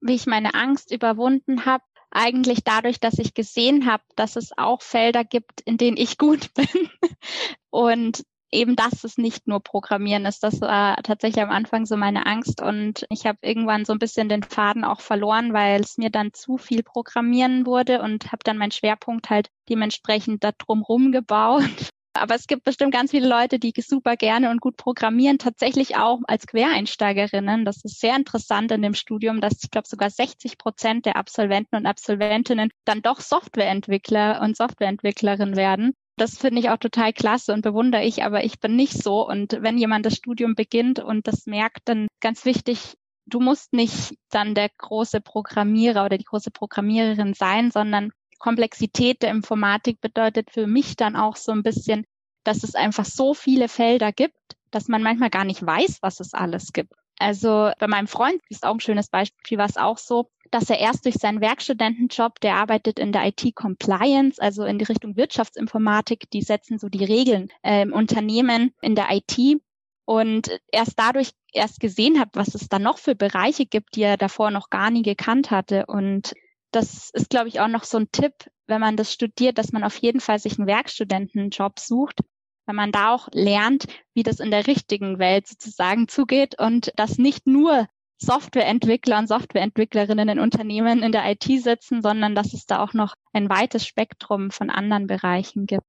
Wie 0.00 0.16
ich 0.16 0.26
meine 0.26 0.54
Angst 0.54 0.92
überwunden 0.92 1.64
habe, 1.64 1.84
eigentlich 2.10 2.64
dadurch, 2.64 2.98
dass 2.98 3.20
ich 3.20 3.34
gesehen 3.34 3.86
habe, 3.86 4.02
dass 4.16 4.34
es 4.34 4.50
auch 4.58 4.82
Felder 4.82 5.22
gibt, 5.22 5.60
in 5.60 5.76
denen 5.76 5.96
ich 5.96 6.18
gut 6.18 6.52
bin 6.54 6.90
und 7.70 8.24
eben, 8.50 8.74
dass 8.74 9.04
es 9.04 9.16
nicht 9.16 9.46
nur 9.46 9.60
Programmieren 9.60 10.26
ist. 10.26 10.42
Das 10.42 10.60
war 10.60 10.96
tatsächlich 11.04 11.44
am 11.44 11.52
Anfang 11.52 11.86
so 11.86 11.96
meine 11.96 12.26
Angst 12.26 12.60
und 12.60 13.06
ich 13.10 13.26
habe 13.26 13.38
irgendwann 13.42 13.84
so 13.84 13.92
ein 13.92 14.00
bisschen 14.00 14.28
den 14.28 14.42
Faden 14.42 14.82
auch 14.82 15.02
verloren, 15.02 15.52
weil 15.52 15.80
es 15.82 15.98
mir 15.98 16.10
dann 16.10 16.32
zu 16.32 16.58
viel 16.58 16.82
Programmieren 16.82 17.64
wurde 17.64 18.02
und 18.02 18.32
habe 18.32 18.42
dann 18.42 18.58
meinen 18.58 18.72
Schwerpunkt 18.72 19.30
halt 19.30 19.50
dementsprechend 19.68 20.42
da 20.42 20.50
drumrum 20.50 21.12
gebaut. 21.12 21.92
Aber 22.12 22.34
es 22.34 22.46
gibt 22.46 22.64
bestimmt 22.64 22.92
ganz 22.92 23.12
viele 23.12 23.28
Leute, 23.28 23.58
die 23.58 23.72
super 23.80 24.16
gerne 24.16 24.50
und 24.50 24.60
gut 24.60 24.76
programmieren, 24.76 25.38
tatsächlich 25.38 25.96
auch 25.96 26.20
als 26.26 26.46
Quereinsteigerinnen. 26.46 27.64
Das 27.64 27.84
ist 27.84 28.00
sehr 28.00 28.16
interessant 28.16 28.72
in 28.72 28.82
dem 28.82 28.94
Studium, 28.94 29.40
dass 29.40 29.62
ich 29.62 29.70
glaube 29.70 29.86
sogar 29.88 30.10
60 30.10 30.58
Prozent 30.58 31.06
der 31.06 31.16
Absolventen 31.16 31.76
und 31.76 31.86
Absolventinnen 31.86 32.70
dann 32.84 33.02
doch 33.02 33.20
Softwareentwickler 33.20 34.40
und 34.42 34.56
Softwareentwicklerin 34.56 35.56
werden. 35.56 35.94
Das 36.16 36.36
finde 36.36 36.60
ich 36.60 36.68
auch 36.68 36.76
total 36.76 37.12
klasse 37.12 37.52
und 37.54 37.62
bewundere 37.62 38.04
ich, 38.04 38.24
aber 38.24 38.44
ich 38.44 38.60
bin 38.60 38.76
nicht 38.76 39.02
so. 39.02 39.26
Und 39.26 39.56
wenn 39.60 39.78
jemand 39.78 40.04
das 40.04 40.16
Studium 40.16 40.54
beginnt 40.54 40.98
und 40.98 41.26
das 41.26 41.46
merkt, 41.46 41.88
dann 41.88 42.08
ganz 42.20 42.44
wichtig, 42.44 42.98
du 43.24 43.40
musst 43.40 43.72
nicht 43.72 44.16
dann 44.30 44.54
der 44.54 44.68
große 44.68 45.20
Programmierer 45.20 46.04
oder 46.04 46.18
die 46.18 46.24
große 46.24 46.50
Programmiererin 46.50 47.34
sein, 47.34 47.70
sondern 47.70 48.12
Komplexität 48.40 49.22
der 49.22 49.30
Informatik 49.30 50.00
bedeutet 50.00 50.50
für 50.50 50.66
mich 50.66 50.96
dann 50.96 51.14
auch 51.14 51.36
so 51.36 51.52
ein 51.52 51.62
bisschen, 51.62 52.04
dass 52.42 52.64
es 52.64 52.74
einfach 52.74 53.04
so 53.04 53.34
viele 53.34 53.68
Felder 53.68 54.10
gibt, 54.10 54.34
dass 54.72 54.88
man 54.88 55.02
manchmal 55.02 55.30
gar 55.30 55.44
nicht 55.44 55.64
weiß, 55.64 55.98
was 56.00 56.18
es 56.18 56.34
alles 56.34 56.72
gibt. 56.72 56.92
Also 57.18 57.70
bei 57.78 57.86
meinem 57.86 58.08
Freund 58.08 58.40
ist 58.48 58.64
auch 58.64 58.74
ein 58.74 58.80
schönes 58.80 59.08
Beispiel, 59.08 59.58
war 59.58 59.68
es 59.68 59.76
auch 59.76 59.98
so, 59.98 60.30
dass 60.50 60.70
er 60.70 60.78
erst 60.78 61.04
durch 61.04 61.16
seinen 61.16 61.40
Werkstudentenjob, 61.40 62.40
der 62.40 62.56
arbeitet 62.56 62.98
in 62.98 63.12
der 63.12 63.26
IT-Compliance, 63.26 64.40
also 64.40 64.64
in 64.64 64.78
die 64.78 64.86
Richtung 64.86 65.16
Wirtschaftsinformatik, 65.16 66.30
die 66.30 66.42
setzen 66.42 66.78
so 66.78 66.88
die 66.88 67.04
Regeln 67.04 67.48
äh, 67.62 67.82
im 67.82 67.92
Unternehmen 67.92 68.72
in 68.80 68.94
der 68.94 69.08
IT 69.10 69.60
und 70.06 70.50
erst 70.72 70.98
dadurch 70.98 71.30
erst 71.52 71.78
gesehen 71.78 72.18
hat, 72.18 72.30
was 72.32 72.54
es 72.54 72.68
da 72.68 72.78
noch 72.78 72.98
für 72.98 73.14
Bereiche 73.14 73.66
gibt, 73.66 73.96
die 73.96 74.02
er 74.02 74.16
davor 74.16 74.50
noch 74.50 74.70
gar 74.70 74.90
nie 74.90 75.02
gekannt 75.02 75.50
hatte. 75.50 75.86
Und 75.86 76.32
das 76.70 77.10
ist, 77.10 77.30
glaube 77.30 77.48
ich, 77.48 77.60
auch 77.60 77.68
noch 77.68 77.84
so 77.84 77.98
ein 77.98 78.10
Tipp, 78.12 78.34
wenn 78.66 78.80
man 78.80 78.96
das 78.96 79.12
studiert, 79.12 79.58
dass 79.58 79.72
man 79.72 79.84
auf 79.84 79.96
jeden 79.96 80.20
Fall 80.20 80.38
sich 80.38 80.58
einen 80.58 80.66
Werkstudentenjob 80.66 81.78
sucht, 81.78 82.20
wenn 82.66 82.76
man 82.76 82.92
da 82.92 83.12
auch 83.12 83.28
lernt, 83.32 83.86
wie 84.14 84.22
das 84.22 84.40
in 84.40 84.50
der 84.50 84.66
richtigen 84.66 85.18
Welt 85.18 85.48
sozusagen 85.48 86.08
zugeht 86.08 86.58
und 86.58 86.92
dass 86.96 87.18
nicht 87.18 87.46
nur 87.46 87.88
Softwareentwickler 88.22 89.18
und 89.18 89.28
Softwareentwicklerinnen 89.28 90.28
in 90.28 90.38
Unternehmen 90.38 91.02
in 91.02 91.10
der 91.10 91.28
IT 91.30 91.44
sitzen, 91.62 92.02
sondern 92.02 92.34
dass 92.34 92.52
es 92.52 92.66
da 92.66 92.82
auch 92.82 92.92
noch 92.92 93.14
ein 93.32 93.48
weites 93.48 93.86
Spektrum 93.86 94.50
von 94.50 94.70
anderen 94.70 95.06
Bereichen 95.06 95.66
gibt. 95.66 95.84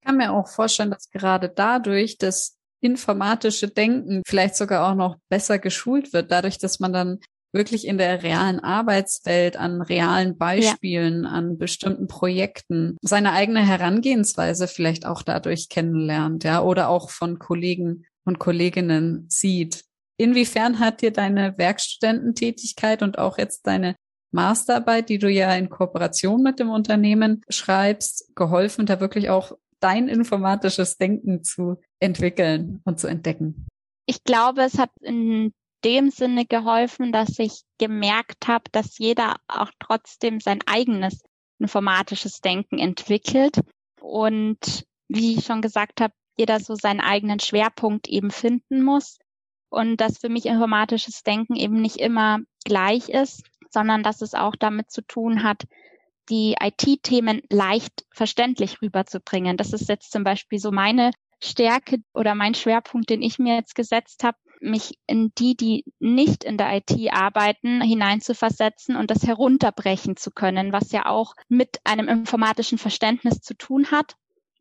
Ich 0.00 0.06
kann 0.06 0.18
mir 0.18 0.32
auch 0.32 0.48
vorstellen, 0.48 0.90
dass 0.90 1.10
gerade 1.10 1.48
dadurch 1.48 2.18
das 2.18 2.58
informatische 2.80 3.68
Denken 3.68 4.22
vielleicht 4.26 4.56
sogar 4.56 4.90
auch 4.90 4.94
noch 4.94 5.16
besser 5.28 5.58
geschult 5.58 6.12
wird, 6.12 6.30
dadurch, 6.30 6.58
dass 6.58 6.80
man 6.80 6.92
dann 6.92 7.20
wirklich 7.52 7.86
in 7.86 7.98
der 7.98 8.22
realen 8.22 8.60
Arbeitswelt, 8.60 9.56
an 9.56 9.82
realen 9.82 10.38
Beispielen, 10.38 11.24
ja. 11.24 11.30
an 11.30 11.58
bestimmten 11.58 12.08
Projekten 12.08 12.96
seine 13.02 13.32
eigene 13.32 13.66
Herangehensweise 13.66 14.68
vielleicht 14.68 15.06
auch 15.06 15.22
dadurch 15.22 15.68
kennenlernt, 15.68 16.44
ja, 16.44 16.62
oder 16.62 16.88
auch 16.88 17.10
von 17.10 17.38
Kollegen 17.38 18.04
und 18.24 18.38
Kolleginnen 18.38 19.26
sieht. 19.28 19.84
Inwiefern 20.16 20.78
hat 20.78 21.02
dir 21.02 21.12
deine 21.12 21.58
Werkstudententätigkeit 21.58 23.02
und 23.02 23.18
auch 23.18 23.38
jetzt 23.38 23.66
deine 23.66 23.96
Masterarbeit, 24.30 25.08
die 25.08 25.18
du 25.18 25.28
ja 25.28 25.54
in 25.54 25.68
Kooperation 25.68 26.42
mit 26.42 26.58
dem 26.58 26.70
Unternehmen 26.70 27.42
schreibst, 27.48 28.34
geholfen, 28.34 28.86
da 28.86 29.00
wirklich 29.00 29.28
auch 29.30 29.52
dein 29.80 30.08
informatisches 30.08 30.96
Denken 30.96 31.42
zu 31.42 31.80
entwickeln 32.00 32.80
und 32.84 32.98
zu 32.98 33.08
entdecken? 33.08 33.66
Ich 34.06 34.24
glaube, 34.24 34.62
es 34.62 34.78
hat 34.78 34.90
in 35.00 35.52
dem 35.84 36.10
Sinne 36.10 36.46
geholfen, 36.46 37.12
dass 37.12 37.38
ich 37.38 37.62
gemerkt 37.78 38.48
habe, 38.48 38.64
dass 38.72 38.98
jeder 38.98 39.36
auch 39.48 39.70
trotzdem 39.78 40.40
sein 40.40 40.60
eigenes 40.66 41.22
informatisches 41.58 42.40
Denken 42.40 42.78
entwickelt 42.78 43.60
und 44.00 44.86
wie 45.08 45.34
ich 45.36 45.44
schon 45.44 45.62
gesagt 45.62 46.00
habe, 46.00 46.14
jeder 46.36 46.60
so 46.60 46.74
seinen 46.74 47.00
eigenen 47.00 47.40
Schwerpunkt 47.40 48.08
eben 48.08 48.30
finden 48.30 48.82
muss 48.82 49.18
und 49.68 49.98
dass 49.98 50.18
für 50.18 50.28
mich 50.28 50.46
informatisches 50.46 51.22
Denken 51.22 51.56
eben 51.56 51.80
nicht 51.80 51.96
immer 51.96 52.38
gleich 52.64 53.08
ist, 53.08 53.44
sondern 53.70 54.02
dass 54.02 54.22
es 54.22 54.34
auch 54.34 54.56
damit 54.56 54.90
zu 54.90 55.02
tun 55.02 55.42
hat, 55.42 55.64
die 56.28 56.56
IT-Themen 56.60 57.42
leicht 57.50 58.06
verständlich 58.10 58.80
rüberzubringen. 58.80 59.56
Das 59.56 59.72
ist 59.72 59.88
jetzt 59.88 60.12
zum 60.12 60.24
Beispiel 60.24 60.58
so 60.58 60.70
meine 60.70 61.10
Stärke 61.42 61.98
oder 62.14 62.34
mein 62.34 62.54
Schwerpunkt, 62.54 63.10
den 63.10 63.22
ich 63.22 63.38
mir 63.38 63.56
jetzt 63.56 63.74
gesetzt 63.74 64.22
habe, 64.24 64.38
mich 64.62 64.98
in 65.06 65.32
die, 65.36 65.56
die 65.56 65.84
nicht 65.98 66.44
in 66.44 66.56
der 66.56 66.76
IT 66.76 66.92
arbeiten, 67.12 67.80
hineinzuversetzen 67.80 68.96
und 68.96 69.10
das 69.10 69.26
herunterbrechen 69.26 70.16
zu 70.16 70.30
können, 70.30 70.72
was 70.72 70.92
ja 70.92 71.06
auch 71.06 71.34
mit 71.48 71.80
einem 71.84 72.08
informatischen 72.08 72.78
Verständnis 72.78 73.40
zu 73.40 73.54
tun 73.54 73.90
hat. 73.90 74.14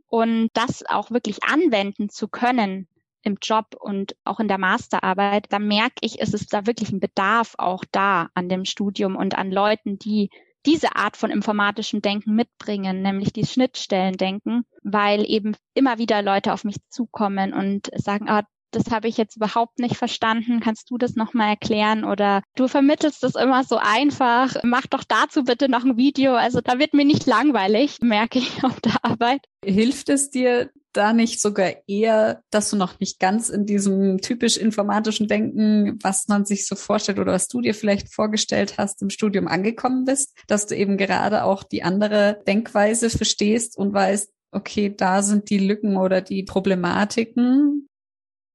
Und 0.08 0.50
das 0.54 0.84
auch 0.86 1.12
wirklich 1.12 1.44
anwenden 1.44 2.10
zu 2.10 2.28
können 2.28 2.88
im 3.24 3.38
Job 3.42 3.76
und 3.80 4.16
auch 4.26 4.40
in 4.40 4.48
der 4.48 4.58
Masterarbeit, 4.58 5.46
da 5.50 5.60
merke 5.60 5.96
ich, 6.02 6.20
ist 6.20 6.34
es 6.34 6.48
da 6.48 6.66
wirklich 6.66 6.92
ein 6.92 7.00
Bedarf 7.00 7.56
auch 7.58 7.86
da 7.92 8.30
an 8.34 8.50
dem 8.50 8.66
Studium 8.66 9.16
und 9.16 9.38
an 9.38 9.52
Leuten, 9.52 10.00
die 10.00 10.30
diese 10.66 10.96
Art 10.96 11.18
von 11.18 11.32
informatischem 11.32 12.02
Denken 12.02 12.36
mitbringen, 12.36 13.02
nämlich 13.02 13.34
die 13.34 13.46
Schnittstellendenken, 13.46 14.66
weil 14.84 15.24
eben 15.30 15.56
immer 15.74 15.98
wieder 15.98 16.22
Leute 16.22 16.54
auf 16.54 16.64
mich 16.64 16.78
zukommen 16.90 17.54
und 17.54 17.90
sagen, 17.96 18.30
ah, 18.30 18.44
das 18.72 18.92
habe 18.92 19.08
ich 19.08 19.18
jetzt 19.18 19.36
überhaupt 19.36 19.80
nicht 19.80 19.98
verstanden. 19.98 20.60
Kannst 20.60 20.90
du 20.90 20.98
das 20.98 21.16
nochmal 21.16 21.50
erklären? 21.50 22.04
Oder 22.04 22.42
du 22.56 22.68
vermittelst 22.68 23.24
das 23.24 23.36
immer 23.36 23.64
so 23.64 23.78
einfach. 23.78 24.56
Mach 24.64 24.88
doch 24.88 25.04
dazu 25.04 25.44
bitte 25.44 25.70
noch 25.70 25.84
ein 25.84 25.98
Video. 25.98 26.34
Also 26.34 26.62
da 26.62 26.80
wird 26.80 26.94
mir 26.94 27.06
nicht 27.06 27.26
langweilig, 27.26 28.00
merke 28.02 28.40
ich 28.40 28.64
auf 28.64 28.80
der 28.82 29.04
Arbeit. 29.04 29.42
Hilft 29.64 30.10
es 30.10 30.30
dir, 30.30 30.70
da 30.94 31.14
nicht 31.14 31.42
sogar 31.42 31.72
eher, 31.88 32.44
dass 32.50 32.70
du 32.70 32.76
noch 32.76 33.00
nicht 33.00 33.20
ganz 33.20 33.50
in 33.50 33.66
diesem 33.66 34.20
typisch 34.20 34.58
informatischen 34.58 35.28
Denken, 35.28 36.00
was 36.02 36.28
man 36.28 36.46
sich 36.46 36.68
so 36.68 36.76
vorstellt 36.76 37.20
oder 37.20 37.34
was 37.34 37.48
du 37.48 37.62
dir 37.62 37.74
vielleicht 37.74 38.14
vorgestellt 38.14 38.76
hast, 38.78 39.02
im 39.02 39.10
Studium 39.10 39.48
angekommen 39.48 40.06
bist, 40.06 40.36
dass 40.48 40.68
du 40.68 40.76
eben 40.76 40.98
gerade 40.98 41.44
auch 41.44 41.64
die 41.64 41.84
andere 41.84 42.42
Denkweise 42.46 43.10
verstehst 43.10 43.78
und 43.78 43.94
weißt, 43.94 44.32
okay, 44.52 44.94
da 44.96 45.24
sind 45.24 45.50
die 45.50 45.60
Lücken 45.60 45.98
oder 45.98 46.22
die 46.22 46.44
Problematiken. 46.44 47.88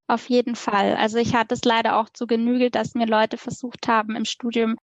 Auf 0.08 0.28
jeden 0.28 0.54
Fall. 0.54 0.96
Also 0.96 1.18
ich 1.18 1.34
hatte 1.34 1.54
es 1.54 1.64
leider 1.64 1.98
auch 1.98 2.08
zu 2.08 2.26
Genüge, 2.26 2.70
dass 2.70 2.94
mir 2.94 3.06
Leute 3.06 3.36
versucht 3.36 3.88
haben, 3.88 4.14
im 4.14 4.24
Studium 4.24 4.76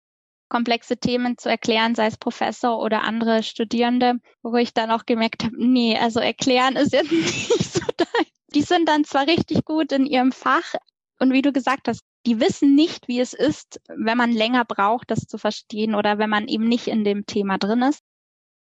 komplexe 0.49 0.99
Themen 0.99 1.39
zu 1.39 1.49
erklären, 1.49 1.95
sei 1.95 2.07
es 2.07 2.19
Professor 2.19 2.79
oder 2.79 3.05
andere 3.05 3.43
Studierende, 3.43 4.17
wo 4.43 4.57
ich 4.57 4.75
dann 4.75 4.91
auch 4.91 5.07
gemerkt 5.07 5.45
habe, 5.45 5.55
nee, 5.57 5.97
also 5.97 6.21
erklären 6.21 6.77
ist 6.77 6.93
jetzt 6.93 7.11
nicht 7.13 7.73
so 7.73 7.81
dein. 7.97 8.27
Die 8.55 8.63
sind 8.63 8.87
dann 8.87 9.05
zwar 9.05 9.27
richtig 9.27 9.65
gut 9.65 9.93
in 9.93 10.05
ihrem 10.05 10.31
Fach 10.31 10.75
und 11.19 11.33
wie 11.33 11.41
du 11.41 11.53
gesagt 11.53 11.89
hast, 11.89 12.03
die 12.27 12.39
wissen 12.39 12.75
nicht, 12.75 13.09
wie 13.09 13.21
es 13.21 13.33
ist, 13.33 13.81
wenn 13.89 14.19
man 14.19 14.31
länger 14.31 14.65
braucht, 14.65 15.11
das 15.11 15.21
zu 15.21 15.39
verstehen 15.39 15.95
oder 15.95 16.19
wenn 16.19 16.29
man 16.29 16.49
eben 16.49 16.69
nicht 16.69 16.87
in 16.89 17.05
dem 17.05 17.25
Thema 17.27 17.59
drin 17.59 17.83
ist. 17.83 18.03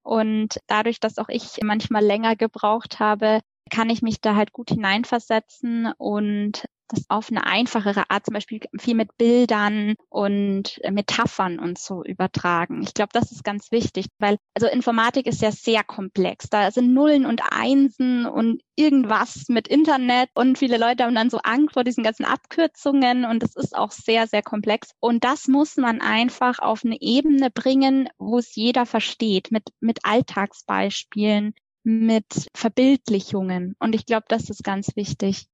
Und 0.03 0.59
dadurch, 0.66 1.01
dass 1.01 1.19
auch 1.19 1.29
ich 1.29 1.59
manchmal 1.62 2.05
länger 2.05 2.35
gebraucht 2.35 2.99
habe, 2.99 3.40
kann 3.70 3.90
ich 3.90 4.02
mich 4.02 4.20
da 4.20 4.35
halt 4.35 4.52
gut 4.52 4.70
hineinversetzen 4.70 5.92
und 5.98 6.64
das 6.88 7.05
auf 7.09 7.31
eine 7.31 7.44
einfachere 7.44 8.11
Art, 8.11 8.26
zum 8.26 8.35
Beispiel 8.35 8.61
viel 8.79 8.94
mit 8.94 9.16
Bildern 9.16 9.94
und 10.09 10.81
Metaphern 10.88 11.59
und 11.59 11.79
so 11.79 12.05
übertragen. 12.05 12.83
Ich 12.83 12.94
glaube, 12.94 13.11
das 13.12 13.33
ist 13.33 13.44
ganz 13.44 13.72
wichtig, 13.72 14.07
weil 14.18 14.37
also 14.55 14.68
Informatik 14.68 15.26
ist 15.26 15.42
ja 15.42 15.50
sehr 15.50 15.83
komplex. 15.85 16.48
Da 16.48 16.70
sind 16.70 16.92
Nullen 16.92 17.26
und 17.26 17.42
Einsen 17.50 18.26
und 18.26 18.62
irgendwas 18.76 19.46
mit 19.48 19.68
Internet 19.68 20.31
und 20.35 20.59
viele 20.59 20.79
Leute 20.79 21.05
haben 21.05 21.14
dann 21.14 21.31
so 21.31 21.38
Angst 21.38 21.74
vor 21.74 21.85
diesen 21.85 22.05
ganzen 22.05 22.24
Abkürzungen 22.24 23.24
und 23.24 23.42
das 23.42 23.57
ist 23.57 23.76
auch 23.76 23.90
sehr, 23.90 24.26
sehr 24.26 24.42
komplex. 24.42 24.90
Und 25.00 25.24
das 25.24 25.48
muss 25.48 25.76
man 25.76 26.00
einfach 26.00 26.59
auf 26.59 26.85
eine 26.85 27.00
Ebene 27.00 27.50
bringen, 27.50 28.09
wo 28.18 28.38
es 28.38 28.55
jeder 28.55 28.87
versteht, 28.87 29.50
mit, 29.50 29.70
mit 29.81 30.00
Alltagsbeispielen, 30.05 31.55
mit 31.87 32.49
Verbildlichungen. 32.55 33.77
Und 33.79 33.94
ich 33.94 34.07
glaube, 34.07 34.27
das 34.29 34.51
ist 34.51 34.64
ganz 34.64 34.96
wichtig 34.96 35.49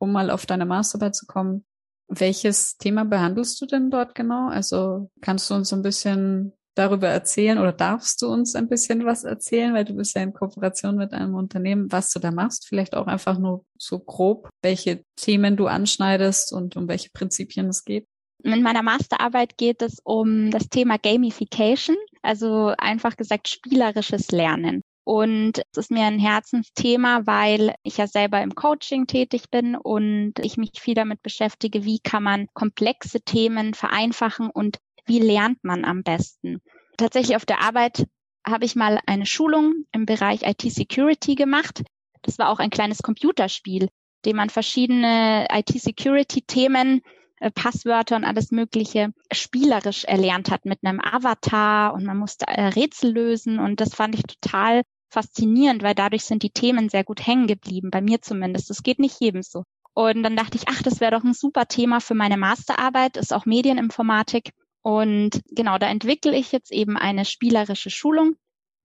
um 0.00 0.12
mal 0.12 0.30
auf 0.30 0.46
deine 0.46 0.66
Masterarbeit 0.66 1.14
zu 1.14 1.26
kommen. 1.26 1.64
Welches 2.08 2.76
Thema 2.78 3.04
behandelst 3.04 3.60
du 3.60 3.66
denn 3.66 3.90
dort 3.90 4.16
genau? 4.16 4.48
Also 4.48 5.10
kannst 5.20 5.48
du 5.48 5.54
uns 5.54 5.72
ein 5.72 5.82
bisschen 5.82 6.52
darüber 6.74 7.08
erzählen 7.08 7.58
oder 7.58 7.72
darfst 7.72 8.22
du 8.22 8.28
uns 8.28 8.56
ein 8.56 8.68
bisschen 8.68 9.04
was 9.04 9.24
erzählen, 9.24 9.74
weil 9.74 9.84
du 9.84 9.94
bist 9.94 10.16
ja 10.16 10.22
in 10.22 10.32
Kooperation 10.32 10.96
mit 10.96 11.12
einem 11.12 11.34
Unternehmen, 11.34 11.92
was 11.92 12.10
du 12.10 12.18
da 12.18 12.30
machst? 12.30 12.66
Vielleicht 12.66 12.96
auch 12.96 13.06
einfach 13.06 13.38
nur 13.38 13.64
so 13.78 14.00
grob, 14.00 14.48
welche 14.62 15.04
Themen 15.16 15.56
du 15.56 15.66
anschneidest 15.66 16.52
und 16.52 16.76
um 16.76 16.88
welche 16.88 17.10
Prinzipien 17.10 17.68
es 17.68 17.84
geht? 17.84 18.06
In 18.42 18.62
meiner 18.62 18.82
Masterarbeit 18.82 19.58
geht 19.58 19.82
es 19.82 19.98
um 20.02 20.50
das 20.50 20.68
Thema 20.68 20.96
Gamification, 20.96 21.96
also 22.22 22.72
einfach 22.78 23.16
gesagt 23.16 23.48
spielerisches 23.48 24.30
Lernen. 24.30 24.82
Und 25.04 25.62
es 25.72 25.78
ist 25.78 25.90
mir 25.90 26.04
ein 26.04 26.18
Herzensthema, 26.18 27.26
weil 27.26 27.74
ich 27.82 27.96
ja 27.96 28.06
selber 28.06 28.42
im 28.42 28.54
Coaching 28.54 29.06
tätig 29.06 29.50
bin 29.50 29.74
und 29.74 30.34
ich 30.40 30.56
mich 30.56 30.72
viel 30.78 30.94
damit 30.94 31.22
beschäftige, 31.22 31.84
wie 31.84 32.00
kann 32.00 32.22
man 32.22 32.48
komplexe 32.54 33.20
Themen 33.20 33.74
vereinfachen 33.74 34.50
und 34.50 34.78
wie 35.06 35.18
lernt 35.18 35.64
man 35.64 35.84
am 35.84 36.02
besten. 36.02 36.60
Tatsächlich 36.96 37.36
auf 37.36 37.46
der 37.46 37.62
Arbeit 37.62 38.06
habe 38.46 38.64
ich 38.64 38.76
mal 38.76 39.00
eine 39.06 39.26
Schulung 39.26 39.84
im 39.92 40.06
Bereich 40.06 40.42
IT-Security 40.42 41.34
gemacht. 41.34 41.82
Das 42.22 42.38
war 42.38 42.50
auch 42.50 42.58
ein 42.58 42.70
kleines 42.70 43.02
Computerspiel, 43.02 43.88
dem 44.24 44.36
man 44.36 44.50
verschiedene 44.50 45.46
IT-Security-Themen 45.50 47.00
Passwörter 47.48 48.16
und 48.16 48.24
alles 48.24 48.50
Mögliche 48.50 49.12
spielerisch 49.32 50.04
erlernt 50.04 50.50
hat 50.50 50.66
mit 50.66 50.80
einem 50.82 51.00
Avatar 51.00 51.94
und 51.94 52.04
man 52.04 52.18
musste 52.18 52.46
äh, 52.46 52.66
Rätsel 52.66 53.12
lösen 53.12 53.58
und 53.58 53.80
das 53.80 53.94
fand 53.94 54.14
ich 54.14 54.22
total 54.22 54.82
faszinierend, 55.08 55.82
weil 55.82 55.94
dadurch 55.94 56.24
sind 56.24 56.42
die 56.42 56.50
Themen 56.50 56.88
sehr 56.88 57.04
gut 57.04 57.26
hängen 57.26 57.46
geblieben, 57.46 57.90
bei 57.90 58.00
mir 58.00 58.20
zumindest. 58.20 58.70
Das 58.70 58.82
geht 58.82 58.98
nicht 58.98 59.20
jedem 59.20 59.42
so. 59.42 59.64
Und 59.92 60.22
dann 60.22 60.36
dachte 60.36 60.56
ich, 60.56 60.68
ach, 60.68 60.82
das 60.82 61.00
wäre 61.00 61.12
doch 61.12 61.24
ein 61.24 61.34
super 61.34 61.66
Thema 61.66 62.00
für 62.00 62.14
meine 62.14 62.36
Masterarbeit, 62.36 63.16
ist 63.16 63.32
auch 63.32 63.44
Medieninformatik. 63.44 64.52
Und 64.82 65.40
genau, 65.50 65.78
da 65.78 65.88
entwickle 65.88 66.36
ich 66.36 66.52
jetzt 66.52 66.72
eben 66.72 66.96
eine 66.96 67.24
spielerische 67.24 67.90
Schulung 67.90 68.36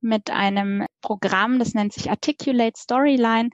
mit 0.01 0.29
einem 0.29 0.85
Programm, 1.01 1.59
das 1.59 1.73
nennt 1.73 1.93
sich 1.93 2.09
Articulate 2.09 2.77
Storyline. 2.77 3.49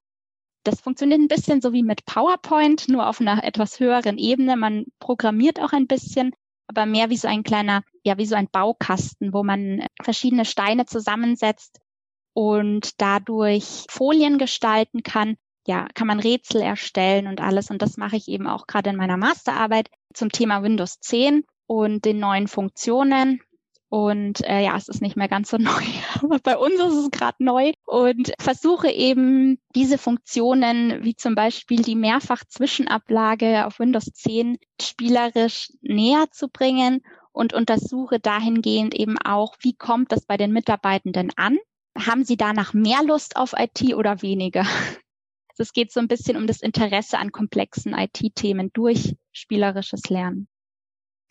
Das 0.63 0.81
funktioniert 0.81 1.19
ein 1.19 1.27
bisschen 1.27 1.61
so 1.61 1.73
wie 1.73 1.83
mit 1.83 2.05
PowerPoint, 2.05 2.87
nur 2.87 3.07
auf 3.07 3.19
einer 3.19 3.43
etwas 3.43 3.79
höheren 3.79 4.17
Ebene. 4.17 4.55
Man 4.55 4.85
programmiert 4.99 5.59
auch 5.59 5.73
ein 5.73 5.87
bisschen, 5.87 6.33
aber 6.67 6.85
mehr 6.85 7.09
wie 7.09 7.17
so 7.17 7.27
ein 7.27 7.43
kleiner, 7.43 7.83
ja, 8.03 8.17
wie 8.17 8.25
so 8.25 8.35
ein 8.35 8.47
Baukasten, 8.51 9.33
wo 9.33 9.43
man 9.43 9.85
verschiedene 10.01 10.45
Steine 10.45 10.85
zusammensetzt 10.85 11.79
und 12.33 13.01
dadurch 13.01 13.85
Folien 13.89 14.37
gestalten 14.37 15.03
kann. 15.03 15.35
Ja, 15.67 15.87
kann 15.93 16.07
man 16.07 16.19
Rätsel 16.19 16.61
erstellen 16.61 17.27
und 17.27 17.41
alles. 17.41 17.69
Und 17.69 17.81
das 17.81 17.97
mache 17.97 18.15
ich 18.15 18.27
eben 18.27 18.47
auch 18.47 18.67
gerade 18.67 18.89
in 18.89 18.95
meiner 18.95 19.17
Masterarbeit 19.17 19.89
zum 20.13 20.31
Thema 20.31 20.63
Windows 20.63 20.99
10 20.99 21.43
und 21.67 22.05
den 22.05 22.19
neuen 22.19 22.47
Funktionen. 22.47 23.41
Und 23.91 24.39
äh, 24.47 24.63
ja, 24.63 24.77
es 24.77 24.87
ist 24.87 25.01
nicht 25.01 25.17
mehr 25.17 25.27
ganz 25.27 25.49
so 25.49 25.57
neu, 25.59 25.83
aber 26.21 26.39
bei 26.39 26.57
uns 26.57 26.75
ist 26.75 26.93
es 26.93 27.11
gerade 27.11 27.43
neu 27.43 27.73
und 27.85 28.31
versuche 28.39 28.89
eben 28.89 29.59
diese 29.75 29.97
Funktionen, 29.97 31.03
wie 31.03 31.15
zum 31.15 31.35
Beispiel 31.35 31.81
die 31.81 31.95
Mehrfach-Zwischenablage 31.95 33.65
auf 33.65 33.79
Windows 33.79 34.05
10, 34.05 34.57
spielerisch 34.81 35.73
näher 35.81 36.27
zu 36.31 36.47
bringen 36.47 37.01
und 37.33 37.53
untersuche 37.53 38.19
dahingehend 38.19 38.95
eben 38.95 39.17
auch, 39.17 39.55
wie 39.59 39.73
kommt 39.73 40.13
das 40.13 40.25
bei 40.25 40.37
den 40.37 40.53
Mitarbeitenden 40.53 41.31
an 41.35 41.57
haben 41.97 42.23
Sie 42.23 42.37
danach 42.37 42.73
mehr 42.73 43.03
Lust 43.03 43.35
auf 43.35 43.53
IT 43.57 43.93
oder 43.95 44.21
weniger? 44.21 44.65
Es 45.57 45.73
geht 45.73 45.91
so 45.91 45.99
ein 45.99 46.07
bisschen 46.07 46.37
um 46.37 46.47
das 46.47 46.61
Interesse 46.61 47.19
an 47.19 47.31
komplexen 47.31 47.93
IT-Themen 47.93 48.71
durch 48.73 49.15
spielerisches 49.31 50.09
Lernen. 50.09 50.47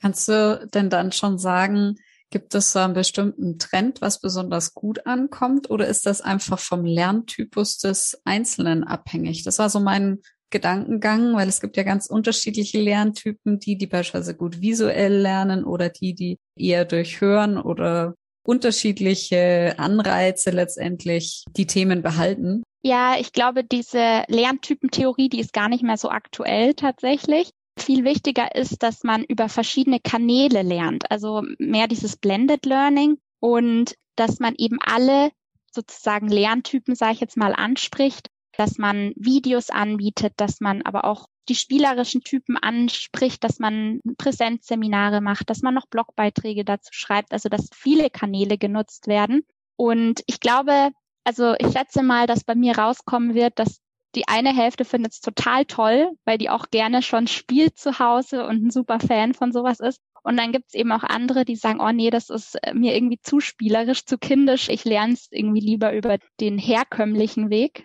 Kannst 0.01 0.29
du 0.29 0.69
denn 0.73 0.89
dann 0.89 1.11
schon 1.11 1.37
sagen, 1.37 1.97
gibt 2.31 2.55
es 2.55 2.73
so 2.73 2.79
einen 2.79 2.95
bestimmten 2.95 3.59
Trend, 3.59 4.01
was 4.01 4.21
besonders 4.21 4.75
gut 4.75 5.07
ankommt, 5.07 5.69
oder 5.71 5.87
ist 5.87 6.07
das 6.07 6.21
einfach 6.21 6.59
vom 6.59 6.85
Lerntypus 6.85 7.79
des 7.79 8.21
Einzelnen 8.25 8.85
abhängig? 8.85 9.43
Das 9.45 9.59
war 9.59 9.69
so 9.69 9.81
mein 9.81 10.21
Gedankengang, 10.51 11.35
weil 11.35 11.49
es 11.49 11.61
gibt 11.61 11.77
ja 11.77 11.83
ganz 11.83 12.07
unterschiedliche 12.07 12.81
Lerntypen, 12.81 13.59
die, 13.59 13.77
die 13.77 13.87
beispielsweise 13.87 14.37
gut 14.37 14.61
visuell 14.61 15.17
lernen 15.17 15.65
oder 15.65 15.89
die, 15.89 16.15
die 16.15 16.39
eher 16.57 16.85
durch 16.85 17.21
Hören 17.21 17.57
oder 17.59 18.15
unterschiedliche 18.43 19.75
Anreize 19.79 20.51
letztendlich 20.51 21.45
die 21.57 21.67
Themen 21.67 22.03
behalten. 22.03 22.63
Ja, 22.83 23.17
ich 23.19 23.33
glaube, 23.33 23.63
diese 23.63 24.25
Lerntypentheorie, 24.29 25.29
die 25.29 25.41
ist 25.41 25.53
gar 25.53 25.69
nicht 25.69 25.85
mehr 25.85 25.99
so 25.99 26.09
aktuell 26.09 26.75
tatsächlich. 26.75 27.51
Viel 27.83 28.05
wichtiger 28.05 28.55
ist, 28.55 28.83
dass 28.83 29.05
man 29.05 29.25
über 29.25 29.49
verschiedene 29.49 30.01
Kanäle 30.01 30.63
lernt, 30.63 31.11
also 31.11 31.43
mehr 31.59 31.89
dieses 31.89 32.17
Blended 32.17 32.67
Learning 32.67 33.19
und 33.41 33.95
dass 34.17 34.39
man 34.39 34.55
eben 34.57 34.79
alle 34.81 35.31
sozusagen 35.73 36.29
Lerntypen, 36.29 36.95
sage 36.95 37.15
ich 37.15 37.21
jetzt 37.21 37.37
mal, 37.37 37.55
anspricht, 37.55 38.29
dass 38.57 38.79
man 38.79 39.13
Videos 39.17 39.71
anbietet, 39.71 40.35
dass 40.37 40.61
man 40.61 40.83
aber 40.83 41.05
auch 41.05 41.27
die 41.49 41.55
spielerischen 41.55 42.23
Typen 42.23 42.57
anspricht, 42.57 43.43
dass 43.43 43.59
man 43.59 44.01
Präsenzseminare 44.19 45.21
macht, 45.21 45.51
dass 45.51 45.63
man 45.63 45.75
noch 45.75 45.87
Blogbeiträge 45.87 46.65
dazu 46.65 46.91
schreibt, 46.93 47.33
also 47.33 47.49
dass 47.49 47.71
viele 47.75 48.11
Kanäle 48.11 48.59
genutzt 48.59 49.07
werden. 49.07 49.43
Und 49.77 50.23
ich 50.27 50.41
glaube, 50.41 50.91
also 51.25 51.55
ich 51.59 51.73
schätze 51.73 52.03
mal, 52.03 52.27
dass 52.27 52.45
bei 52.45 52.55
mir 52.55 52.77
rauskommen 52.79 53.35
wird, 53.35 53.59
dass 53.59 53.81
die 54.15 54.29
eine 54.29 54.55
Hälfte 54.55 54.85
findet 54.85 55.13
es 55.13 55.21
total 55.21 55.65
toll, 55.65 56.11
weil 56.25 56.39
die 56.39 56.51
auch 56.51 56.71
gerne 56.71 57.03
schon 57.03 57.27
spielt 57.27 57.79
zu 57.79 57.99
Hause 57.99 58.47
und 58.47 58.65
ein 58.65 58.71
super 58.71 59.01
Fan 59.01 59.35
von 59.35 59.53
sowas 59.53 59.81
ist. 59.81 60.01
Und 60.23 60.37
dann 60.37 60.53
gibt's 60.53 60.75
eben 60.75 60.93
auch 60.93 61.03
andere, 61.03 61.45
die 61.45 61.57
sagen, 61.57 61.81
oh 61.81 61.93
nee, 61.93 62.11
das 62.11 62.29
ist 62.29 62.57
äh, 62.63 62.75
mir 62.75 62.95
irgendwie 62.95 63.21
zu 63.23 63.41
spielerisch, 63.41 64.05
zu 64.05 64.19
kindisch. 64.19 64.69
Ich 64.69 64.85
lerne 64.85 65.15
es 65.15 65.29
irgendwie 65.31 65.61
lieber 65.61 65.95
über 65.95 66.19
den 66.41 66.59
herkömmlichen 66.59 67.49
Weg. 67.51 67.85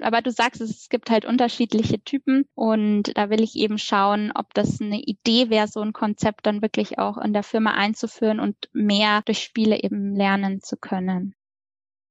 Aber 0.00 0.20
du 0.20 0.32
sagst, 0.32 0.60
es 0.60 0.88
gibt 0.88 1.10
halt 1.10 1.24
unterschiedliche 1.24 2.02
Typen 2.02 2.44
und 2.54 3.16
da 3.16 3.30
will 3.30 3.40
ich 3.40 3.54
eben 3.54 3.78
schauen, 3.78 4.32
ob 4.34 4.52
das 4.52 4.80
eine 4.80 5.00
Idee 5.00 5.48
wäre, 5.48 5.68
so 5.68 5.80
ein 5.80 5.92
Konzept 5.92 6.44
dann 6.46 6.60
wirklich 6.60 6.98
auch 6.98 7.18
in 7.18 7.32
der 7.32 7.44
Firma 7.44 7.72
einzuführen 7.74 8.40
und 8.40 8.56
mehr 8.72 9.22
durch 9.26 9.38
Spiele 9.38 9.80
eben 9.80 10.16
lernen 10.16 10.60
zu 10.60 10.76
können. 10.76 11.36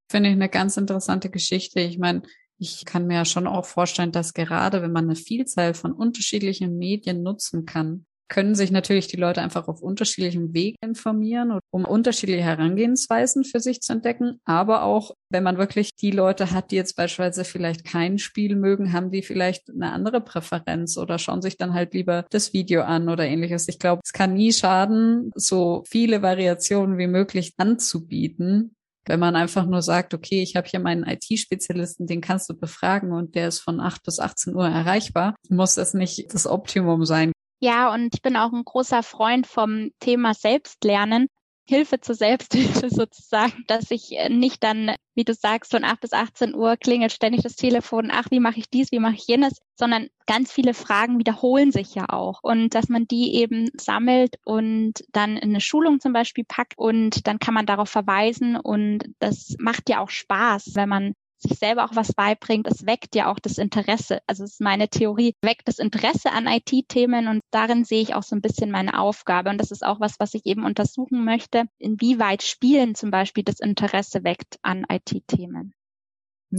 Finde 0.09 0.29
ich 0.29 0.35
eine 0.35 0.47
ganz 0.47 0.77
interessante 0.77 1.29
Geschichte. 1.29 1.81
Ich 1.81 1.97
meine, 1.97 2.21
ich 2.57 2.85
kann 2.85 3.07
mir 3.07 3.15
ja 3.15 3.25
schon 3.25 3.47
auch 3.47 3.65
vorstellen, 3.65 4.11
dass 4.11 4.33
gerade 4.33 4.81
wenn 4.81 4.91
man 4.91 5.05
eine 5.05 5.15
Vielzahl 5.15 5.73
von 5.73 5.91
unterschiedlichen 5.91 6.77
Medien 6.77 7.23
nutzen 7.23 7.65
kann, 7.65 8.05
können 8.27 8.55
sich 8.55 8.71
natürlich 8.71 9.07
die 9.07 9.17
Leute 9.17 9.41
einfach 9.41 9.67
auf 9.67 9.81
unterschiedlichen 9.81 10.53
Wegen 10.53 10.77
informieren, 10.81 11.59
um 11.69 11.85
unterschiedliche 11.85 12.41
Herangehensweisen 12.41 13.43
für 13.43 13.59
sich 13.59 13.81
zu 13.81 13.93
entdecken. 13.93 14.39
Aber 14.45 14.83
auch, 14.83 15.11
wenn 15.29 15.43
man 15.43 15.57
wirklich 15.57 15.95
die 15.95 16.11
Leute 16.11 16.51
hat, 16.51 16.71
die 16.71 16.75
jetzt 16.75 16.95
beispielsweise 16.95 17.43
vielleicht 17.43 17.85
kein 17.85 18.17
Spiel 18.17 18.55
mögen, 18.55 18.93
haben 18.93 19.11
die 19.11 19.21
vielleicht 19.21 19.69
eine 19.69 19.91
andere 19.91 20.21
Präferenz 20.21 20.97
oder 20.97 21.19
schauen 21.19 21.41
sich 21.41 21.57
dann 21.57 21.73
halt 21.73 21.93
lieber 21.93 22.25
das 22.31 22.53
Video 22.53 22.81
an 22.81 23.09
oder 23.09 23.25
ähnliches. 23.25 23.67
Ich 23.67 23.79
glaube, 23.79 24.01
es 24.03 24.11
kann 24.11 24.33
nie 24.33 24.53
schaden, 24.53 25.31
so 25.35 25.83
viele 25.87 26.21
Variationen 26.21 26.97
wie 26.97 27.07
möglich 27.07 27.53
anzubieten, 27.57 28.75
wenn 29.05 29.19
man 29.19 29.35
einfach 29.35 29.65
nur 29.65 29.81
sagt, 29.81 30.13
okay, 30.13 30.41
ich 30.41 30.55
habe 30.55 30.67
hier 30.67 30.79
meinen 30.79 31.03
IT-Spezialisten, 31.03 32.07
den 32.07 32.21
kannst 32.21 32.49
du 32.49 32.53
befragen 32.53 33.11
und 33.11 33.35
der 33.35 33.47
ist 33.47 33.59
von 33.59 33.79
8 33.79 34.03
bis 34.03 34.19
18 34.19 34.55
Uhr 34.55 34.67
erreichbar, 34.67 35.35
muss 35.49 35.75
das 35.75 35.93
nicht 35.93 36.33
das 36.33 36.47
Optimum 36.47 37.05
sein. 37.05 37.31
Ja, 37.61 37.93
und 37.93 38.13
ich 38.13 38.21
bin 38.21 38.35
auch 38.35 38.51
ein 38.51 38.63
großer 38.63 39.01
Freund 39.01 39.47
vom 39.47 39.91
Thema 39.99 40.33
Selbstlernen. 40.33 41.27
Hilfe 41.67 41.99
zur 41.99 42.15
Selbsthilfe 42.15 42.89
sozusagen, 42.89 43.63
dass 43.67 43.91
ich 43.91 44.17
äh, 44.17 44.29
nicht 44.29 44.63
dann, 44.63 44.95
wie 45.15 45.23
du 45.23 45.33
sagst, 45.33 45.71
von 45.71 45.83
8 45.83 46.01
bis 46.01 46.13
18 46.13 46.55
Uhr 46.55 46.77
klingelt 46.77 47.11
ständig 47.11 47.41
das 47.43 47.55
Telefon, 47.55 48.09
ach, 48.11 48.27
wie 48.29 48.39
mache 48.39 48.59
ich 48.59 48.69
dies, 48.69 48.91
wie 48.91 48.99
mache 48.99 49.15
ich 49.15 49.27
jenes, 49.27 49.61
sondern 49.75 50.09
ganz 50.27 50.51
viele 50.51 50.73
Fragen 50.73 51.19
wiederholen 51.19 51.71
sich 51.71 51.95
ja 51.95 52.09
auch. 52.09 52.39
Und 52.41 52.75
dass 52.75 52.89
man 52.89 53.07
die 53.07 53.35
eben 53.35 53.69
sammelt 53.79 54.35
und 54.45 55.03
dann 55.11 55.37
in 55.37 55.49
eine 55.49 55.61
Schulung 55.61 55.99
zum 55.99 56.13
Beispiel 56.13 56.45
packt 56.47 56.77
und 56.77 57.27
dann 57.27 57.39
kann 57.39 57.53
man 57.53 57.65
darauf 57.65 57.89
verweisen 57.89 58.55
und 58.55 59.03
das 59.19 59.55
macht 59.59 59.89
ja 59.89 59.99
auch 59.99 60.09
Spaß, 60.09 60.71
wenn 60.75 60.89
man 60.89 61.13
sich 61.47 61.57
selber 61.57 61.85
auch 61.85 61.95
was 61.95 62.13
beibringt, 62.13 62.67
es 62.67 62.85
weckt 62.85 63.15
ja 63.15 63.31
auch 63.31 63.39
das 63.39 63.57
Interesse. 63.57 64.19
Also 64.27 64.43
es 64.43 64.53
ist 64.53 64.61
meine 64.61 64.89
Theorie, 64.89 65.35
weckt 65.41 65.67
das 65.67 65.79
Interesse 65.79 66.31
an 66.31 66.47
IT-Themen 66.47 67.27
und 67.27 67.41
darin 67.51 67.85
sehe 67.85 68.01
ich 68.01 68.15
auch 68.15 68.23
so 68.23 68.35
ein 68.35 68.41
bisschen 68.41 68.71
meine 68.71 68.99
Aufgabe. 68.99 69.49
Und 69.49 69.59
das 69.59 69.71
ist 69.71 69.85
auch 69.85 69.99
was, 69.99 70.19
was 70.19 70.33
ich 70.33 70.45
eben 70.45 70.65
untersuchen 70.65 71.23
möchte, 71.23 71.65
inwieweit 71.77 72.43
Spielen 72.43 72.95
zum 72.95 73.11
Beispiel 73.11 73.43
das 73.43 73.59
Interesse 73.59 74.23
weckt 74.23 74.57
an 74.61 74.85
IT-Themen. 74.89 75.73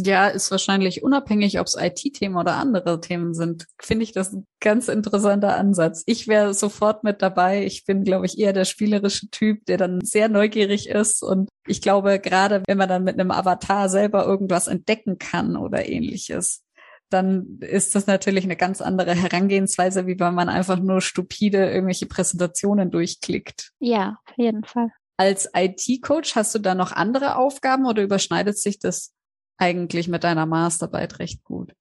Ja, 0.04 0.28
ist 0.28 0.50
wahrscheinlich 0.50 1.02
unabhängig, 1.02 1.58
ob 1.60 1.66
es 1.66 1.76
IT-Themen 1.78 2.36
oder 2.36 2.56
andere 2.56 3.00
Themen 3.00 3.34
sind. 3.34 3.66
Finde 3.80 4.04
ich 4.04 4.12
das 4.12 4.32
ein 4.32 4.46
ganz 4.60 4.88
interessanter 4.88 5.56
Ansatz. 5.56 6.02
Ich 6.06 6.28
wäre 6.28 6.54
sofort 6.54 7.04
mit 7.04 7.22
dabei. 7.22 7.64
Ich 7.64 7.84
bin, 7.84 8.04
glaube 8.04 8.26
ich, 8.26 8.38
eher 8.38 8.52
der 8.52 8.64
spielerische 8.64 9.30
Typ, 9.30 9.64
der 9.66 9.78
dann 9.78 10.00
sehr 10.02 10.28
neugierig 10.28 10.88
ist. 10.88 11.22
Und 11.22 11.48
ich 11.66 11.80
glaube, 11.80 12.18
gerade 12.18 12.62
wenn 12.66 12.78
man 12.78 12.88
dann 12.88 13.04
mit 13.04 13.18
einem 13.18 13.30
Avatar 13.30 13.88
selber 13.88 14.24
irgendwas 14.26 14.68
entdecken 14.68 15.18
kann 15.18 15.56
oder 15.56 15.88
ähnliches, 15.88 16.62
dann 17.10 17.58
ist 17.60 17.94
das 17.94 18.06
natürlich 18.06 18.44
eine 18.44 18.56
ganz 18.56 18.80
andere 18.80 19.14
Herangehensweise, 19.14 20.06
wie 20.06 20.18
wenn 20.18 20.34
man 20.34 20.48
einfach 20.48 20.80
nur 20.80 21.00
stupide 21.00 21.70
irgendwelche 21.70 22.06
Präsentationen 22.06 22.90
durchklickt. 22.90 23.70
Ja, 23.78 24.18
auf 24.26 24.36
jeden 24.36 24.64
Fall. 24.64 24.90
Als 25.16 25.48
IT-Coach 25.54 26.34
hast 26.36 26.54
du 26.54 26.58
da 26.58 26.74
noch 26.74 26.92
andere 26.92 27.36
Aufgaben 27.36 27.86
oder 27.86 28.02
überschneidet 28.02 28.58
sich 28.58 28.78
das 28.78 29.14
eigentlich 29.58 30.08
mit 30.08 30.24
deiner 30.24 30.46
Masterarbeit 30.46 31.18
recht 31.18 31.44
gut. 31.44 31.72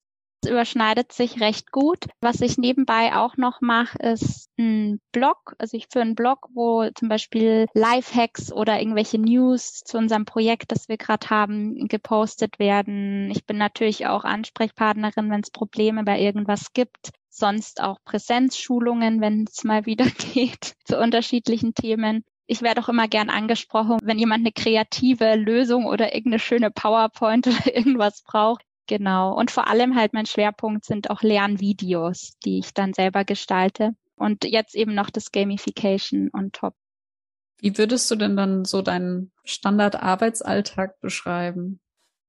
Es 0.41 0.51
überschneidet 0.51 1.11
sich 1.11 1.41
recht 1.41 1.71
gut. 1.71 2.05
Was 2.21 2.41
ich 2.41 2.59
nebenbei 2.59 3.15
auch 3.15 3.35
noch 3.35 3.61
mache, 3.61 3.97
ist 3.97 4.49
ein 4.59 5.01
Blog. 5.11 5.55
Also 5.57 5.75
ich 5.75 5.88
führe 5.91 6.03
einen 6.03 6.13
Blog, 6.13 6.49
wo 6.53 6.88
zum 6.93 7.09
Beispiel 7.09 7.65
Lifehacks 7.73 8.53
oder 8.53 8.79
irgendwelche 8.79 9.17
News 9.17 9.81
zu 9.83 9.97
unserem 9.97 10.25
Projekt, 10.25 10.71
das 10.71 10.88
wir 10.88 10.97
gerade 10.97 11.31
haben, 11.31 11.88
gepostet 11.88 12.59
werden. 12.59 13.31
Ich 13.31 13.47
bin 13.47 13.57
natürlich 13.57 14.05
auch 14.05 14.23
Ansprechpartnerin, 14.23 15.31
wenn 15.31 15.41
es 15.41 15.49
Probleme 15.49 16.03
bei 16.03 16.19
irgendwas 16.19 16.73
gibt 16.73 17.11
sonst 17.35 17.81
auch 17.81 17.97
Präsenzschulungen, 18.05 19.21
wenn 19.21 19.45
es 19.45 19.63
mal 19.63 19.85
wieder 19.85 20.05
geht, 20.05 20.75
zu 20.85 20.99
unterschiedlichen 20.99 21.73
Themen 21.73 22.23
ich 22.47 22.62
werde 22.62 22.81
auch 22.81 22.89
immer 22.89 23.08
gern 23.08 23.29
angesprochen, 23.29 23.97
wenn 24.03 24.19
jemand 24.19 24.41
eine 24.41 24.51
kreative 24.51 25.36
Lösung 25.36 25.86
oder 25.86 26.13
irgendeine 26.13 26.39
schöne 26.39 26.71
PowerPoint 26.71 27.47
oder 27.47 27.75
irgendwas 27.75 28.23
braucht. 28.23 28.63
Genau. 28.88 29.36
Und 29.36 29.49
vor 29.49 29.67
allem 29.67 29.95
halt 29.95 30.13
mein 30.13 30.27
Schwerpunkt 30.27 30.86
sind 30.86 31.10
auch 31.10 31.23
Lernvideos, 31.23 32.38
die 32.45 32.60
ich 32.60 32.73
dann 32.73 32.93
selber 32.93 33.23
gestalte. 33.25 33.95
Und 34.15 34.45
jetzt 34.45 34.75
eben 34.75 34.93
noch 34.93 35.10
das 35.10 35.31
Gamification 35.31 36.29
on 36.34 36.51
top. 36.51 36.75
Wie 37.60 37.77
würdest 37.77 38.10
du 38.12 38.15
denn 38.15 38.38
dann 38.38 38.63
so 38.63 38.81
deinen 38.81 39.31
Standardarbeitsalltag 39.43 40.99
beschreiben? 40.99 41.79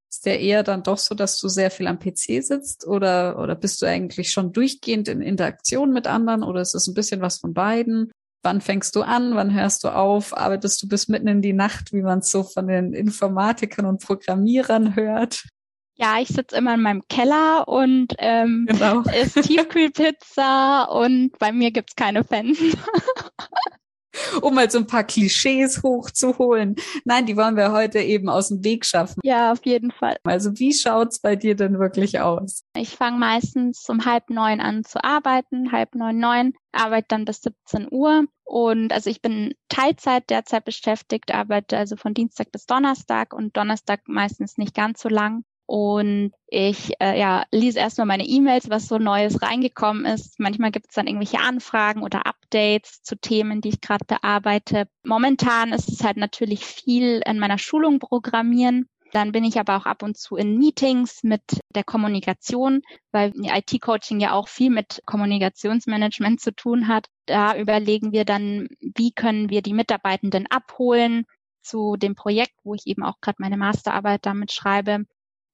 Ist 0.09 0.25
der 0.25 0.41
eher 0.41 0.63
dann 0.63 0.83
doch 0.83 0.99
so, 0.99 1.15
dass 1.15 1.39
du 1.39 1.49
sehr 1.49 1.71
viel 1.71 1.89
am 1.89 1.99
PC 1.99 2.43
sitzt 2.43 2.87
oder, 2.87 3.39
oder 3.39 3.55
bist 3.55 3.83
du 3.83 3.87
eigentlich 3.87 4.31
schon 4.31 4.53
durchgehend 4.53 5.09
in 5.09 5.21
Interaktion 5.21 5.93
mit 5.93 6.07
anderen 6.07 6.43
oder 6.43 6.61
ist 6.61 6.75
es 6.75 6.87
ein 6.87 6.95
bisschen 6.95 7.21
was 7.21 7.39
von 7.39 7.53
beiden? 7.53 8.13
Wann 8.47 8.61
fängst 8.61 8.95
du 8.95 9.03
an? 9.03 9.35
Wann 9.35 9.53
hörst 9.53 9.83
du 9.83 9.89
auf? 9.89 10.37
Arbeitest 10.37 10.81
du 10.81 10.87
bis 10.87 11.09
mitten 11.09 11.27
in 11.27 11.43
die 11.43 11.53
Nacht, 11.53 11.93
wie 11.93 12.03
man 12.03 12.21
es 12.21 12.31
so 12.31 12.45
von 12.45 12.69
den 12.69 12.93
Informatikern 12.93 13.87
und 13.87 14.01
Programmierern 14.01 14.95
hört? 14.95 15.49
Ja, 15.97 16.21
ich 16.21 16.29
sitze 16.29 16.55
immer 16.55 16.75
in 16.75 16.81
meinem 16.81 17.03
Keller 17.09 17.67
und 17.67 18.15
ähm, 18.19 18.69
genau. 18.71 19.03
esse 19.03 19.41
Tiefkühlpizza 19.41 20.85
und 20.85 21.37
bei 21.41 21.51
mir 21.51 21.73
gibt's 21.73 21.97
keine 21.97 22.23
Fans. 22.23 22.57
um 24.43 24.55
mal 24.55 24.71
so 24.71 24.79
ein 24.79 24.87
paar 24.87 25.05
Klischees 25.05 25.83
hochzuholen. 25.83 26.77
Nein, 27.05 27.27
die 27.27 27.37
wollen 27.37 27.57
wir 27.57 27.73
heute 27.73 28.01
eben 28.01 28.29
aus 28.29 28.49
dem 28.49 28.65
Weg 28.65 28.85
schaffen. 28.85 29.21
Ja, 29.23 29.53
auf 29.53 29.65
jeden 29.65 29.91
Fall. 29.91 30.17
Also 30.25 30.59
wie 30.59 30.73
schaut's 30.73 31.19
bei 31.21 31.37
dir 31.37 31.55
denn 31.55 31.79
wirklich 31.79 32.21
aus? 32.21 32.65
Ich 32.77 32.97
fange 32.97 33.19
meistens 33.19 33.89
um 33.89 34.05
halb 34.05 34.31
neun 34.31 34.61
an 34.61 34.85
zu 34.85 35.03
arbeiten, 35.03 35.73
halb 35.73 35.95
neun, 35.95 36.19
neun, 36.19 36.53
arbeite 36.73 37.07
dann 37.09 37.25
bis 37.25 37.43
17 37.43 37.89
Uhr. 37.91 38.25
Und 38.45 38.93
also 38.93 39.11
ich 39.11 39.21
bin 39.21 39.55
Teilzeit 39.69 40.31
derzeit 40.31 40.65
beschäftigt, 40.65 41.35
arbeite 41.35 41.77
also 41.77 41.97
von 41.97 42.15
Dienstag 42.15 42.53
bis 42.53 42.67
Donnerstag 42.67 43.35
und 43.35 43.57
Donnerstag 43.57 44.03
meistens 44.07 44.57
nicht 44.57 44.75
ganz 44.75 45.03
so 45.03 45.09
lang. 45.09 45.45
Und 45.67 46.33
ich 46.47 46.93
äh, 47.01 47.19
ja, 47.19 47.45
lese 47.51 47.81
erstmal 47.81 48.07
meine 48.07 48.25
E-Mails, 48.25 48.71
was 48.71 48.87
so 48.87 48.99
Neues 48.99 49.43
reingekommen 49.43 50.05
ist. 50.05 50.39
Manchmal 50.39 50.71
gibt 50.71 50.87
es 50.89 50.95
dann 50.95 51.09
irgendwelche 51.09 51.41
Anfragen 51.41 52.03
oder 52.03 52.25
Updates 52.27 53.03
zu 53.03 53.17
Themen, 53.17 53.61
die 53.61 53.71
ich 53.71 53.81
gerade 53.81 54.05
bearbeite. 54.05 54.87
Momentan 55.05 55.73
ist 55.73 55.89
es 55.89 56.05
halt 56.05 56.19
natürlich 56.19 56.65
viel 56.65 57.21
in 57.27 57.41
meiner 57.41 57.59
Schulung 57.59 57.99
programmieren. 57.99 58.89
Dann 59.13 59.33
bin 59.33 59.45
ich 59.45 59.59
aber 59.59 59.77
auch 59.77 59.87
ab 59.87 60.03
und 60.03 60.17
zu 60.17 60.37
in 60.37 60.59
Meetings 60.59 61.23
mit 61.23 61.43
der 61.75 61.85
Kommunikation, 61.85 62.83
weil 63.13 63.33
IT-Coaching 63.37 64.21
ja 64.21 64.33
auch 64.33 64.47
viel 64.47 64.71
mit 64.71 65.03
Kommunikationsmanagement 65.07 66.41
zu 66.41 66.55
tun 66.55 66.87
hat. 66.87 67.07
Da 67.27 67.57
überlegen 67.57 68.13
wir 68.13 68.25
dann, 68.25 68.69
wie 68.81 69.13
können 69.13 69.49
wir 69.51 69.63
die 69.63 69.75
Mitarbeitenden 69.75 70.47
abholen 70.49 71.25
zu 71.63 71.97
dem 71.97 72.15
Projekt, 72.15 72.55
wo 72.63 72.75
ich 72.75 72.87
eben 72.87 73.03
auch 73.03 73.21
gerade 73.21 73.37
meine 73.41 73.57
Masterarbeit 73.57 74.25
damit 74.27 74.53
schreibe. 74.53 75.07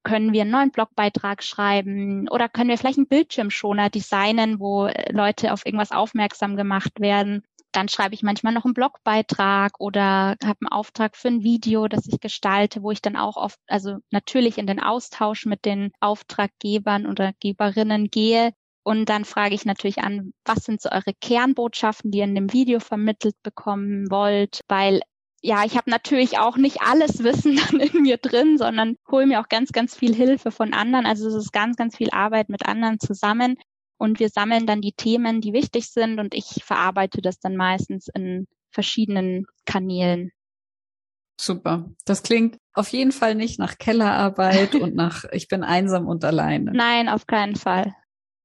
Können 0.04 0.32
wir 0.32 0.42
einen 0.42 0.50
neuen 0.50 0.70
Blogbeitrag 0.72 1.42
schreiben 1.42 2.28
oder 2.28 2.48
können 2.48 2.70
wir 2.70 2.78
vielleicht 2.78 2.98
einen 2.98 3.06
Bildschirmschoner 3.06 3.88
designen, 3.88 4.58
wo 4.58 4.88
Leute 5.10 5.52
auf 5.52 5.64
irgendwas 5.64 5.92
aufmerksam 5.92 6.56
gemacht 6.56 7.00
werden? 7.00 7.44
Dann 7.72 7.88
schreibe 7.88 8.14
ich 8.14 8.22
manchmal 8.22 8.52
noch 8.52 8.64
einen 8.64 8.74
Blogbeitrag 8.74 9.80
oder 9.80 10.36
habe 10.44 10.58
einen 10.60 10.72
Auftrag 10.72 11.16
für 11.16 11.28
ein 11.28 11.42
Video, 11.42 11.88
das 11.88 12.06
ich 12.06 12.20
gestalte, 12.20 12.82
wo 12.82 12.90
ich 12.90 13.00
dann 13.00 13.16
auch 13.16 13.36
oft, 13.36 13.58
also 13.66 13.98
natürlich 14.10 14.58
in 14.58 14.66
den 14.66 14.80
Austausch 14.80 15.46
mit 15.46 15.64
den 15.64 15.92
Auftraggebern 16.00 17.06
oder 17.06 17.32
Geberinnen 17.40 18.10
gehe. 18.10 18.52
Und 18.84 19.08
dann 19.08 19.24
frage 19.24 19.54
ich 19.54 19.64
natürlich 19.64 19.98
an, 19.98 20.32
was 20.44 20.64
sind 20.64 20.82
so 20.82 20.90
eure 20.90 21.14
Kernbotschaften, 21.20 22.10
die 22.10 22.18
ihr 22.18 22.24
in 22.24 22.34
dem 22.34 22.52
Video 22.52 22.80
vermittelt 22.80 23.36
bekommen 23.42 24.10
wollt? 24.10 24.60
Weil 24.68 25.00
ja, 25.42 25.64
ich 25.64 25.76
habe 25.76 25.90
natürlich 25.90 26.38
auch 26.38 26.56
nicht 26.56 26.80
alles 26.82 27.22
Wissen 27.24 27.56
dann 27.70 27.80
in 27.80 28.02
mir 28.02 28.16
drin, 28.16 28.56
sondern 28.56 28.96
hole 29.10 29.26
mir 29.26 29.40
auch 29.40 29.48
ganz, 29.48 29.72
ganz 29.72 29.94
viel 29.94 30.14
Hilfe 30.14 30.50
von 30.50 30.72
anderen. 30.72 31.04
Also 31.04 31.28
es 31.28 31.34
ist 31.34 31.52
ganz, 31.52 31.76
ganz 31.76 31.96
viel 31.96 32.10
Arbeit 32.10 32.48
mit 32.48 32.66
anderen 32.66 33.00
zusammen. 33.00 33.56
Und 33.98 34.18
wir 34.18 34.30
sammeln 34.30 34.66
dann 34.66 34.80
die 34.80 34.92
Themen, 34.92 35.40
die 35.40 35.52
wichtig 35.52 35.88
sind 35.88 36.18
und 36.18 36.34
ich 36.34 36.64
verarbeite 36.64 37.20
das 37.22 37.38
dann 37.38 37.56
meistens 37.56 38.08
in 38.08 38.48
verschiedenen 38.70 39.46
Kanälen. 39.64 40.32
Super. 41.40 41.90
Das 42.04 42.22
klingt 42.22 42.56
auf 42.72 42.88
jeden 42.88 43.12
Fall 43.12 43.34
nicht 43.34 43.58
nach 43.58 43.78
Kellerarbeit 43.78 44.74
und 44.74 44.94
nach 44.94 45.24
ich 45.30 45.48
bin 45.48 45.62
einsam 45.62 46.08
und 46.08 46.24
alleine. 46.24 46.72
Nein, 46.72 47.08
auf 47.08 47.26
keinen 47.26 47.56
Fall. 47.56 47.94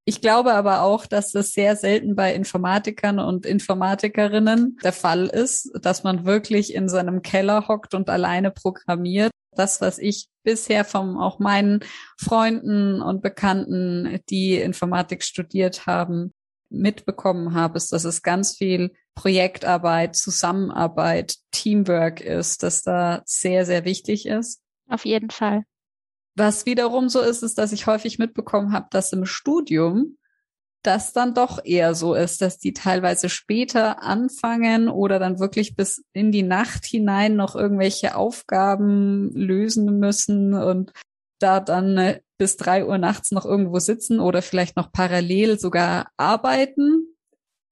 Ich 0.08 0.22
glaube 0.22 0.54
aber 0.54 0.80
auch, 0.80 1.04
dass 1.04 1.32
das 1.32 1.52
sehr 1.52 1.76
selten 1.76 2.16
bei 2.16 2.34
Informatikern 2.34 3.18
und 3.18 3.44
Informatikerinnen 3.44 4.78
der 4.82 4.94
Fall 4.94 5.26
ist, 5.26 5.70
dass 5.82 6.02
man 6.02 6.24
wirklich 6.24 6.74
in 6.74 6.88
seinem 6.88 7.20
Keller 7.20 7.68
hockt 7.68 7.92
und 7.92 8.08
alleine 8.08 8.50
programmiert. 8.50 9.30
Das, 9.54 9.82
was 9.82 9.98
ich 9.98 10.28
bisher 10.44 10.86
vom 10.86 11.18
auch 11.18 11.40
meinen 11.40 11.80
Freunden 12.16 13.02
und 13.02 13.20
Bekannten, 13.20 14.18
die 14.30 14.54
Informatik 14.54 15.22
studiert 15.22 15.86
haben, 15.86 16.32
mitbekommen 16.70 17.52
habe, 17.52 17.76
ist, 17.76 17.92
dass 17.92 18.04
es 18.04 18.22
ganz 18.22 18.56
viel 18.56 18.94
Projektarbeit, 19.14 20.16
Zusammenarbeit, 20.16 21.34
Teamwork 21.50 22.22
ist, 22.22 22.62
dass 22.62 22.80
da 22.80 23.20
sehr, 23.26 23.66
sehr 23.66 23.84
wichtig 23.84 24.24
ist. 24.24 24.62
Auf 24.88 25.04
jeden 25.04 25.28
Fall. 25.28 25.64
Was 26.38 26.66
wiederum 26.66 27.08
so 27.08 27.20
ist, 27.20 27.42
ist, 27.42 27.58
dass 27.58 27.72
ich 27.72 27.88
häufig 27.88 28.20
mitbekommen 28.20 28.72
habe, 28.72 28.86
dass 28.90 29.12
im 29.12 29.26
Studium 29.26 30.18
das 30.84 31.12
dann 31.12 31.34
doch 31.34 31.64
eher 31.64 31.96
so 31.96 32.14
ist, 32.14 32.40
dass 32.40 32.58
die 32.58 32.72
teilweise 32.72 33.28
später 33.28 34.04
anfangen 34.04 34.88
oder 34.88 35.18
dann 35.18 35.40
wirklich 35.40 35.74
bis 35.74 36.04
in 36.12 36.30
die 36.30 36.44
Nacht 36.44 36.86
hinein 36.86 37.34
noch 37.34 37.56
irgendwelche 37.56 38.14
Aufgaben 38.14 39.32
lösen 39.32 39.98
müssen 39.98 40.54
und 40.54 40.92
da 41.40 41.58
dann 41.58 41.98
äh, 41.98 42.20
bis 42.38 42.56
drei 42.56 42.86
Uhr 42.86 42.98
nachts 42.98 43.32
noch 43.32 43.44
irgendwo 43.44 43.80
sitzen 43.80 44.20
oder 44.20 44.40
vielleicht 44.40 44.76
noch 44.76 44.92
parallel 44.92 45.58
sogar 45.58 46.12
arbeiten 46.16 47.16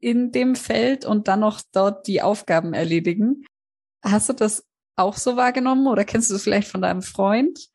in 0.01 0.33
dem 0.33 0.57
Feld 0.57 1.05
und 1.05 1.29
dann 1.29 1.41
noch 1.41 1.63
dort 1.73 2.09
die 2.09 2.21
Aufgaben 2.21 2.75
erledigen. 2.75 3.45
Hast 4.03 4.29
du 4.29 4.33
das 4.33 4.67
auch 4.97 5.17
so 5.17 5.37
wahrgenommen 5.37 5.87
oder 5.87 6.05
kennst 6.05 6.31
du 6.31 6.35
es 6.35 6.43
vielleicht 6.43 6.69
von 6.69 6.83
deinem 6.83 7.03
Freund? 7.03 7.71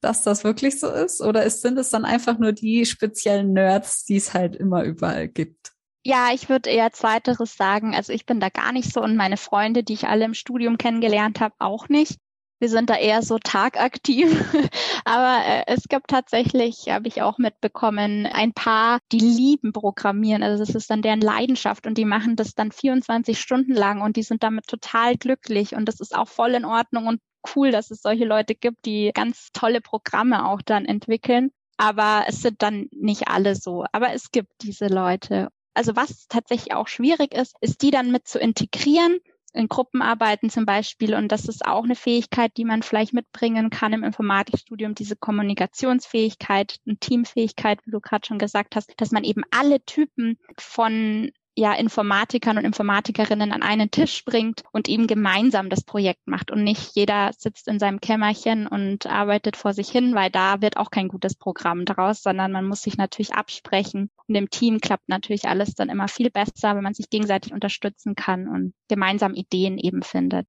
Dass 0.00 0.22
das 0.22 0.44
wirklich 0.44 0.80
so 0.80 0.88
ist? 0.88 1.20
Oder 1.20 1.44
ist, 1.44 1.62
sind 1.62 1.78
es 1.78 1.90
dann 1.90 2.04
einfach 2.04 2.38
nur 2.38 2.52
die 2.52 2.86
speziellen 2.86 3.52
Nerds, 3.52 4.04
die 4.04 4.16
es 4.16 4.34
halt 4.34 4.56
immer 4.56 4.84
überall 4.84 5.28
gibt? 5.28 5.72
Ja, 6.02 6.30
ich 6.32 6.48
würde 6.48 6.70
eher 6.70 6.92
zweiteres 6.92 7.56
sagen. 7.56 7.94
Also 7.94 8.12
ich 8.12 8.24
bin 8.24 8.40
da 8.40 8.48
gar 8.48 8.72
nicht 8.72 8.92
so 8.92 9.02
und 9.02 9.16
meine 9.16 9.36
Freunde, 9.36 9.82
die 9.82 9.92
ich 9.92 10.06
alle 10.08 10.24
im 10.24 10.34
Studium 10.34 10.78
kennengelernt 10.78 11.40
habe, 11.40 11.54
auch 11.58 11.88
nicht. 11.88 12.18
Wir 12.58 12.68
sind 12.68 12.90
da 12.90 12.96
eher 12.96 13.22
so 13.22 13.38
tagaktiv. 13.38 14.30
Aber 15.04 15.44
äh, 15.46 15.64
es 15.66 15.88
gibt 15.88 16.08
tatsächlich, 16.08 16.88
habe 16.90 17.08
ich 17.08 17.22
auch 17.22 17.38
mitbekommen, 17.38 18.26
ein 18.26 18.52
paar, 18.52 19.00
die 19.12 19.18
lieben 19.18 19.72
Programmieren. 19.72 20.42
Also 20.42 20.62
das 20.62 20.74
ist 20.74 20.90
dann 20.90 21.02
deren 21.02 21.22
Leidenschaft 21.22 21.86
und 21.86 21.96
die 21.96 22.04
machen 22.04 22.36
das 22.36 22.54
dann 22.54 22.70
24 22.70 23.38
Stunden 23.40 23.72
lang 23.72 24.02
und 24.02 24.16
die 24.16 24.22
sind 24.22 24.42
damit 24.42 24.66
total 24.66 25.16
glücklich 25.16 25.74
und 25.74 25.86
das 25.86 26.00
ist 26.00 26.14
auch 26.14 26.28
voll 26.28 26.54
in 26.54 26.66
Ordnung 26.66 27.06
und 27.06 27.20
cool, 27.54 27.70
dass 27.70 27.90
es 27.90 28.02
solche 28.02 28.24
Leute 28.24 28.54
gibt, 28.54 28.84
die 28.84 29.10
ganz 29.14 29.50
tolle 29.52 29.80
Programme 29.80 30.46
auch 30.46 30.62
dann 30.62 30.84
entwickeln. 30.84 31.50
Aber 31.76 32.24
es 32.26 32.42
sind 32.42 32.62
dann 32.62 32.88
nicht 32.92 33.28
alle 33.28 33.54
so. 33.54 33.84
Aber 33.92 34.12
es 34.12 34.30
gibt 34.30 34.50
diese 34.62 34.88
Leute. 34.88 35.48
Also 35.74 35.96
was 35.96 36.26
tatsächlich 36.28 36.74
auch 36.74 36.88
schwierig 36.88 37.34
ist, 37.34 37.56
ist 37.60 37.82
die 37.82 37.90
dann 37.90 38.10
mit 38.10 38.28
zu 38.28 38.38
integrieren 38.38 39.18
in 39.52 39.68
Gruppenarbeiten 39.68 40.50
zum 40.50 40.66
Beispiel. 40.66 41.14
Und 41.14 41.32
das 41.32 41.46
ist 41.46 41.64
auch 41.64 41.84
eine 41.84 41.96
Fähigkeit, 41.96 42.56
die 42.56 42.64
man 42.64 42.82
vielleicht 42.82 43.12
mitbringen 43.12 43.70
kann 43.70 43.92
im 43.92 44.04
Informatikstudium, 44.04 44.94
diese 44.94 45.16
Kommunikationsfähigkeit 45.16 46.78
und 46.86 47.00
Teamfähigkeit, 47.00 47.80
wie 47.84 47.90
du 47.90 48.00
gerade 48.00 48.26
schon 48.26 48.38
gesagt 48.38 48.76
hast, 48.76 48.92
dass 48.98 49.10
man 49.10 49.24
eben 49.24 49.42
alle 49.50 49.84
Typen 49.84 50.38
von 50.58 51.30
ja 51.60 51.74
Informatikern 51.74 52.58
und 52.58 52.64
Informatikerinnen 52.64 53.52
an 53.52 53.62
einen 53.62 53.90
Tisch 53.90 54.24
bringt 54.24 54.62
und 54.72 54.88
eben 54.88 55.06
gemeinsam 55.06 55.68
das 55.68 55.84
Projekt 55.84 56.26
macht 56.26 56.50
und 56.50 56.64
nicht 56.64 56.96
jeder 56.96 57.30
sitzt 57.36 57.68
in 57.68 57.78
seinem 57.78 58.00
Kämmerchen 58.00 58.66
und 58.66 59.06
arbeitet 59.06 59.56
vor 59.56 59.72
sich 59.72 59.90
hin, 59.90 60.14
weil 60.14 60.30
da 60.30 60.60
wird 60.60 60.76
auch 60.76 60.90
kein 60.90 61.06
gutes 61.06 61.36
Programm 61.36 61.84
daraus, 61.84 62.22
sondern 62.22 62.50
man 62.50 62.66
muss 62.66 62.82
sich 62.82 62.96
natürlich 62.96 63.34
absprechen. 63.34 64.10
Und 64.26 64.34
im 64.34 64.50
Team 64.50 64.80
klappt 64.80 65.08
natürlich 65.08 65.44
alles 65.44 65.74
dann 65.74 65.90
immer 65.90 66.08
viel 66.08 66.30
besser, 66.30 66.74
wenn 66.74 66.82
man 66.82 66.94
sich 66.94 67.10
gegenseitig 67.10 67.52
unterstützen 67.52 68.16
kann 68.16 68.48
und 68.48 68.74
gemeinsam 68.88 69.34
Ideen 69.34 69.78
eben 69.78 70.02
findet. 70.02 70.46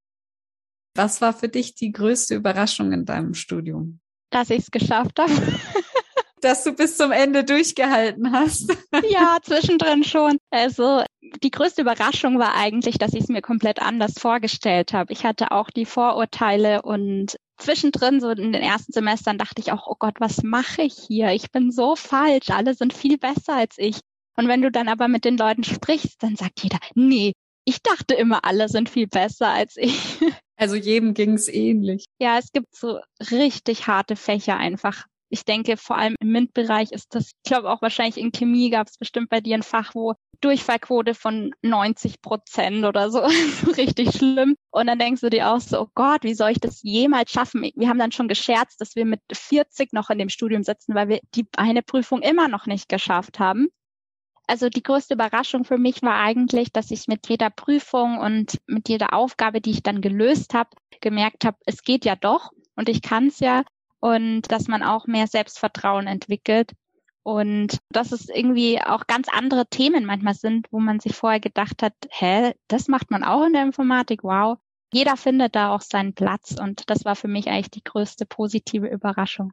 Was 0.95 1.21
war 1.21 1.33
für 1.33 1.49
dich 1.49 1.75
die 1.75 1.91
größte 1.91 2.35
Überraschung 2.35 2.91
in 2.91 3.05
deinem 3.05 3.33
Studium? 3.33 3.99
Dass 4.29 4.49
ich 4.49 4.59
es 4.59 4.71
geschafft 4.71 5.19
habe. 5.19 5.31
dass 6.41 6.63
du 6.63 6.73
bis 6.73 6.97
zum 6.97 7.11
Ende 7.11 7.43
durchgehalten 7.43 8.31
hast. 8.31 8.75
Ja, 9.09 9.37
zwischendrin 9.41 10.03
schon. 10.03 10.37
Also 10.51 11.03
die 11.43 11.51
größte 11.51 11.81
Überraschung 11.81 12.39
war 12.39 12.55
eigentlich, 12.55 12.97
dass 12.97 13.13
ich 13.13 13.21
es 13.21 13.27
mir 13.29 13.41
komplett 13.41 13.81
anders 13.81 14.13
vorgestellt 14.17 14.93
habe. 14.93 15.11
Ich 15.11 15.25
hatte 15.25 15.51
auch 15.51 15.69
die 15.69 15.85
Vorurteile 15.85 16.81
und 16.81 17.37
zwischendrin, 17.57 18.19
so 18.19 18.29
in 18.29 18.53
den 18.53 18.61
ersten 18.61 18.91
Semestern, 18.91 19.37
dachte 19.37 19.61
ich 19.61 19.71
auch, 19.71 19.87
oh 19.87 19.95
Gott, 19.97 20.15
was 20.19 20.43
mache 20.43 20.83
ich 20.83 20.95
hier? 20.95 21.31
Ich 21.31 21.51
bin 21.51 21.71
so 21.71 21.95
falsch. 21.95 22.49
Alle 22.49 22.73
sind 22.73 22.93
viel 22.93 23.17
besser 23.17 23.55
als 23.55 23.77
ich. 23.77 23.99
Und 24.37 24.47
wenn 24.47 24.61
du 24.61 24.71
dann 24.71 24.87
aber 24.87 25.07
mit 25.07 25.25
den 25.25 25.37
Leuten 25.37 25.63
sprichst, 25.63 26.21
dann 26.23 26.35
sagt 26.35 26.61
jeder, 26.63 26.79
nee, 26.95 27.33
ich 27.65 27.81
dachte 27.81 28.15
immer, 28.15 28.43
alle 28.45 28.69
sind 28.69 28.89
viel 28.89 29.07
besser 29.07 29.49
als 29.49 29.77
ich. 29.77 30.19
Also 30.57 30.75
jedem 30.75 31.15
ging 31.15 31.33
es 31.33 31.47
ähnlich. 31.47 32.05
Ja, 32.19 32.37
es 32.37 32.51
gibt 32.51 32.75
so 32.75 32.99
richtig 33.31 33.87
harte 33.87 34.15
Fächer 34.15 34.57
einfach 34.57 35.07
ich 35.31 35.45
denke, 35.45 35.77
vor 35.77 35.97
allem 35.97 36.15
im 36.19 36.31
MINT-Bereich 36.33 36.91
ist 36.91 37.15
das, 37.15 37.27
ich 37.27 37.49
glaube 37.49 37.71
auch 37.71 37.81
wahrscheinlich 37.81 38.17
in 38.17 38.33
Chemie 38.33 38.69
gab 38.69 38.87
es 38.87 38.97
bestimmt 38.97 39.29
bei 39.29 39.39
dir 39.39 39.55
ein 39.55 39.63
Fach, 39.63 39.95
wo 39.95 40.15
Durchfallquote 40.41 41.13
von 41.13 41.53
90 41.61 42.21
Prozent 42.21 42.83
oder 42.83 43.09
so, 43.11 43.19
richtig 43.77 44.11
schlimm. 44.11 44.57
Und 44.71 44.87
dann 44.87 44.99
denkst 44.99 45.21
du 45.21 45.29
dir 45.29 45.49
auch 45.49 45.61
so, 45.61 45.81
oh 45.81 45.87
Gott, 45.95 46.23
wie 46.23 46.33
soll 46.33 46.51
ich 46.51 46.59
das 46.59 46.81
jemals 46.83 47.31
schaffen? 47.31 47.63
Wir 47.75 47.87
haben 47.87 47.99
dann 47.99 48.11
schon 48.11 48.27
gescherzt, 48.27 48.81
dass 48.81 48.95
wir 48.95 49.05
mit 49.05 49.21
40 49.31 49.93
noch 49.93 50.09
in 50.09 50.19
dem 50.19 50.29
Studium 50.29 50.63
sitzen, 50.63 50.95
weil 50.95 51.07
wir 51.07 51.21
die 51.33 51.47
eine 51.55 51.81
Prüfung 51.81 52.21
immer 52.21 52.49
noch 52.49 52.65
nicht 52.65 52.89
geschafft 52.89 53.39
haben. 53.39 53.69
Also 54.47 54.67
die 54.67 54.83
größte 54.83 55.13
Überraschung 55.13 55.63
für 55.63 55.77
mich 55.77 56.01
war 56.01 56.19
eigentlich, 56.19 56.73
dass 56.73 56.91
ich 56.91 57.07
mit 57.07 57.29
jeder 57.29 57.49
Prüfung 57.49 58.17
und 58.17 58.59
mit 58.67 58.89
jeder 58.89 59.13
Aufgabe, 59.13 59.61
die 59.61 59.71
ich 59.71 59.83
dann 59.83 60.01
gelöst 60.01 60.53
habe, 60.53 60.71
gemerkt 60.99 61.45
habe, 61.45 61.57
es 61.65 61.83
geht 61.83 62.03
ja 62.03 62.17
doch 62.17 62.51
und 62.75 62.89
ich 62.89 63.01
kann 63.01 63.27
es 63.27 63.39
ja 63.39 63.63
und 64.01 64.51
dass 64.51 64.67
man 64.67 64.83
auch 64.83 65.07
mehr 65.07 65.27
Selbstvertrauen 65.27 66.07
entwickelt. 66.07 66.73
Und 67.23 67.77
dass 67.91 68.11
es 68.11 68.29
irgendwie 68.29 68.81
auch 68.81 69.05
ganz 69.05 69.27
andere 69.31 69.67
Themen 69.67 70.05
manchmal 70.05 70.33
sind, 70.33 70.67
wo 70.71 70.79
man 70.79 70.99
sich 70.99 71.15
vorher 71.15 71.39
gedacht 71.39 71.83
hat, 71.83 71.93
hä, 72.09 72.53
das 72.67 72.87
macht 72.87 73.11
man 73.11 73.23
auch 73.23 73.45
in 73.45 73.53
der 73.53 73.63
Informatik, 73.63 74.23
wow. 74.23 74.57
Jeder 74.91 75.15
findet 75.15 75.55
da 75.55 75.73
auch 75.73 75.81
seinen 75.81 76.15
Platz 76.15 76.55
und 76.59 76.89
das 76.89 77.05
war 77.05 77.15
für 77.15 77.27
mich 77.27 77.47
eigentlich 77.47 77.69
die 77.69 77.83
größte 77.83 78.25
positive 78.25 78.87
Überraschung. 78.87 79.51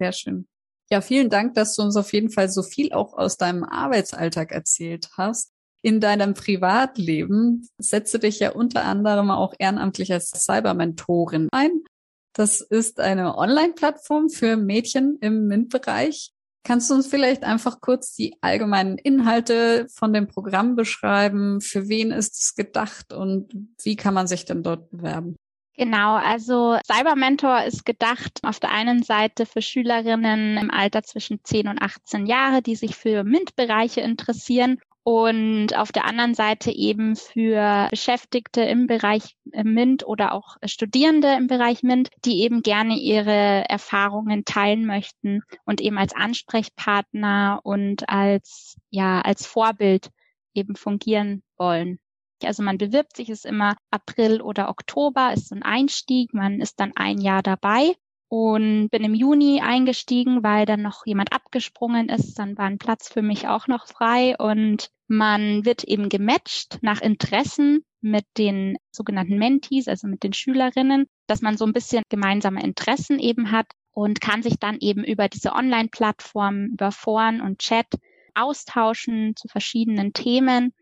Sehr 0.00 0.12
schön. 0.12 0.48
Ja, 0.90 1.00
vielen 1.00 1.30
Dank, 1.30 1.54
dass 1.54 1.76
du 1.76 1.82
uns 1.82 1.96
auf 1.96 2.12
jeden 2.12 2.30
Fall 2.30 2.48
so 2.48 2.62
viel 2.62 2.92
auch 2.92 3.14
aus 3.14 3.36
deinem 3.36 3.62
Arbeitsalltag 3.62 4.50
erzählt 4.50 5.08
hast. 5.16 5.52
In 5.82 6.00
deinem 6.00 6.34
Privatleben 6.34 7.68
setzt 7.78 8.12
du 8.12 8.18
dich 8.18 8.40
ja 8.40 8.50
unter 8.50 8.84
anderem 8.84 9.30
auch 9.30 9.54
ehrenamtlich 9.58 10.12
als 10.12 10.30
Cybermentorin 10.30 11.48
ein. 11.52 11.84
Das 12.32 12.60
ist 12.60 13.00
eine 13.00 13.36
Online-Plattform 13.36 14.28
für 14.28 14.56
Mädchen 14.56 15.18
im 15.20 15.48
MINT-Bereich. 15.48 16.32
Kannst 16.64 16.90
du 16.90 16.94
uns 16.94 17.06
vielleicht 17.06 17.44
einfach 17.44 17.80
kurz 17.80 18.14
die 18.14 18.36
allgemeinen 18.42 18.98
Inhalte 18.98 19.86
von 19.90 20.12
dem 20.12 20.28
Programm 20.28 20.76
beschreiben? 20.76 21.60
Für 21.60 21.88
wen 21.88 22.10
ist 22.10 22.38
es 22.40 22.54
gedacht 22.54 23.12
und 23.12 23.52
wie 23.82 23.96
kann 23.96 24.14
man 24.14 24.26
sich 24.26 24.44
denn 24.44 24.62
dort 24.62 24.90
bewerben? 24.90 25.36
Genau, 25.78 26.16
also 26.16 26.76
Cybermentor 26.84 27.62
ist 27.62 27.84
gedacht 27.84 28.40
auf 28.42 28.58
der 28.58 28.72
einen 28.72 29.04
Seite 29.04 29.46
für 29.46 29.62
Schülerinnen 29.62 30.56
im 30.56 30.72
Alter 30.72 31.04
zwischen 31.04 31.38
10 31.44 31.68
und 31.68 31.80
18 31.80 32.26
Jahre, 32.26 32.62
die 32.62 32.74
sich 32.74 32.96
für 32.96 33.22
MINT-Bereiche 33.22 34.00
interessieren 34.00 34.80
und 35.08 35.74
auf 35.74 35.90
der 35.90 36.04
anderen 36.04 36.34
Seite 36.34 36.70
eben 36.70 37.16
für 37.16 37.88
Beschäftigte 37.88 38.60
im 38.60 38.86
Bereich 38.86 39.38
äh, 39.52 39.64
MINT 39.64 40.06
oder 40.06 40.34
auch 40.34 40.58
Studierende 40.66 41.32
im 41.32 41.46
Bereich 41.46 41.82
MINT, 41.82 42.10
die 42.26 42.42
eben 42.42 42.60
gerne 42.60 42.98
ihre 42.98 43.64
Erfahrungen 43.70 44.44
teilen 44.44 44.84
möchten 44.84 45.40
und 45.64 45.80
eben 45.80 45.96
als 45.96 46.14
Ansprechpartner 46.14 47.60
und 47.62 48.06
als, 48.10 48.76
ja, 48.90 49.22
als 49.22 49.46
Vorbild 49.46 50.10
eben 50.52 50.76
fungieren 50.76 51.42
wollen. 51.56 52.00
Also 52.44 52.62
man 52.62 52.76
bewirbt 52.76 53.16
sich, 53.16 53.30
ist 53.30 53.46
immer 53.46 53.78
April 53.90 54.42
oder 54.42 54.68
Oktober, 54.68 55.32
ist 55.32 55.50
ein 55.54 55.62
Einstieg, 55.62 56.34
man 56.34 56.60
ist 56.60 56.80
dann 56.80 56.92
ein 56.94 57.18
Jahr 57.18 57.42
dabei 57.42 57.94
und 58.28 58.88
bin 58.90 59.04
im 59.04 59.14
Juni 59.14 59.60
eingestiegen, 59.60 60.42
weil 60.42 60.66
dann 60.66 60.82
noch 60.82 61.06
jemand 61.06 61.32
abgesprungen 61.32 62.08
ist. 62.08 62.38
Dann 62.38 62.58
war 62.58 62.66
ein 62.66 62.78
Platz 62.78 63.08
für 63.08 63.22
mich 63.22 63.48
auch 63.48 63.66
noch 63.66 63.86
frei 63.86 64.36
und 64.38 64.90
man 65.06 65.64
wird 65.64 65.84
eben 65.84 66.08
gematcht 66.08 66.78
nach 66.82 67.00
Interessen 67.00 67.84
mit 68.00 68.24
den 68.36 68.76
sogenannten 68.90 69.38
Mentees, 69.38 69.88
also 69.88 70.06
mit 70.06 70.22
den 70.22 70.34
Schülerinnen, 70.34 71.06
dass 71.26 71.40
man 71.40 71.56
so 71.56 71.64
ein 71.64 71.72
bisschen 71.72 72.02
gemeinsame 72.10 72.62
Interessen 72.62 73.18
eben 73.18 73.50
hat 73.50 73.66
und 73.92 74.20
kann 74.20 74.42
sich 74.42 74.58
dann 74.58 74.76
eben 74.80 75.02
über 75.02 75.28
diese 75.28 75.52
Online-Plattformen, 75.52 76.72
über 76.72 76.92
Foren 76.92 77.40
und 77.40 77.58
Chat 77.58 77.86
austauschen 78.34 79.34
zu 79.34 79.48
verschiedenen 79.48 80.12
Themen 80.12 80.72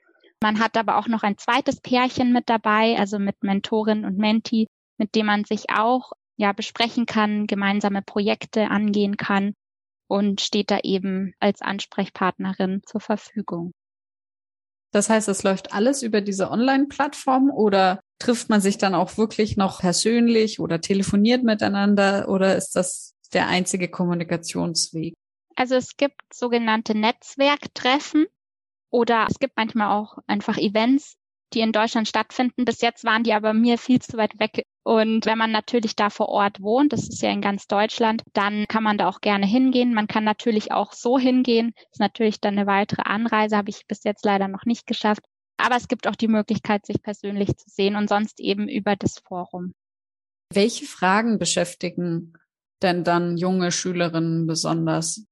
man 0.43 0.59
hat 0.59 0.77
aber 0.77 0.99
auch 0.99 1.09
noch 1.09 1.23
ein 1.23 1.39
zweites 1.39 1.81
Pärchen 1.81 2.33
mit 2.33 2.49
dabei, 2.49 2.97
also 2.99 3.19
mit 3.19 3.43
Mentorin 3.43 4.05
und 4.05 4.19
Menti, 4.19 4.69
mit 4.99 5.15
dem 5.15 5.27
man 5.27 5.45
sich 5.45 5.71
auch 5.71 6.13
ja 6.37 6.53
besprechen 6.53 7.07
kann, 7.07 7.47
gemeinsame 7.47 8.03
Projekte 8.03 8.71
angehen 8.71 9.17
kann 9.17 9.55
und 10.09 10.41
steht 10.41 10.71
da 10.71 10.81
eben 10.83 11.35
als 11.41 11.63
Ansprechpartnerin 11.63 12.83
zur 12.87 13.01
Verfügung. 13.01 13.73
Das 14.93 15.11
heißt, 15.11 15.29
es 15.29 15.43
läuft 15.43 15.73
alles 15.73 16.03
über 16.03 16.21
diese 16.21 16.51
Online-Plattform 16.51 17.51
oder 17.51 18.01
trifft 18.19 18.49
man 18.49 18.61
sich 18.61 18.79
dann 18.79 18.95
auch 18.95 19.19
wirklich 19.19 19.57
noch 19.57 19.81
persönlich 19.81 20.61
oder 20.61 20.81
telefoniert 20.81 21.43
miteinander 21.43 22.29
oder 22.29 22.57
ist 22.57 22.77
das 22.77 23.15
der 23.33 23.49
einzige 23.49 23.89
Kommunikationsweg? 23.89 25.15
Also 25.57 25.75
es 25.75 25.97
gibt 25.97 26.23
sogenannte 26.33 26.95
Netzwerktreffen. 26.97 28.27
Oder 28.91 29.27
es 29.29 29.39
gibt 29.39 29.57
manchmal 29.57 29.91
auch 29.91 30.19
einfach 30.27 30.57
Events, 30.57 31.17
die 31.53 31.61
in 31.61 31.73
Deutschland 31.73 32.09
stattfinden. 32.09 32.65
Bis 32.65 32.81
jetzt 32.81 33.05
waren 33.05 33.23
die 33.23 33.33
aber 33.33 33.53
mir 33.53 33.79
viel 33.79 34.01
zu 34.01 34.17
weit 34.17 34.39
weg. 34.39 34.65
Und 34.83 35.27
wenn 35.27 35.39
man 35.39 35.51
natürlich 35.51 35.97
da 35.97 36.11
vor 36.11 36.29
Ort 36.29 36.61
wohnt, 36.61 36.93
das 36.93 37.09
ist 37.09 37.23
ja 37.23 37.31
in 37.31 37.41
ganz 37.41 37.67
Deutschland, 37.67 38.23
dann 38.33 38.67
kann 38.69 38.83
man 38.83 38.99
da 38.99 39.09
auch 39.09 39.21
gerne 39.21 39.47
hingehen. 39.47 39.95
Man 39.95 40.07
kann 40.07 40.25
natürlich 40.25 40.73
auch 40.73 40.93
so 40.93 41.19
hingehen. 41.19 41.73
Das 41.77 41.93
ist 41.93 42.01
natürlich 42.01 42.41
dann 42.41 42.59
eine 42.59 42.67
weitere 42.67 43.03
Anreise, 43.03 43.57
habe 43.57 43.71
ich 43.71 43.87
bis 43.87 44.05
jetzt 44.05 44.25
leider 44.25 44.49
noch 44.49 44.65
nicht 44.65 44.87
geschafft. 44.87 45.23
Aber 45.57 45.77
es 45.77 45.89
gibt 45.89 46.07
auch 46.07 46.17
die 46.17 46.29
Möglichkeit, 46.29 46.87
sich 46.87 47.03
persönlich 47.03 47.57
zu 47.57 47.71
sehen 47.71 47.97
und 47.97 48.09
sonst 48.09 48.41
eben 48.41 48.69
über 48.69 48.95
das 48.95 49.19
Forum. 49.27 49.73
Welche 50.53 50.85
Fragen 50.85 51.39
beschäftigen 51.39 52.35
denn 52.83 53.05
dann 53.05 53.37
junge 53.37 53.73
Schülerinnen 53.73 54.47
besonders? 54.47 55.27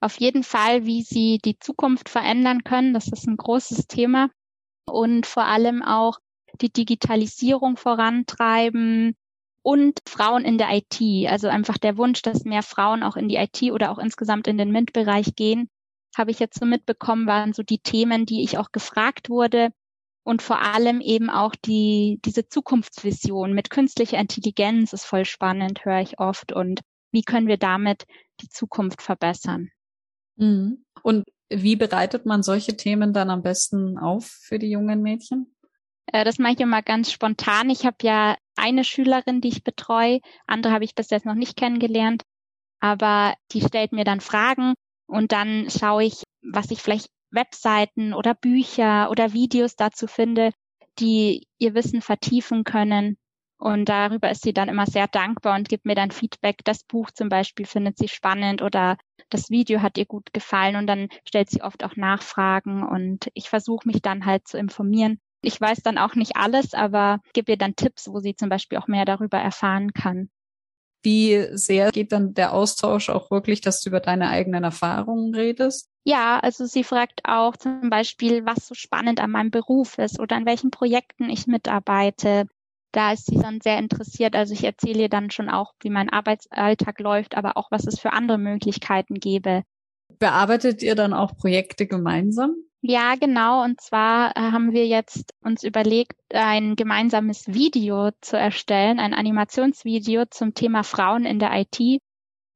auf 0.00 0.20
jeden 0.20 0.42
Fall, 0.42 0.86
wie 0.86 1.02
sie 1.02 1.38
die 1.44 1.58
Zukunft 1.58 2.08
verändern 2.08 2.64
können. 2.64 2.94
Das 2.94 3.08
ist 3.08 3.26
ein 3.26 3.36
großes 3.36 3.86
Thema. 3.86 4.30
Und 4.86 5.26
vor 5.26 5.44
allem 5.44 5.82
auch 5.82 6.18
die 6.60 6.72
Digitalisierung 6.72 7.76
vorantreiben 7.76 9.16
und 9.62 10.00
Frauen 10.06 10.44
in 10.44 10.58
der 10.58 10.68
IT. 10.70 11.28
Also 11.28 11.48
einfach 11.48 11.76
der 11.76 11.96
Wunsch, 11.96 12.22
dass 12.22 12.44
mehr 12.44 12.62
Frauen 12.62 13.02
auch 13.02 13.16
in 13.16 13.28
die 13.28 13.36
IT 13.36 13.62
oder 13.72 13.90
auch 13.90 13.98
insgesamt 13.98 14.46
in 14.46 14.58
den 14.58 14.70
MINT-Bereich 14.70 15.34
gehen, 15.34 15.68
habe 16.16 16.30
ich 16.30 16.38
jetzt 16.38 16.58
so 16.58 16.66
mitbekommen, 16.66 17.26
waren 17.26 17.52
so 17.52 17.62
die 17.62 17.80
Themen, 17.80 18.26
die 18.26 18.42
ich 18.42 18.58
auch 18.58 18.72
gefragt 18.72 19.28
wurde. 19.28 19.70
Und 20.24 20.42
vor 20.42 20.60
allem 20.60 21.00
eben 21.00 21.30
auch 21.30 21.54
die, 21.54 22.20
diese 22.24 22.48
Zukunftsvision 22.48 23.52
mit 23.52 23.70
künstlicher 23.70 24.18
Intelligenz 24.18 24.92
ist 24.92 25.04
voll 25.04 25.24
spannend, 25.24 25.84
höre 25.84 26.00
ich 26.00 26.18
oft. 26.18 26.52
Und 26.52 26.80
wie 27.12 27.22
können 27.22 27.46
wir 27.46 27.58
damit 27.58 28.06
die 28.40 28.48
Zukunft 28.48 29.02
verbessern? 29.02 29.70
Mhm. 30.36 30.84
Und 31.02 31.26
wie 31.48 31.76
bereitet 31.76 32.26
man 32.26 32.42
solche 32.42 32.76
Themen 32.76 33.12
dann 33.12 33.30
am 33.30 33.42
besten 33.42 33.98
auf 33.98 34.26
für 34.26 34.58
die 34.58 34.70
jungen 34.70 35.02
Mädchen? 35.02 35.54
Äh, 36.06 36.24
das 36.24 36.38
mache 36.38 36.54
ich 36.54 36.60
immer 36.60 36.82
ganz 36.82 37.12
spontan. 37.12 37.70
Ich 37.70 37.84
habe 37.84 37.96
ja 38.02 38.36
eine 38.56 38.84
Schülerin, 38.84 39.40
die 39.40 39.48
ich 39.48 39.64
betreue. 39.64 40.20
Andere 40.46 40.72
habe 40.72 40.84
ich 40.84 40.94
bis 40.94 41.10
jetzt 41.10 41.26
noch 41.26 41.34
nicht 41.34 41.56
kennengelernt. 41.56 42.22
Aber 42.80 43.34
die 43.52 43.60
stellt 43.60 43.92
mir 43.92 44.04
dann 44.04 44.20
Fragen 44.20 44.74
und 45.06 45.32
dann 45.32 45.68
schaue 45.70 46.04
ich, 46.04 46.24
was 46.42 46.70
ich 46.70 46.80
vielleicht 46.80 47.08
Webseiten 47.30 48.14
oder 48.14 48.34
Bücher 48.34 49.10
oder 49.10 49.32
Videos 49.32 49.76
dazu 49.76 50.06
finde, 50.06 50.52
die 50.98 51.46
ihr 51.58 51.74
Wissen 51.74 52.02
vertiefen 52.02 52.64
können. 52.64 53.18
Und 53.58 53.88
darüber 53.88 54.30
ist 54.30 54.42
sie 54.42 54.52
dann 54.52 54.68
immer 54.68 54.86
sehr 54.86 55.08
dankbar 55.08 55.56
und 55.56 55.68
gibt 55.68 55.86
mir 55.86 55.94
dann 55.94 56.10
Feedback. 56.10 56.58
Das 56.64 56.84
Buch 56.84 57.10
zum 57.10 57.28
Beispiel 57.28 57.66
findet 57.66 57.96
sie 57.98 58.08
spannend 58.08 58.60
oder 58.62 58.98
das 59.30 59.50
Video 59.50 59.80
hat 59.80 59.96
ihr 59.98 60.06
gut 60.06 60.32
gefallen 60.32 60.76
und 60.76 60.86
dann 60.86 61.08
stellt 61.26 61.50
sie 61.50 61.62
oft 61.62 61.82
auch 61.82 61.96
Nachfragen 61.96 62.82
und 62.86 63.30
ich 63.34 63.48
versuche 63.48 63.88
mich 63.88 64.02
dann 64.02 64.26
halt 64.26 64.46
zu 64.46 64.58
informieren. 64.58 65.20
Ich 65.42 65.60
weiß 65.60 65.82
dann 65.82 65.98
auch 65.98 66.14
nicht 66.14 66.36
alles, 66.36 66.74
aber 66.74 67.20
gebe 67.32 67.52
ihr 67.52 67.58
dann 67.58 67.76
Tipps, 67.76 68.08
wo 68.08 68.20
sie 68.20 68.36
zum 68.36 68.48
Beispiel 68.48 68.78
auch 68.78 68.88
mehr 68.88 69.04
darüber 69.04 69.38
erfahren 69.38 69.92
kann. 69.92 70.28
Wie 71.02 71.46
sehr 71.52 71.92
geht 71.92 72.12
dann 72.12 72.34
der 72.34 72.52
Austausch 72.52 73.10
auch 73.10 73.30
wirklich, 73.30 73.60
dass 73.60 73.80
du 73.80 73.90
über 73.90 74.00
deine 74.00 74.28
eigenen 74.28 74.64
Erfahrungen 74.64 75.34
redest? 75.34 75.88
Ja, 76.04 76.38
also 76.38 76.66
sie 76.66 76.84
fragt 76.84 77.20
auch 77.24 77.56
zum 77.56 77.90
Beispiel, 77.90 78.44
was 78.46 78.66
so 78.66 78.74
spannend 78.74 79.20
an 79.20 79.30
meinem 79.30 79.50
Beruf 79.50 79.98
ist 79.98 80.20
oder 80.20 80.36
an 80.36 80.46
welchen 80.46 80.70
Projekten 80.70 81.30
ich 81.30 81.46
mitarbeite 81.46 82.46
da 82.92 83.12
ist 83.12 83.26
sie 83.26 83.36
dann 83.36 83.60
sehr 83.60 83.78
interessiert. 83.78 84.34
Also 84.34 84.54
ich 84.54 84.64
erzähle 84.64 85.02
ihr 85.02 85.08
dann 85.08 85.30
schon 85.30 85.48
auch, 85.48 85.74
wie 85.80 85.90
mein 85.90 86.10
Arbeitsalltag 86.10 87.00
läuft, 87.00 87.36
aber 87.36 87.56
auch, 87.56 87.70
was 87.70 87.86
es 87.86 87.98
für 88.00 88.12
andere 88.12 88.38
Möglichkeiten 88.38 89.14
gäbe. 89.14 89.62
Bearbeitet 90.18 90.82
ihr 90.82 90.94
dann 90.94 91.12
auch 91.12 91.36
Projekte 91.36 91.86
gemeinsam? 91.86 92.54
Ja, 92.82 93.16
genau. 93.16 93.64
Und 93.64 93.80
zwar 93.80 94.30
äh, 94.36 94.40
haben 94.40 94.72
wir 94.72 94.86
jetzt 94.86 95.34
uns 95.42 95.64
überlegt, 95.64 96.14
ein 96.32 96.76
gemeinsames 96.76 97.48
Video 97.48 98.10
zu 98.20 98.38
erstellen, 98.38 99.00
ein 99.00 99.12
Animationsvideo 99.12 100.26
zum 100.30 100.54
Thema 100.54 100.84
Frauen 100.84 101.26
in 101.26 101.38
der 101.38 101.52
IT, 101.52 102.00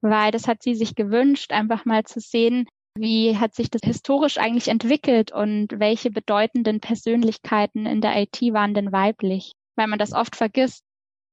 weil 0.01 0.31
das 0.31 0.47
hat 0.47 0.63
sie 0.63 0.75
sich 0.75 0.95
gewünscht, 0.95 1.53
einfach 1.53 1.85
mal 1.85 2.05
zu 2.05 2.21
sehen, 2.21 2.67
wie 2.97 3.37
hat 3.39 3.55
sich 3.55 3.71
das 3.71 3.83
historisch 3.85 4.39
eigentlich 4.39 4.69
entwickelt 4.69 5.33
und 5.33 5.79
welche 5.79 6.11
bedeutenden 6.11 6.81
Persönlichkeiten 6.81 7.87
in 7.87 8.01
der 8.01 8.17
IT 8.23 8.41
waren 8.53 8.75
denn 8.75 8.93
weiblich 8.93 9.55
weil 9.81 9.89
man 9.89 9.99
das 9.99 10.13
oft 10.13 10.37
vergisst. 10.37 10.83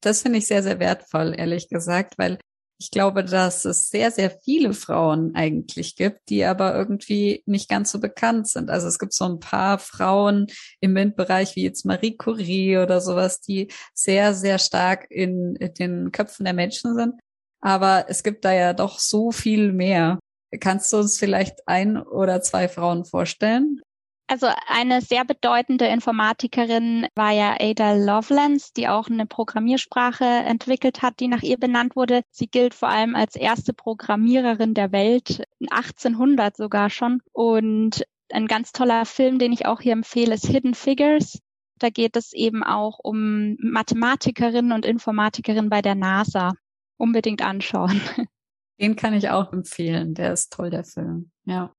Das 0.02 0.22
finde 0.22 0.40
ich 0.40 0.48
sehr, 0.48 0.64
sehr 0.64 0.80
wertvoll, 0.80 1.36
ehrlich 1.38 1.68
gesagt, 1.68 2.18
weil 2.18 2.40
ich 2.80 2.92
glaube, 2.92 3.26
dass 3.26 3.66
es 3.66 3.90
sehr, 3.90 4.12
sehr 4.12 4.30
viele 4.30 4.74
Frauen 4.74 5.36
eigentlich 5.36 5.96
gibt, 5.96 6.30
die 6.30 6.46
aber 6.46 6.76
irgendwie 6.76 7.44
nicht 7.46 7.70
ganz 7.70 7.92
so 7.92 8.00
bekannt 8.00 8.48
sind. 8.48 8.70
Also 8.70 8.88
es 8.88 9.00
gibt 9.00 9.14
so 9.14 9.26
ein 9.26 9.40
paar 9.40 9.80
Frauen 9.80 10.48
im 10.80 10.94
MINT-Bereich, 10.94 11.56
wie 11.56 11.64
jetzt 11.64 11.86
Marie 11.86 12.16
Curie 12.16 12.78
oder 12.78 13.02
sowas, 13.02 13.42
die 13.42 13.68
sehr, 13.94 14.34
sehr 14.34 14.60
stark 14.60 15.08
in, 15.10 15.56
in 15.56 15.74
den 15.74 16.12
Köpfen 16.12 16.46
der 16.46 16.54
Menschen 16.54 16.96
sind. 16.96 17.16
Aber 17.60 18.06
es 18.08 18.24
gibt 18.24 18.46
da 18.46 18.54
ja 18.54 18.74
doch 18.74 19.00
so 19.00 19.32
viel 19.32 19.74
mehr. 19.74 20.20
Kannst 20.60 20.94
du 20.94 20.98
uns 20.98 21.18
vielleicht 21.18 21.68
ein 21.68 21.98
oder 21.98 22.42
zwei 22.42 22.70
Frauen 22.70 23.04
vorstellen? 23.04 23.82
Also 24.30 24.48
eine 24.68 25.00
sehr 25.00 25.24
bedeutende 25.24 25.88
Informatikerin 25.88 27.08
war 27.16 27.32
ja 27.32 27.56
Ada 27.60 27.94
Lovelace, 27.94 28.74
die 28.74 28.90
auch 28.90 29.08
eine 29.08 29.26
Programmiersprache 29.26 30.26
entwickelt 30.26 31.02
hat, 31.02 31.22
die 31.22 31.30
nach 31.30 31.44
ihr 31.44 31.58
benannt 31.58 31.96
wurde. 31.96 32.24
Sie 32.30 32.48
gilt 32.48 32.74
vor 32.74 32.90
allem 32.90 33.16
als 33.16 33.38
erste 33.38 33.74
Programmiererin 33.74 34.74
der 34.74 34.92
Welt, 34.92 35.44
1800 35.70 36.58
sogar 36.58 36.90
schon. 36.90 37.22
Und 37.32 38.04
ein 38.30 38.48
ganz 38.48 38.74
toller 38.74 39.06
Film, 39.06 39.40
den 39.40 39.54
ich 39.54 39.66
auch 39.66 39.80
hier 39.80 39.94
empfehle, 39.94 40.36
ist 40.36 40.48
Hidden 40.48 40.74
Figures. 40.74 41.40
Da 41.80 41.90
geht 41.90 42.18
es 42.18 42.34
eben 42.34 42.64
auch 42.64 43.00
um 43.00 43.56
Mathematikerinnen 43.62 44.74
und 44.74 44.86
Informatikerinnen 44.86 45.70
bei 45.70 45.82
der 45.82 45.96
NASA. 45.96 46.52
Unbedingt 46.98 47.42
anschauen. 47.42 48.02
Den 48.80 48.96
kann 48.96 49.14
ich 49.14 49.30
auch 49.30 49.54
empfehlen. 49.54 50.16
Der 50.16 50.34
ist 50.34 50.52
toll, 50.52 50.70
der 50.70 50.84
Film. 50.84 51.32
Ja 51.46 51.72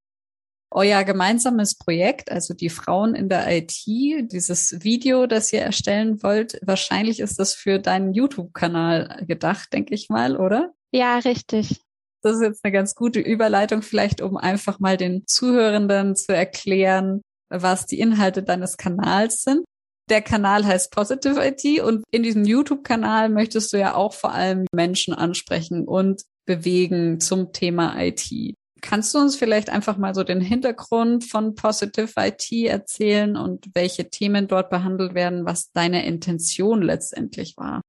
euer 0.71 1.03
gemeinsames 1.03 1.75
Projekt, 1.75 2.31
also 2.31 2.53
die 2.53 2.69
Frauen 2.69 3.15
in 3.15 3.29
der 3.29 3.49
IT, 3.51 3.85
dieses 3.85 4.83
Video, 4.83 5.25
das 5.25 5.51
ihr 5.51 5.61
erstellen 5.61 6.21
wollt, 6.21 6.59
wahrscheinlich 6.61 7.19
ist 7.19 7.39
das 7.39 7.53
für 7.53 7.79
deinen 7.79 8.13
YouTube-Kanal 8.13 9.23
gedacht, 9.27 9.73
denke 9.73 9.95
ich 9.95 10.09
mal, 10.09 10.37
oder? 10.37 10.73
Ja, 10.91 11.17
richtig. 11.19 11.81
Das 12.21 12.35
ist 12.35 12.41
jetzt 12.41 12.63
eine 12.63 12.71
ganz 12.71 12.95
gute 12.95 13.19
Überleitung, 13.19 13.81
vielleicht 13.81 14.21
um 14.21 14.37
einfach 14.37 14.79
mal 14.79 14.97
den 14.97 15.23
Zuhörenden 15.25 16.15
zu 16.15 16.35
erklären, 16.35 17.21
was 17.49 17.85
die 17.85 17.99
Inhalte 17.99 18.43
deines 18.43 18.77
Kanals 18.77 19.43
sind. 19.43 19.63
Der 20.09 20.21
Kanal 20.21 20.65
heißt 20.65 20.91
Positive 20.91 21.39
IT 21.45 21.81
und 21.81 22.03
in 22.11 22.23
diesem 22.23 22.43
YouTube-Kanal 22.43 23.29
möchtest 23.29 23.71
du 23.73 23.77
ja 23.77 23.95
auch 23.95 24.13
vor 24.13 24.33
allem 24.33 24.65
Menschen 24.73 25.13
ansprechen 25.13 25.87
und 25.87 26.23
bewegen 26.45 27.19
zum 27.19 27.53
Thema 27.53 27.95
IT. 28.01 28.55
Kannst 28.81 29.13
du 29.13 29.19
uns 29.19 29.35
vielleicht 29.35 29.69
einfach 29.69 29.97
mal 29.97 30.13
so 30.15 30.23
den 30.23 30.41
Hintergrund 30.41 31.23
von 31.23 31.55
Positive 31.55 32.11
IT 32.17 32.51
erzählen 32.51 33.35
und 33.37 33.67
welche 33.73 34.09
Themen 34.09 34.47
dort 34.47 34.69
behandelt 34.69 35.13
werden, 35.13 35.45
was 35.45 35.71
deine 35.71 36.05
Intention 36.05 36.81
letztendlich 36.81 37.55
war? 37.57 37.81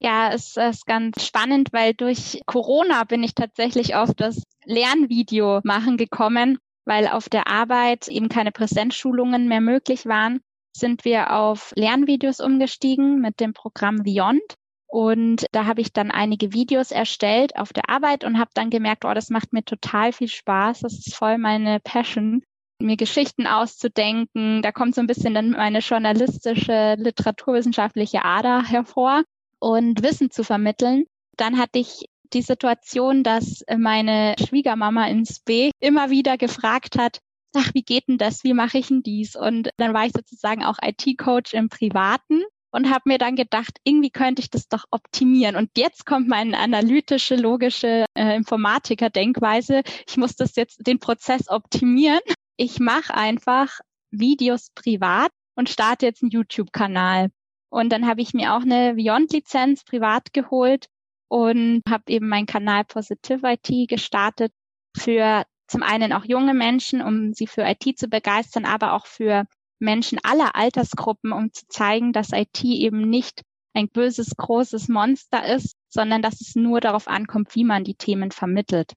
Ja, 0.00 0.32
es 0.32 0.56
ist 0.56 0.86
ganz 0.86 1.26
spannend, 1.26 1.72
weil 1.72 1.92
durch 1.92 2.40
Corona 2.46 3.04
bin 3.04 3.22
ich 3.22 3.34
tatsächlich 3.34 3.96
auf 3.96 4.14
das 4.14 4.42
Lernvideo 4.64 5.60
machen 5.64 5.96
gekommen, 5.96 6.58
weil 6.84 7.08
auf 7.08 7.28
der 7.28 7.48
Arbeit 7.48 8.06
eben 8.06 8.28
keine 8.28 8.52
Präsenzschulungen 8.52 9.48
mehr 9.48 9.60
möglich 9.60 10.06
waren, 10.06 10.40
sind 10.72 11.04
wir 11.04 11.32
auf 11.32 11.72
Lernvideos 11.74 12.40
umgestiegen 12.40 13.20
mit 13.20 13.40
dem 13.40 13.52
Programm 13.52 14.04
Beyond. 14.04 14.54
Und 14.90 15.46
da 15.52 15.66
habe 15.66 15.82
ich 15.82 15.92
dann 15.92 16.10
einige 16.10 16.54
Videos 16.54 16.90
erstellt 16.90 17.56
auf 17.56 17.72
der 17.74 17.90
Arbeit 17.90 18.24
und 18.24 18.38
habe 18.38 18.50
dann 18.54 18.70
gemerkt, 18.70 19.04
oh, 19.04 19.12
das 19.12 19.28
macht 19.28 19.52
mir 19.52 19.62
total 19.62 20.12
viel 20.12 20.28
Spaß. 20.28 20.80
Das 20.80 20.94
ist 20.94 21.14
voll 21.14 21.36
meine 21.36 21.78
Passion, 21.80 22.42
mir 22.80 22.96
Geschichten 22.96 23.46
auszudenken. 23.46 24.62
Da 24.62 24.72
kommt 24.72 24.94
so 24.94 25.02
ein 25.02 25.06
bisschen 25.06 25.34
dann 25.34 25.50
meine 25.50 25.80
journalistische, 25.80 26.94
literaturwissenschaftliche 26.98 28.24
Ader 28.24 28.64
hervor 28.64 29.24
und 29.58 30.02
Wissen 30.02 30.30
zu 30.30 30.42
vermitteln. 30.42 31.04
Dann 31.36 31.58
hatte 31.58 31.78
ich 31.78 32.06
die 32.32 32.42
Situation, 32.42 33.22
dass 33.22 33.64
meine 33.76 34.36
Schwiegermama 34.38 35.06
ins 35.08 35.40
B 35.40 35.70
immer 35.80 36.08
wieder 36.08 36.38
gefragt 36.38 36.98
hat, 36.98 37.18
ach, 37.54 37.72
wie 37.74 37.82
geht 37.82 38.08
denn 38.08 38.18
das? 38.18 38.42
Wie 38.42 38.54
mache 38.54 38.78
ich 38.78 38.88
denn 38.88 39.02
dies? 39.02 39.36
Und 39.36 39.70
dann 39.76 39.92
war 39.92 40.06
ich 40.06 40.12
sozusagen 40.12 40.64
auch 40.64 40.78
IT-Coach 40.82 41.52
im 41.54 41.68
Privaten 41.68 42.42
und 42.70 42.90
habe 42.90 43.02
mir 43.06 43.18
dann 43.18 43.36
gedacht, 43.36 43.78
irgendwie 43.84 44.10
könnte 44.10 44.40
ich 44.42 44.50
das 44.50 44.68
doch 44.68 44.84
optimieren. 44.90 45.56
Und 45.56 45.70
jetzt 45.76 46.04
kommt 46.06 46.28
meine 46.28 46.58
analytische, 46.58 47.36
logische 47.36 48.04
äh, 48.14 48.36
Informatiker-Denkweise. 48.36 49.82
Ich 50.08 50.16
muss 50.16 50.36
das 50.36 50.56
jetzt 50.56 50.86
den 50.86 50.98
Prozess 50.98 51.48
optimieren. 51.48 52.20
Ich 52.56 52.78
mache 52.78 53.14
einfach 53.14 53.80
Videos 54.10 54.70
privat 54.74 55.30
und 55.54 55.68
starte 55.68 56.06
jetzt 56.06 56.22
einen 56.22 56.30
YouTube-Kanal. 56.30 57.30
Und 57.70 57.90
dann 57.90 58.06
habe 58.06 58.22
ich 58.22 58.34
mir 58.34 58.54
auch 58.54 58.62
eine 58.62 58.94
Beyond-Lizenz 58.94 59.84
privat 59.84 60.32
geholt 60.32 60.86
und 61.28 61.82
habe 61.88 62.04
eben 62.08 62.28
meinen 62.28 62.46
Kanal 62.46 62.84
Positive 62.84 63.40
IT 63.46 63.88
gestartet 63.88 64.52
für 64.96 65.44
zum 65.66 65.82
einen 65.82 66.12
auch 66.12 66.24
junge 66.24 66.54
Menschen, 66.54 67.02
um 67.02 67.34
sie 67.34 67.46
für 67.46 67.62
IT 67.62 67.98
zu 67.98 68.08
begeistern, 68.08 68.64
aber 68.64 68.94
auch 68.94 69.06
für 69.06 69.44
Menschen 69.78 70.18
aller 70.22 70.54
Altersgruppen, 70.56 71.32
um 71.32 71.52
zu 71.52 71.66
zeigen, 71.68 72.12
dass 72.12 72.32
IT 72.32 72.62
eben 72.64 73.08
nicht 73.08 73.42
ein 73.74 73.88
böses, 73.88 74.36
großes 74.36 74.88
Monster 74.88 75.46
ist, 75.54 75.76
sondern 75.88 76.22
dass 76.22 76.40
es 76.40 76.56
nur 76.56 76.80
darauf 76.80 77.08
ankommt, 77.08 77.54
wie 77.54 77.64
man 77.64 77.84
die 77.84 77.94
Themen 77.94 78.30
vermittelt. 78.30 78.92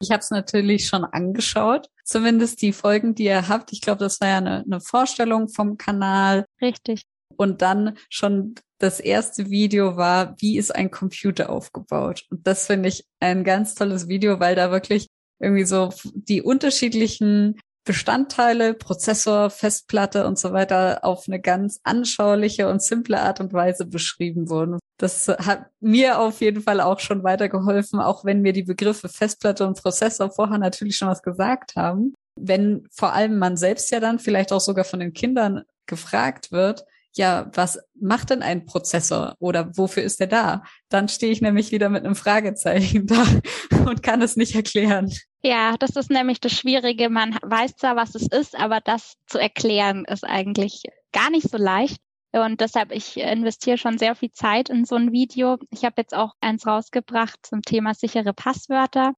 Ich 0.00 0.10
habe 0.10 0.20
es 0.20 0.30
natürlich 0.30 0.86
schon 0.86 1.04
angeschaut, 1.04 1.88
zumindest 2.04 2.62
die 2.62 2.72
Folgen, 2.72 3.14
die 3.14 3.24
ihr 3.24 3.48
habt. 3.48 3.72
Ich 3.72 3.80
glaube, 3.80 4.00
das 4.00 4.20
war 4.20 4.28
ja 4.28 4.38
eine, 4.38 4.62
eine 4.64 4.80
Vorstellung 4.80 5.48
vom 5.48 5.78
Kanal. 5.78 6.46
Richtig. 6.60 7.02
Und 7.36 7.62
dann 7.62 7.96
schon 8.08 8.54
das 8.78 9.00
erste 9.00 9.50
Video 9.50 9.96
war, 9.96 10.34
wie 10.38 10.58
ist 10.58 10.74
ein 10.74 10.90
Computer 10.90 11.50
aufgebaut? 11.50 12.24
Und 12.30 12.46
das 12.46 12.66
finde 12.66 12.88
ich 12.88 13.04
ein 13.20 13.44
ganz 13.44 13.74
tolles 13.74 14.08
Video, 14.08 14.40
weil 14.40 14.56
da 14.56 14.70
wirklich 14.70 15.08
irgendwie 15.40 15.64
so 15.64 15.92
die 16.14 16.42
unterschiedlichen 16.42 17.60
Bestandteile, 17.84 18.72
Prozessor, 18.72 19.50
Festplatte 19.50 20.26
und 20.26 20.38
so 20.38 20.52
weiter 20.52 21.00
auf 21.02 21.24
eine 21.26 21.40
ganz 21.40 21.80
anschauliche 21.84 22.68
und 22.68 22.82
simple 22.82 23.20
Art 23.20 23.40
und 23.40 23.52
Weise 23.52 23.84
beschrieben 23.84 24.48
wurden. 24.48 24.78
Das 24.96 25.28
hat 25.28 25.66
mir 25.80 26.18
auf 26.18 26.40
jeden 26.40 26.62
Fall 26.62 26.80
auch 26.80 27.00
schon 27.00 27.24
weitergeholfen, 27.24 28.00
auch 28.00 28.24
wenn 28.24 28.40
mir 28.40 28.54
die 28.54 28.62
Begriffe 28.62 29.08
Festplatte 29.08 29.66
und 29.66 29.82
Prozessor 29.82 30.30
vorher 30.30 30.58
natürlich 30.58 30.96
schon 30.96 31.08
was 31.08 31.22
gesagt 31.22 31.76
haben. 31.76 32.14
Wenn 32.40 32.86
vor 32.90 33.12
allem 33.12 33.38
man 33.38 33.56
selbst 33.56 33.90
ja 33.90 34.00
dann 34.00 34.18
vielleicht 34.18 34.52
auch 34.52 34.60
sogar 34.60 34.84
von 34.84 35.00
den 35.00 35.12
Kindern 35.12 35.64
gefragt 35.86 36.52
wird, 36.52 36.84
ja, 37.16 37.50
was 37.54 37.78
macht 38.00 38.30
denn 38.30 38.42
ein 38.42 38.66
Prozessor 38.66 39.36
oder 39.38 39.76
wofür 39.76 40.02
ist 40.02 40.20
er 40.20 40.26
da? 40.26 40.62
Dann 40.88 41.08
stehe 41.08 41.32
ich 41.32 41.40
nämlich 41.40 41.70
wieder 41.72 41.88
mit 41.88 42.04
einem 42.04 42.14
Fragezeichen 42.14 43.06
da 43.06 43.24
und 43.86 44.02
kann 44.02 44.22
es 44.22 44.36
nicht 44.36 44.54
erklären. 44.54 45.12
Ja, 45.42 45.76
das 45.78 45.90
ist 45.90 46.10
nämlich 46.10 46.40
das 46.40 46.52
Schwierige. 46.52 47.10
Man 47.10 47.38
weiß 47.42 47.76
zwar, 47.76 47.96
was 47.96 48.14
es 48.14 48.26
ist, 48.26 48.58
aber 48.58 48.80
das 48.80 49.14
zu 49.26 49.38
erklären 49.38 50.04
ist 50.06 50.24
eigentlich 50.24 50.82
gar 51.12 51.30
nicht 51.30 51.48
so 51.48 51.58
leicht. 51.58 51.98
Und 52.32 52.60
deshalb, 52.60 52.90
ich 52.90 53.16
investiere 53.16 53.78
schon 53.78 53.96
sehr 53.96 54.16
viel 54.16 54.32
Zeit 54.32 54.68
in 54.68 54.84
so 54.84 54.96
ein 54.96 55.12
Video. 55.12 55.56
Ich 55.70 55.84
habe 55.84 55.94
jetzt 55.98 56.14
auch 56.14 56.32
eins 56.40 56.66
rausgebracht 56.66 57.38
zum 57.42 57.62
Thema 57.62 57.94
sichere 57.94 58.32
Passwörter. 58.32 59.12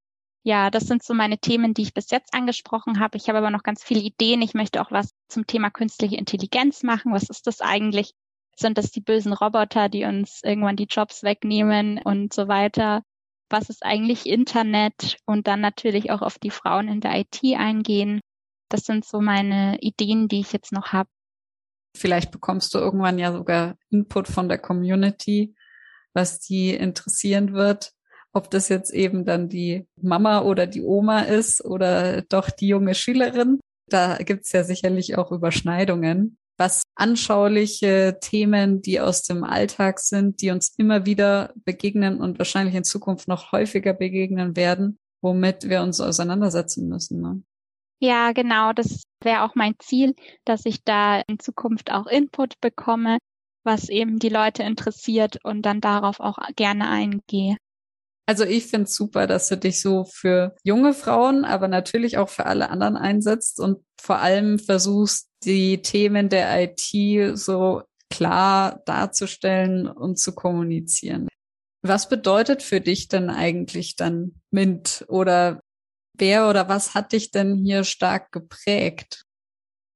Ja, 0.46 0.70
das 0.70 0.84
sind 0.84 1.02
so 1.02 1.12
meine 1.12 1.38
Themen, 1.38 1.74
die 1.74 1.82
ich 1.82 1.92
bis 1.92 2.08
jetzt 2.12 2.32
angesprochen 2.32 3.00
habe. 3.00 3.16
Ich 3.16 3.28
habe 3.28 3.38
aber 3.38 3.50
noch 3.50 3.64
ganz 3.64 3.82
viele 3.82 3.98
Ideen. 3.98 4.42
Ich 4.42 4.54
möchte 4.54 4.80
auch 4.80 4.92
was 4.92 5.10
zum 5.26 5.48
Thema 5.48 5.70
künstliche 5.70 6.14
Intelligenz 6.14 6.84
machen. 6.84 7.12
Was 7.12 7.28
ist 7.28 7.48
das 7.48 7.60
eigentlich? 7.60 8.12
Sind 8.54 8.78
das 8.78 8.92
die 8.92 9.00
bösen 9.00 9.32
Roboter, 9.32 9.88
die 9.88 10.04
uns 10.04 10.42
irgendwann 10.44 10.76
die 10.76 10.86
Jobs 10.88 11.24
wegnehmen 11.24 11.98
und 11.98 12.32
so 12.32 12.46
weiter? 12.46 13.02
Was 13.50 13.70
ist 13.70 13.84
eigentlich 13.84 14.24
Internet? 14.24 15.16
Und 15.26 15.48
dann 15.48 15.60
natürlich 15.60 16.12
auch 16.12 16.22
auf 16.22 16.38
die 16.38 16.50
Frauen 16.50 16.86
in 16.86 17.00
der 17.00 17.18
IT 17.18 17.40
eingehen. 17.42 18.20
Das 18.68 18.84
sind 18.84 19.04
so 19.04 19.20
meine 19.20 19.78
Ideen, 19.80 20.28
die 20.28 20.38
ich 20.38 20.52
jetzt 20.52 20.70
noch 20.70 20.92
habe. 20.92 21.08
Vielleicht 21.96 22.30
bekommst 22.30 22.72
du 22.72 22.78
irgendwann 22.78 23.18
ja 23.18 23.32
sogar 23.32 23.76
Input 23.90 24.28
von 24.28 24.48
der 24.48 24.58
Community, 24.58 25.56
was 26.14 26.38
die 26.38 26.70
interessieren 26.70 27.52
wird 27.52 27.95
ob 28.36 28.50
das 28.50 28.68
jetzt 28.68 28.92
eben 28.92 29.24
dann 29.24 29.48
die 29.48 29.86
Mama 30.02 30.42
oder 30.42 30.66
die 30.66 30.82
Oma 30.82 31.20
ist 31.20 31.64
oder 31.64 32.20
doch 32.20 32.50
die 32.50 32.68
junge 32.68 32.94
Schülerin. 32.94 33.60
Da 33.88 34.18
gibt's 34.18 34.52
ja 34.52 34.62
sicherlich 34.62 35.16
auch 35.16 35.32
Überschneidungen, 35.32 36.36
was 36.58 36.82
anschauliche 36.96 38.18
Themen, 38.20 38.82
die 38.82 39.00
aus 39.00 39.22
dem 39.22 39.42
Alltag 39.42 40.00
sind, 40.00 40.42
die 40.42 40.50
uns 40.50 40.74
immer 40.76 41.06
wieder 41.06 41.54
begegnen 41.64 42.20
und 42.20 42.38
wahrscheinlich 42.38 42.74
in 42.74 42.84
Zukunft 42.84 43.26
noch 43.26 43.52
häufiger 43.52 43.94
begegnen 43.94 44.54
werden, 44.54 44.98
womit 45.22 45.70
wir 45.70 45.80
uns 45.80 46.02
auseinandersetzen 46.02 46.88
müssen. 46.90 47.22
Ne? 47.22 47.42
Ja, 48.00 48.32
genau. 48.32 48.74
Das 48.74 49.04
wäre 49.22 49.44
auch 49.44 49.54
mein 49.54 49.76
Ziel, 49.78 50.14
dass 50.44 50.66
ich 50.66 50.84
da 50.84 51.22
in 51.26 51.38
Zukunft 51.38 51.90
auch 51.90 52.06
Input 52.06 52.60
bekomme, 52.60 53.16
was 53.64 53.88
eben 53.88 54.18
die 54.18 54.28
Leute 54.28 54.62
interessiert 54.62 55.38
und 55.42 55.62
dann 55.62 55.80
darauf 55.80 56.20
auch 56.20 56.36
gerne 56.54 56.90
eingehe. 56.90 57.56
Also 58.28 58.44
ich 58.44 58.66
finde 58.66 58.90
super, 58.90 59.28
dass 59.28 59.48
du 59.48 59.56
dich 59.56 59.80
so 59.80 60.04
für 60.04 60.56
junge 60.64 60.94
Frauen, 60.94 61.44
aber 61.44 61.68
natürlich 61.68 62.18
auch 62.18 62.28
für 62.28 62.46
alle 62.46 62.70
anderen 62.70 62.96
einsetzt 62.96 63.60
und 63.60 63.84
vor 64.00 64.18
allem 64.18 64.58
versuchst, 64.58 65.28
die 65.44 65.80
Themen 65.80 66.28
der 66.28 66.62
IT 66.62 67.38
so 67.38 67.82
klar 68.10 68.82
darzustellen 68.84 69.86
und 69.86 70.18
zu 70.18 70.34
kommunizieren. 70.34 71.28
Was 71.82 72.08
bedeutet 72.08 72.64
für 72.64 72.80
dich 72.80 73.06
denn 73.06 73.30
eigentlich 73.30 73.94
dann 73.94 74.40
MINT 74.50 75.04
oder 75.08 75.60
wer 76.18 76.50
oder 76.50 76.68
was 76.68 76.94
hat 76.94 77.12
dich 77.12 77.30
denn 77.30 77.54
hier 77.54 77.84
stark 77.84 78.32
geprägt? 78.32 79.24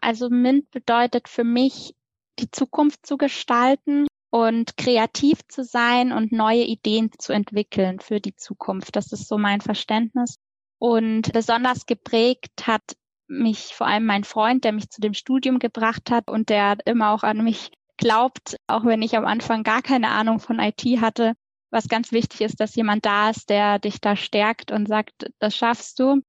Also 0.01 0.29
MINT 0.31 0.71
bedeutet 0.71 1.29
für 1.29 1.45
mich, 1.45 1.95
die 2.39 2.51
Zukunft 2.51 3.05
zu 3.05 3.17
gestalten 3.17 4.07
und 4.31 4.77
kreativ 4.77 5.41
zu 5.49 5.65
sein 5.65 6.13
und 6.13 6.33
neue 6.33 6.65
Ideen 6.65 7.11
zu 7.19 7.33
entwickeln 7.33 8.01
für 8.01 8.21
die 8.21 8.37
Zukunft. 8.37 8.97
Das 8.97 9.13
ist 9.13 9.29
so 9.29 9.39
mein 9.39 9.61
Verständnis. 9.61 10.37
Und 10.79 11.33
besonders 11.33 11.85
geprägt 11.87 12.67
hat 12.67 12.83
mich 13.27 13.75
vor 13.75 13.87
allem 13.87 14.07
mein 14.07 14.25
Freund, 14.25 14.65
der 14.65 14.73
mich 14.73 14.91
zu 14.91 15.01
dem 15.01 15.15
Studium 15.15 15.59
gebracht 15.59 16.11
hat 16.11 16.29
und 16.29 16.49
der 16.49 16.79
immer 16.87 17.11
auch 17.11 17.23
an 17.23 17.45
mich 17.45 17.71
glaubt, 17.97 18.57
auch 18.67 18.85
wenn 18.85 19.03
ich 19.03 19.17
am 19.17 19.27
Anfang 19.27 19.63
gar 19.63 19.83
keine 19.83 20.09
Ahnung 20.09 20.41
von 20.41 20.59
IT 20.59 20.83
hatte, 21.01 21.35
was 21.71 21.89
ganz 21.89 22.13
wichtig 22.13 22.41
ist, 22.41 22.61
dass 22.61 22.75
jemand 22.75 23.05
da 23.05 23.31
ist, 23.31 23.51
der 23.51 23.79
dich 23.79 24.01
da 24.01 24.17
stärkt 24.17 24.73
und 24.73 24.89
sagt, 24.89 25.31
das 25.39 25.57
schaffst 25.57 25.99
du. 26.01 26.23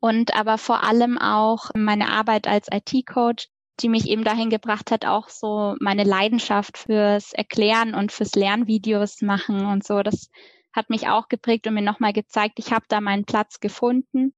Und 0.00 0.36
aber 0.36 0.58
vor 0.58 0.84
allem 0.84 1.18
auch 1.18 1.70
meine 1.74 2.10
Arbeit 2.10 2.46
als 2.46 2.68
IT-Coach, 2.70 3.48
die 3.80 3.88
mich 3.88 4.08
eben 4.08 4.24
dahin 4.24 4.50
gebracht 4.50 4.90
hat, 4.90 5.04
auch 5.04 5.28
so 5.28 5.76
meine 5.80 6.04
Leidenschaft 6.04 6.78
fürs 6.78 7.32
Erklären 7.32 7.94
und 7.94 8.12
fürs 8.12 8.34
Lernvideos 8.34 9.22
machen 9.22 9.66
und 9.66 9.84
so. 9.84 10.02
Das 10.02 10.30
hat 10.72 10.90
mich 10.90 11.08
auch 11.08 11.28
geprägt 11.28 11.66
und 11.66 11.74
mir 11.74 11.82
nochmal 11.82 12.12
gezeigt, 12.12 12.58
ich 12.58 12.72
habe 12.72 12.84
da 12.88 13.00
meinen 13.00 13.24
Platz 13.24 13.60
gefunden. 13.60 14.34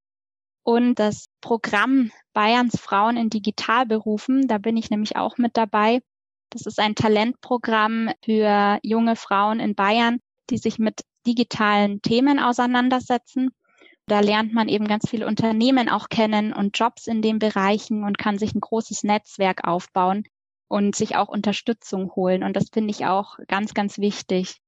Und 0.62 0.96
das 0.96 1.28
Programm 1.40 2.10
Bayerns 2.34 2.78
Frauen 2.78 3.16
in 3.16 3.30
Digitalberufen, 3.30 4.46
da 4.48 4.58
bin 4.58 4.76
ich 4.76 4.90
nämlich 4.90 5.16
auch 5.16 5.38
mit 5.38 5.56
dabei. 5.56 6.00
Das 6.50 6.66
ist 6.66 6.78
ein 6.78 6.94
Talentprogramm 6.94 8.10
für 8.24 8.78
junge 8.82 9.16
Frauen 9.16 9.60
in 9.60 9.74
Bayern, 9.74 10.20
die 10.50 10.58
sich 10.58 10.78
mit 10.78 11.02
digitalen 11.26 12.02
Themen 12.02 12.38
auseinandersetzen. 12.38 13.50
Da 14.08 14.20
lernt 14.20 14.54
man 14.54 14.68
eben 14.68 14.88
ganz 14.88 15.08
viele 15.08 15.26
Unternehmen 15.26 15.90
auch 15.90 16.08
kennen 16.08 16.54
und 16.54 16.78
Jobs 16.78 17.06
in 17.06 17.20
den 17.20 17.38
Bereichen 17.38 18.04
und 18.04 18.16
kann 18.16 18.38
sich 18.38 18.54
ein 18.54 18.60
großes 18.60 19.04
Netzwerk 19.04 19.66
aufbauen. 19.66 20.24
und 20.70 20.94
sich 20.94 21.16
auch 21.16 21.28
Unterstützung 21.28 22.14
holen. 22.14 22.42
Und 22.42 22.54
das 22.54 22.66
finde 22.70 22.90
ich 22.90 23.06
auch 23.06 23.38
ganz, 23.48 23.72
ganz 23.72 23.96
wichtig. 23.96 24.58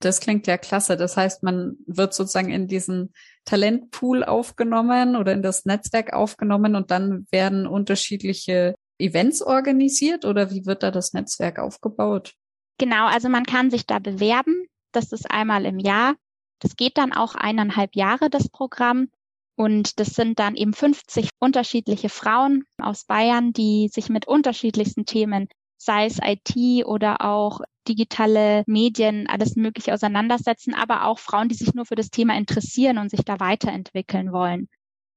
Das 0.00 0.20
klingt 0.20 0.46
ja 0.46 0.58
klasse. 0.58 0.98
Das 0.98 1.16
heißt, 1.16 1.42
man 1.42 1.76
wird 1.86 2.12
sozusagen 2.12 2.50
in 2.50 2.68
diesen 2.68 3.14
Talentpool 3.46 4.22
aufgenommen 4.22 5.16
oder 5.16 5.32
in 5.32 5.42
das 5.42 5.64
Netzwerk 5.64 6.12
aufgenommen 6.12 6.74
und 6.76 6.90
dann 6.90 7.26
werden 7.30 7.66
unterschiedliche 7.66 8.74
Events 8.98 9.40
organisiert 9.42 10.26
oder 10.26 10.50
wie 10.50 10.66
wird 10.66 10.82
da 10.82 10.90
das 10.90 11.14
Netzwerk 11.14 11.58
aufgebaut? 11.58 12.34
Genau, 12.76 13.06
also 13.06 13.30
man 13.30 13.44
kann 13.44 13.70
sich 13.70 13.86
da 13.86 13.98
bewerben. 13.98 14.66
Das 14.92 15.12
ist 15.12 15.30
einmal 15.30 15.64
im 15.64 15.78
Jahr. 15.78 16.16
Das 16.60 16.76
geht 16.76 16.98
dann 16.98 17.12
auch 17.12 17.34
eineinhalb 17.34 17.96
Jahre, 17.96 18.30
das 18.30 18.48
Programm. 18.48 19.08
Und 19.56 19.98
das 20.00 20.08
sind 20.14 20.38
dann 20.38 20.54
eben 20.54 20.72
50 20.72 21.30
unterschiedliche 21.38 22.08
Frauen 22.08 22.64
aus 22.80 23.04
Bayern, 23.04 23.52
die 23.52 23.88
sich 23.88 24.08
mit 24.08 24.26
unterschiedlichsten 24.26 25.04
Themen, 25.04 25.48
sei 25.76 26.06
es 26.06 26.18
IT 26.22 26.86
oder 26.86 27.24
auch 27.24 27.60
digitale 27.88 28.62
Medien, 28.66 29.26
alles 29.28 29.56
Mögliche 29.56 29.92
auseinandersetzen, 29.92 30.74
aber 30.74 31.04
auch 31.04 31.18
Frauen, 31.18 31.48
die 31.48 31.54
sich 31.54 31.74
nur 31.74 31.86
für 31.86 31.94
das 31.94 32.10
Thema 32.10 32.36
interessieren 32.36 32.98
und 32.98 33.10
sich 33.10 33.24
da 33.24 33.40
weiterentwickeln 33.40 34.32
wollen. 34.32 34.68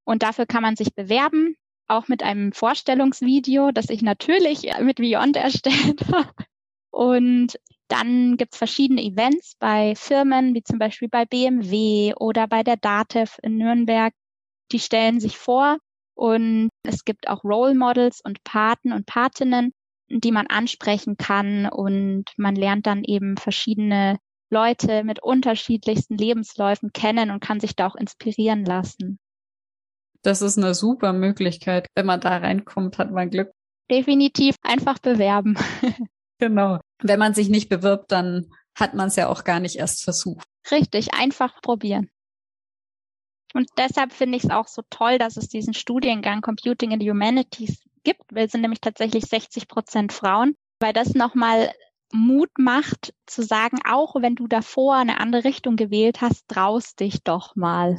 Und 0.05 0.23
dafür 0.23 0.45
kann 0.45 0.63
man 0.63 0.75
sich 0.75 0.93
bewerben, 0.93 1.55
auch 1.87 2.07
mit 2.07 2.23
einem 2.23 2.51
Vorstellungsvideo, 2.51 3.71
das 3.71 3.89
ich 3.89 4.01
natürlich 4.01 4.69
mit 4.81 4.97
Beyond 4.97 5.37
erstellt 5.37 6.05
habe. 6.11 6.29
Und 6.91 7.57
dann 7.87 8.37
gibt's 8.37 8.57
verschiedene 8.57 9.03
Events 9.03 9.55
bei 9.59 9.95
Firmen, 9.95 10.53
wie 10.55 10.63
zum 10.63 10.79
Beispiel 10.79 11.09
bei 11.09 11.25
BMW 11.25 12.13
oder 12.15 12.47
bei 12.47 12.63
der 12.63 12.77
DATEV 12.77 13.37
in 13.43 13.57
Nürnberg. 13.57 14.13
Die 14.71 14.79
stellen 14.79 15.19
sich 15.19 15.37
vor 15.37 15.77
und 16.15 16.69
es 16.83 17.05
gibt 17.05 17.27
auch 17.27 17.43
Role 17.43 17.75
Models 17.75 18.21
und 18.23 18.43
Paten 18.43 18.93
und 18.93 19.05
Patinnen, 19.05 19.73
die 20.09 20.31
man 20.31 20.47
ansprechen 20.47 21.17
kann 21.17 21.67
und 21.67 22.25
man 22.37 22.55
lernt 22.55 22.87
dann 22.87 23.03
eben 23.03 23.37
verschiedene 23.37 24.17
Leute 24.49 25.03
mit 25.03 25.21
unterschiedlichsten 25.21 26.17
Lebensläufen 26.17 26.93
kennen 26.93 27.31
und 27.31 27.39
kann 27.39 27.59
sich 27.59 27.75
da 27.75 27.87
auch 27.87 27.95
inspirieren 27.95 28.65
lassen. 28.65 29.19
Das 30.21 30.41
ist 30.41 30.57
eine 30.57 30.73
super 30.73 31.11
Möglichkeit. 31.11 31.87
Wenn 31.95 32.05
man 32.05 32.21
da 32.21 32.37
reinkommt, 32.37 32.97
hat 32.97 33.11
man 33.11 33.29
Glück. 33.29 33.51
Definitiv 33.91 34.55
einfach 34.61 34.99
bewerben. 34.99 35.57
genau. 36.43 36.79
Wenn 37.01 37.19
man 37.19 37.33
sich 37.33 37.49
nicht 37.49 37.69
bewirbt, 37.69 38.11
dann 38.11 38.51
hat 38.75 38.93
man 38.93 39.07
es 39.07 39.15
ja 39.15 39.29
auch 39.29 39.43
gar 39.43 39.59
nicht 39.59 39.77
erst 39.77 40.03
versucht. 40.03 40.45
Richtig, 40.71 41.13
einfach 41.13 41.61
probieren. 41.61 42.09
Und 43.53 43.69
deshalb 43.77 44.13
finde 44.13 44.37
ich 44.37 44.45
es 44.45 44.49
auch 44.49 44.67
so 44.67 44.81
toll, 44.89 45.19
dass 45.19 45.37
es 45.37 45.47
diesen 45.47 45.73
Studiengang 45.73 46.41
Computing 46.41 46.91
in 46.91 46.99
the 46.99 47.09
Humanities 47.09 47.83
gibt. 48.03 48.23
Wir 48.31 48.49
sind 48.49 48.61
nämlich 48.61 48.81
tatsächlich 48.81 49.25
60 49.25 49.67
Prozent 49.67 50.11
Frauen, 50.11 50.55
weil 50.79 50.91
das 50.91 51.13
nochmal 51.13 51.71
Mut 52.11 52.49
macht 52.57 53.13
zu 53.25 53.43
sagen, 53.43 53.77
auch 53.85 54.15
wenn 54.15 54.35
du 54.35 54.47
davor 54.47 54.95
eine 54.95 55.19
andere 55.19 55.43
Richtung 55.45 55.75
gewählt 55.75 56.21
hast, 56.21 56.47
traust 56.47 56.99
dich 56.99 57.23
doch 57.23 57.55
mal. 57.55 57.97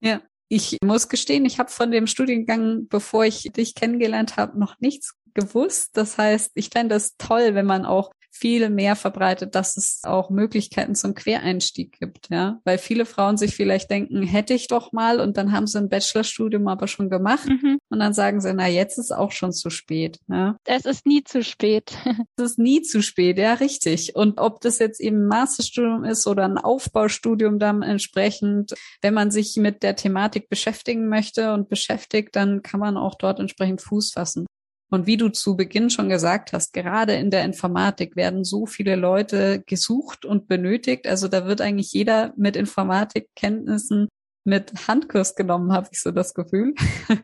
Ja, 0.00 0.20
ich 0.48 0.78
muss 0.82 1.08
gestehen, 1.08 1.44
ich 1.44 1.58
habe 1.58 1.70
von 1.70 1.90
dem 1.90 2.06
Studiengang, 2.06 2.86
bevor 2.88 3.24
ich 3.24 3.42
dich 3.52 3.74
kennengelernt 3.74 4.36
habe, 4.36 4.58
noch 4.58 4.78
nichts 4.78 5.14
gewusst. 5.34 5.96
Das 5.96 6.18
heißt, 6.18 6.52
ich 6.54 6.70
fände 6.70 6.94
es 6.94 7.16
toll, 7.16 7.54
wenn 7.54 7.66
man 7.66 7.84
auch 7.84 8.10
viel 8.30 8.70
mehr 8.70 8.96
verbreitet, 8.96 9.54
dass 9.54 9.76
es 9.76 10.00
auch 10.04 10.30
Möglichkeiten 10.30 10.94
zum 10.94 11.14
Quereinstieg 11.14 11.98
gibt, 11.98 12.30
ja, 12.30 12.60
weil 12.64 12.78
viele 12.78 13.04
Frauen 13.04 13.36
sich 13.36 13.56
vielleicht 13.56 13.90
denken, 13.90 14.22
hätte 14.22 14.54
ich 14.54 14.68
doch 14.68 14.92
mal 14.92 15.20
und 15.20 15.36
dann 15.36 15.52
haben 15.52 15.66
sie 15.66 15.78
ein 15.78 15.88
Bachelorstudium 15.88 16.68
aber 16.68 16.86
schon 16.86 17.10
gemacht 17.10 17.48
mhm. 17.48 17.78
und 17.90 17.98
dann 17.98 18.14
sagen 18.14 18.40
sie, 18.40 18.54
na 18.54 18.68
jetzt 18.68 18.98
ist 18.98 19.12
auch 19.12 19.32
schon 19.32 19.52
zu 19.52 19.68
spät, 19.68 20.20
ja. 20.28 20.56
Es 20.64 20.84
ist 20.84 21.06
nie 21.06 21.24
zu 21.24 21.42
spät. 21.42 21.92
es 22.36 22.52
ist 22.52 22.58
nie 22.58 22.82
zu 22.82 23.02
spät, 23.02 23.38
ja, 23.38 23.54
richtig. 23.54 24.14
Und 24.14 24.38
ob 24.38 24.60
das 24.60 24.78
jetzt 24.78 25.00
eben 25.00 25.24
ein 25.24 25.28
Masterstudium 25.28 26.04
ist 26.04 26.26
oder 26.26 26.44
ein 26.44 26.58
Aufbaustudium 26.58 27.58
dann 27.58 27.82
entsprechend, 27.82 28.74
wenn 29.02 29.14
man 29.14 29.30
sich 29.30 29.56
mit 29.56 29.82
der 29.82 29.96
Thematik 29.96 30.48
beschäftigen 30.48 31.08
möchte 31.08 31.52
und 31.52 31.68
beschäftigt, 31.68 32.36
dann 32.36 32.62
kann 32.62 32.80
man 32.80 32.96
auch 32.96 33.16
dort 33.16 33.40
entsprechend 33.40 33.82
Fuß 33.82 34.12
fassen. 34.12 34.46
Und 34.90 35.06
wie 35.06 35.16
du 35.16 35.28
zu 35.28 35.56
Beginn 35.56 35.88
schon 35.88 36.08
gesagt 36.08 36.52
hast, 36.52 36.72
gerade 36.72 37.14
in 37.14 37.30
der 37.30 37.44
Informatik 37.44 38.16
werden 38.16 38.44
so 38.44 38.66
viele 38.66 38.96
Leute 38.96 39.62
gesucht 39.64 40.24
und 40.24 40.48
benötigt. 40.48 41.06
Also 41.06 41.28
da 41.28 41.46
wird 41.46 41.60
eigentlich 41.60 41.92
jeder 41.92 42.34
mit 42.36 42.56
Informatikkenntnissen 42.56 44.08
mit 44.44 44.88
Handkurs 44.88 45.36
genommen, 45.36 45.72
habe 45.72 45.88
ich 45.92 46.00
so 46.00 46.10
das 46.10 46.34
Gefühl. 46.34 46.74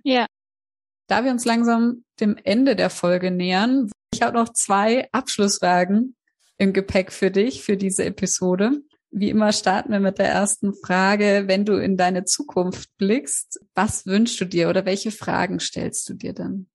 Ja. 0.04 0.26
Da 1.08 1.22
wir 1.22 1.30
uns 1.30 1.44
langsam 1.44 2.02
dem 2.18 2.36
Ende 2.42 2.74
der 2.74 2.90
Folge 2.90 3.30
nähern, 3.30 3.88
ich 4.12 4.22
habe 4.22 4.36
noch 4.36 4.52
zwei 4.52 5.08
Abschlussfragen 5.12 6.16
im 6.58 6.72
Gepäck 6.72 7.12
für 7.12 7.30
dich, 7.30 7.62
für 7.62 7.76
diese 7.76 8.04
Episode. 8.04 8.80
Wie 9.12 9.30
immer 9.30 9.52
starten 9.52 9.92
wir 9.92 10.00
mit 10.00 10.18
der 10.18 10.26
ersten 10.26 10.74
Frage. 10.74 11.44
Wenn 11.46 11.64
du 11.64 11.74
in 11.74 11.96
deine 11.96 12.24
Zukunft 12.24 12.90
blickst, 12.98 13.60
was 13.76 14.06
wünschst 14.06 14.40
du 14.40 14.46
dir 14.46 14.68
oder 14.68 14.84
welche 14.84 15.12
Fragen 15.12 15.60
stellst 15.60 16.08
du 16.08 16.14
dir 16.14 16.32
dann? 16.32 16.66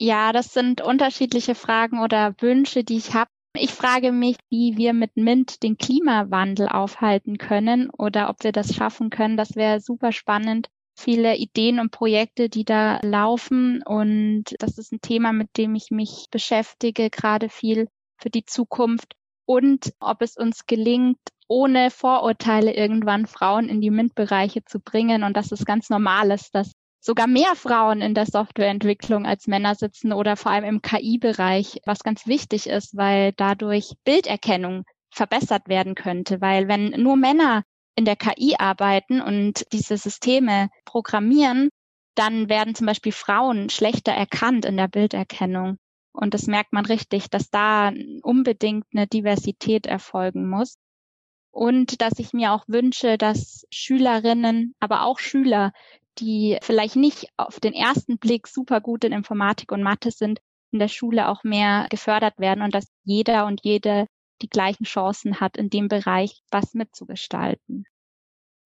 Ja, 0.00 0.32
das 0.32 0.52
sind 0.52 0.80
unterschiedliche 0.80 1.54
Fragen 1.54 2.00
oder 2.00 2.34
Wünsche, 2.40 2.84
die 2.84 2.96
ich 2.96 3.14
habe. 3.14 3.30
Ich 3.56 3.70
frage 3.70 4.10
mich, 4.10 4.36
wie 4.50 4.76
wir 4.76 4.92
mit 4.92 5.16
MINT 5.16 5.62
den 5.62 5.78
Klimawandel 5.78 6.68
aufhalten 6.68 7.38
können 7.38 7.90
oder 7.90 8.28
ob 8.28 8.42
wir 8.42 8.50
das 8.50 8.74
schaffen 8.74 9.10
können. 9.10 9.36
Das 9.36 9.54
wäre 9.54 9.80
super 9.80 10.10
spannend. 10.10 10.68
Viele 10.98 11.36
Ideen 11.36 11.78
und 11.78 11.92
Projekte, 11.92 12.48
die 12.48 12.64
da 12.64 12.98
laufen. 13.02 13.82
Und 13.84 14.54
das 14.58 14.78
ist 14.78 14.92
ein 14.92 15.00
Thema, 15.00 15.32
mit 15.32 15.56
dem 15.56 15.76
ich 15.76 15.92
mich 15.92 16.26
beschäftige, 16.30 17.10
gerade 17.10 17.48
viel 17.48 17.88
für 18.20 18.30
die 18.30 18.44
Zukunft. 18.44 19.14
Und 19.46 19.92
ob 20.00 20.22
es 20.22 20.36
uns 20.36 20.66
gelingt, 20.66 21.18
ohne 21.46 21.90
Vorurteile 21.90 22.74
irgendwann 22.74 23.26
Frauen 23.26 23.68
in 23.68 23.80
die 23.80 23.90
MINT-Bereiche 23.90 24.64
zu 24.64 24.80
bringen 24.80 25.22
und 25.22 25.36
dass 25.36 25.52
es 25.52 25.64
ganz 25.64 25.90
normal 25.90 26.32
ist, 26.32 26.54
dass 26.54 26.72
sogar 27.04 27.26
mehr 27.26 27.54
Frauen 27.54 28.00
in 28.00 28.14
der 28.14 28.24
Softwareentwicklung 28.24 29.26
als 29.26 29.46
Männer 29.46 29.74
sitzen 29.74 30.14
oder 30.14 30.36
vor 30.36 30.52
allem 30.52 30.64
im 30.64 30.80
KI-Bereich, 30.80 31.82
was 31.84 32.02
ganz 32.02 32.26
wichtig 32.26 32.66
ist, 32.66 32.96
weil 32.96 33.32
dadurch 33.32 33.92
Bilderkennung 34.04 34.84
verbessert 35.10 35.68
werden 35.68 35.94
könnte, 35.94 36.40
weil 36.40 36.66
wenn 36.66 36.90
nur 37.02 37.16
Männer 37.16 37.62
in 37.94 38.06
der 38.06 38.16
KI 38.16 38.56
arbeiten 38.58 39.20
und 39.20 39.66
diese 39.72 39.98
Systeme 39.98 40.70
programmieren, 40.86 41.68
dann 42.14 42.48
werden 42.48 42.74
zum 42.74 42.86
Beispiel 42.86 43.12
Frauen 43.12 43.68
schlechter 43.68 44.12
erkannt 44.12 44.64
in 44.64 44.78
der 44.78 44.88
Bilderkennung. 44.88 45.76
Und 46.12 46.32
das 46.32 46.46
merkt 46.46 46.72
man 46.72 46.86
richtig, 46.86 47.28
dass 47.28 47.50
da 47.50 47.92
unbedingt 48.22 48.86
eine 48.94 49.06
Diversität 49.06 49.86
erfolgen 49.86 50.48
muss. 50.48 50.78
Und 51.50 52.00
dass 52.00 52.18
ich 52.18 52.32
mir 52.32 52.52
auch 52.52 52.64
wünsche, 52.66 53.18
dass 53.18 53.66
Schülerinnen, 53.70 54.74
aber 54.80 55.02
auch 55.02 55.18
Schüler 55.18 55.72
die 56.18 56.58
vielleicht 56.62 56.96
nicht 56.96 57.28
auf 57.36 57.60
den 57.60 57.72
ersten 57.72 58.18
Blick 58.18 58.46
super 58.48 58.80
gut 58.80 59.04
in 59.04 59.12
Informatik 59.12 59.72
und 59.72 59.82
Mathe 59.82 60.10
sind, 60.10 60.40
in 60.70 60.78
der 60.78 60.88
Schule 60.88 61.28
auch 61.28 61.44
mehr 61.44 61.86
gefördert 61.90 62.38
werden 62.38 62.62
und 62.62 62.74
dass 62.74 62.86
jeder 63.04 63.46
und 63.46 63.60
jede 63.62 64.06
die 64.42 64.48
gleichen 64.48 64.84
Chancen 64.84 65.40
hat, 65.40 65.56
in 65.56 65.70
dem 65.70 65.88
Bereich 65.88 66.42
was 66.50 66.74
mitzugestalten. 66.74 67.84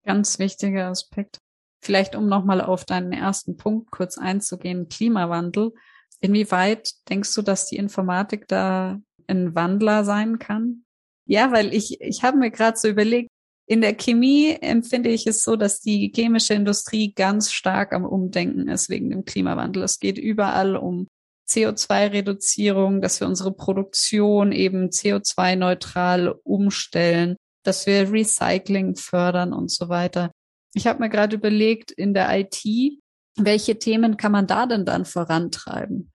Ganz 0.05 0.39
wichtiger 0.39 0.89
Aspekt. 0.89 1.39
Vielleicht 1.81 2.15
um 2.15 2.27
nochmal 2.27 2.61
auf 2.61 2.85
deinen 2.85 3.13
ersten 3.13 3.57
Punkt 3.57 3.91
kurz 3.91 4.19
einzugehen, 4.19 4.89
Klimawandel. 4.89 5.73
Inwieweit 6.21 6.93
denkst 7.09 7.35
du, 7.35 7.43
dass 7.43 7.67
die 7.67 7.77
Informatik 7.77 8.47
da 8.49 9.01
ein 9.27 9.55
Wandler 9.55 10.05
sein 10.05 10.39
kann? 10.39 10.85
Ja, 11.27 11.53
weil 11.53 11.75
ich, 11.75 12.01
ich 12.01 12.23
habe 12.23 12.37
mir 12.37 12.51
gerade 12.51 12.77
so 12.77 12.89
überlegt, 12.89 13.31
in 13.67 13.81
der 13.81 13.95
Chemie 13.95 14.57
empfinde 14.61 15.09
ich 15.09 15.27
es 15.27 15.43
so, 15.43 15.57
dass 15.57 15.81
die 15.81 16.13
chemische 16.15 16.55
Industrie 16.55 17.15
ganz 17.15 17.51
stark 17.51 17.93
am 17.93 18.05
Umdenken 18.05 18.69
ist 18.69 18.91
wegen 18.91 19.11
dem 19.11 19.25
Klimawandel. 19.25 19.83
Es 19.83 19.99
geht 19.99 20.19
überall 20.19 20.77
um 20.77 21.09
CO2-Reduzierung, 21.49 23.01
dass 23.01 23.21
wir 23.21 23.27
unsere 23.27 23.53
Produktion 23.53 24.53
eben 24.53 24.89
CO2-neutral 24.89 26.35
umstellen, 26.43 27.37
dass 27.65 27.87
wir 27.87 28.13
Recycling 28.13 28.97
fördern 28.97 29.53
und 29.53 29.71
so 29.71 29.89
weiter. 29.89 30.31
Ich 30.75 30.87
habe 30.87 31.01
mir 31.01 31.09
gerade 31.09 31.37
überlegt, 31.37 31.91
in 31.91 32.15
der 32.15 32.29
IT, 32.39 32.65
welche 33.37 33.79
Themen 33.79 34.17
kann 34.17 34.33
man 34.33 34.47
da 34.47 34.67
denn 34.67 34.85
dann 34.85 35.05
vorantreiben? 35.05 36.13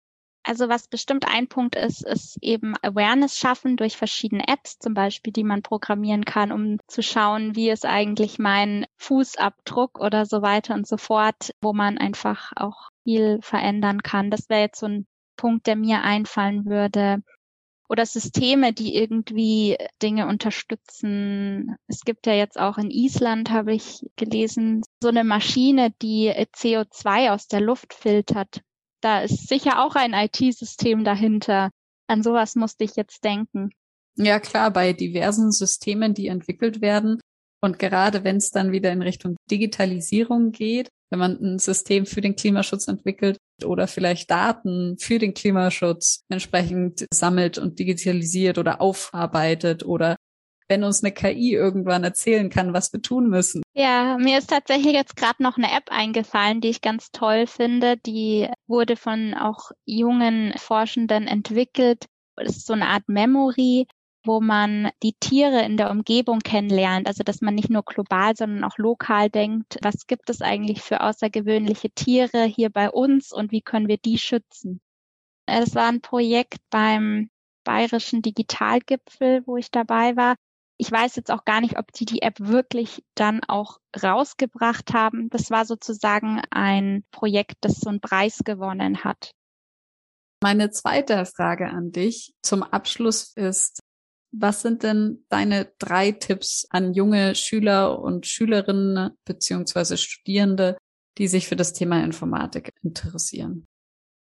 Also 0.47 0.69
was 0.69 0.87
bestimmt 0.87 1.27
ein 1.27 1.49
Punkt 1.49 1.75
ist, 1.75 2.05
ist 2.05 2.37
eben 2.41 2.73
Awareness 2.81 3.37
schaffen 3.37 3.75
durch 3.75 3.97
verschiedene 3.97 4.47
Apps 4.47 4.79
zum 4.79 4.93
Beispiel, 4.93 5.33
die 5.33 5.43
man 5.43 5.61
programmieren 5.61 6.23
kann, 6.23 6.53
um 6.53 6.77
zu 6.87 7.03
schauen, 7.03 7.57
wie 7.57 7.69
ist 7.69 7.85
eigentlich 7.85 8.39
mein 8.39 8.85
Fußabdruck 8.95 9.99
oder 9.99 10.25
so 10.25 10.41
weiter 10.41 10.73
und 10.73 10.87
so 10.87 10.95
fort, 10.95 11.53
wo 11.59 11.73
man 11.73 11.97
einfach 11.97 12.53
auch 12.55 12.91
viel 13.03 13.39
verändern 13.41 14.01
kann. 14.03 14.31
Das 14.31 14.47
wäre 14.47 14.61
jetzt 14.61 14.79
so 14.79 14.85
ein 14.85 15.05
Punkt, 15.35 15.67
der 15.67 15.75
mir 15.75 16.03
einfallen 16.03 16.65
würde. 16.65 17.21
Oder 17.89 18.05
Systeme, 18.05 18.71
die 18.71 18.95
irgendwie 18.95 19.75
Dinge 20.01 20.27
unterstützen. 20.27 21.75
Es 21.87 22.05
gibt 22.05 22.25
ja 22.25 22.33
jetzt 22.33 22.57
auch 22.57 22.77
in 22.77 22.89
Island, 22.89 23.49
habe 23.49 23.73
ich 23.73 24.05
gelesen, 24.15 24.81
so 25.03 25.09
eine 25.09 25.25
Maschine, 25.25 25.93
die 26.01 26.31
CO2 26.31 27.33
aus 27.33 27.47
der 27.47 27.59
Luft 27.59 27.93
filtert 27.93 28.61
da 29.07 29.21
ist 29.21 29.47
sicher 29.47 29.81
auch 29.81 29.95
ein 29.95 30.13
IT-System 30.13 31.05
dahinter. 31.05 31.71
an 32.09 32.23
sowas 32.23 32.55
musste 32.55 32.83
ich 32.83 32.97
jetzt 32.97 33.23
denken. 33.23 33.71
Ja, 34.17 34.41
klar, 34.41 34.69
bei 34.71 34.91
diversen 34.91 35.51
Systemen, 35.53 36.13
die 36.13 36.27
entwickelt 36.27 36.81
werden. 36.81 37.21
Und 37.61 37.79
gerade 37.79 38.25
wenn 38.25 38.35
es 38.35 38.51
dann 38.51 38.73
wieder 38.73 38.91
in 38.91 39.01
Richtung 39.01 39.37
Digitalisierung 39.49 40.51
geht, 40.51 40.89
wenn 41.09 41.19
man 41.19 41.39
ein 41.41 41.59
System 41.59 42.05
für 42.05 42.19
den 42.19 42.35
Klimaschutz 42.35 42.89
entwickelt 42.89 43.37
oder 43.63 43.87
vielleicht 43.87 44.29
Daten 44.29 44.97
für 44.99 45.19
den 45.19 45.33
Klimaschutz 45.33 46.23
entsprechend 46.29 47.05
sammelt 47.13 47.57
und 47.57 47.79
digitalisiert 47.79 48.57
oder 48.57 48.81
aufarbeitet 48.81 49.85
oder 49.85 50.16
wenn 50.67 50.83
uns 50.83 51.03
eine 51.03 51.13
KI 51.13 51.53
irgendwann 51.53 52.03
erzählen 52.03 52.49
kann, 52.49 52.73
was 52.73 52.91
wir 52.93 53.01
tun 53.01 53.29
müssen. 53.29 53.63
Ja, 53.73 54.17
mir 54.17 54.37
ist 54.37 54.49
tatsächlich 54.49 54.93
jetzt 54.93 55.15
gerade 55.15 55.41
noch 55.41 55.57
eine 55.57 55.71
App 55.71 55.89
eingefallen, 55.89 56.61
die 56.61 56.69
ich 56.69 56.81
ganz 56.81 57.11
toll 57.11 57.47
finde. 57.47 57.97
Die 57.97 58.49
wurde 58.67 58.95
von 58.95 59.33
auch 59.33 59.71
jungen 59.85 60.53
Forschenden 60.57 61.27
entwickelt. 61.27 62.05
Das 62.35 62.57
ist 62.57 62.67
so 62.67 62.73
eine 62.73 62.87
Art 62.87 63.07
Memory, 63.07 63.87
wo 64.25 64.41
man 64.41 64.91
die 65.01 65.13
Tiere 65.13 65.63
in 65.63 65.77
der 65.77 65.89
Umgebung 65.89 66.39
kennenlernt. 66.39 67.07
Also, 67.07 67.23
dass 67.23 67.41
man 67.41 67.55
nicht 67.55 67.69
nur 67.69 67.83
global, 67.83 68.35
sondern 68.35 68.63
auch 68.63 68.77
lokal 68.77 69.29
denkt, 69.29 69.77
was 69.81 70.05
gibt 70.05 70.29
es 70.29 70.41
eigentlich 70.41 70.81
für 70.81 71.01
außergewöhnliche 71.01 71.89
Tiere 71.91 72.43
hier 72.43 72.69
bei 72.69 72.91
uns 72.91 73.31
und 73.31 73.51
wie 73.51 73.61
können 73.61 73.87
wir 73.87 73.97
die 73.97 74.17
schützen? 74.17 74.81
Es 75.45 75.75
war 75.75 75.87
ein 75.87 76.01
Projekt 76.01 76.59
beim 76.69 77.29
Bayerischen 77.63 78.21
Digitalgipfel, 78.21 79.43
wo 79.45 79.57
ich 79.57 79.71
dabei 79.71 80.15
war. 80.15 80.35
Ich 80.79 80.91
weiß 80.91 81.15
jetzt 81.15 81.31
auch 81.31 81.43
gar 81.43 81.61
nicht, 81.61 81.77
ob 81.79 81.91
die 81.91 82.05
die 82.05 82.21
App 82.21 82.39
wirklich 82.39 83.03
dann 83.15 83.41
auch 83.47 83.79
rausgebracht 84.01 84.93
haben. 84.93 85.29
Das 85.29 85.49
war 85.49 85.65
sozusagen 85.65 86.41
ein 86.51 87.03
Projekt, 87.11 87.55
das 87.61 87.79
so 87.79 87.89
einen 87.89 88.01
Preis 88.01 88.41
gewonnen 88.45 89.03
hat. 89.03 89.31
Meine 90.43 90.69
zweite 90.69 91.25
Frage 91.25 91.67
an 91.69 91.91
dich 91.91 92.35
zum 92.43 92.61
Abschluss 92.61 93.33
ist, 93.35 93.79
was 94.31 94.61
sind 94.61 94.83
denn 94.83 95.25
deine 95.29 95.71
drei 95.79 96.11
Tipps 96.11 96.67
an 96.69 96.93
junge 96.93 97.33
Schüler 97.33 97.99
und 97.99 98.27
Schülerinnen 98.27 99.11
beziehungsweise 99.25 99.97
Studierende, 99.97 100.77
die 101.17 101.27
sich 101.27 101.47
für 101.47 101.55
das 101.55 101.73
Thema 101.73 102.03
Informatik 102.03 102.71
interessieren? 102.83 103.65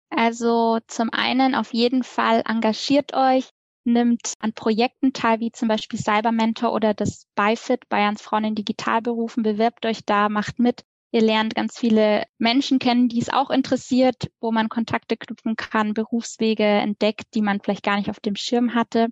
Also 0.09 0.79
zum 0.87 1.09
einen 1.11 1.55
auf 1.55 1.73
jeden 1.73 2.03
Fall 2.03 2.43
engagiert 2.45 3.13
euch, 3.13 3.49
nimmt 3.85 4.33
an 4.39 4.53
Projekten 4.53 5.13
teil, 5.13 5.39
wie 5.39 5.51
zum 5.51 5.67
Beispiel 5.67 5.99
Cybermentor 5.99 6.73
oder 6.73 6.93
das 6.93 7.27
BIFIT, 7.35 7.87
Bayerns 7.89 8.21
Frauen 8.21 8.45
in 8.45 8.55
Digitalberufen, 8.55 9.43
bewerbt 9.43 9.85
euch 9.85 10.05
da, 10.05 10.29
macht 10.29 10.59
mit. 10.59 10.83
Ihr 11.11 11.21
lernt 11.21 11.55
ganz 11.55 11.77
viele 11.77 12.25
Menschen 12.37 12.77
kennen, 12.79 13.07
die 13.07 13.21
es 13.21 13.29
auch 13.29 13.49
interessiert, 13.49 14.29
wo 14.41 14.51
man 14.51 14.67
Kontakte 14.67 15.15
knüpfen 15.15 15.55
kann, 15.55 15.93
Berufswege 15.93 16.65
entdeckt, 16.65 17.27
die 17.33 17.41
man 17.41 17.61
vielleicht 17.61 17.83
gar 17.83 17.95
nicht 17.95 18.09
auf 18.09 18.19
dem 18.19 18.35
Schirm 18.35 18.73
hatte. 18.73 19.07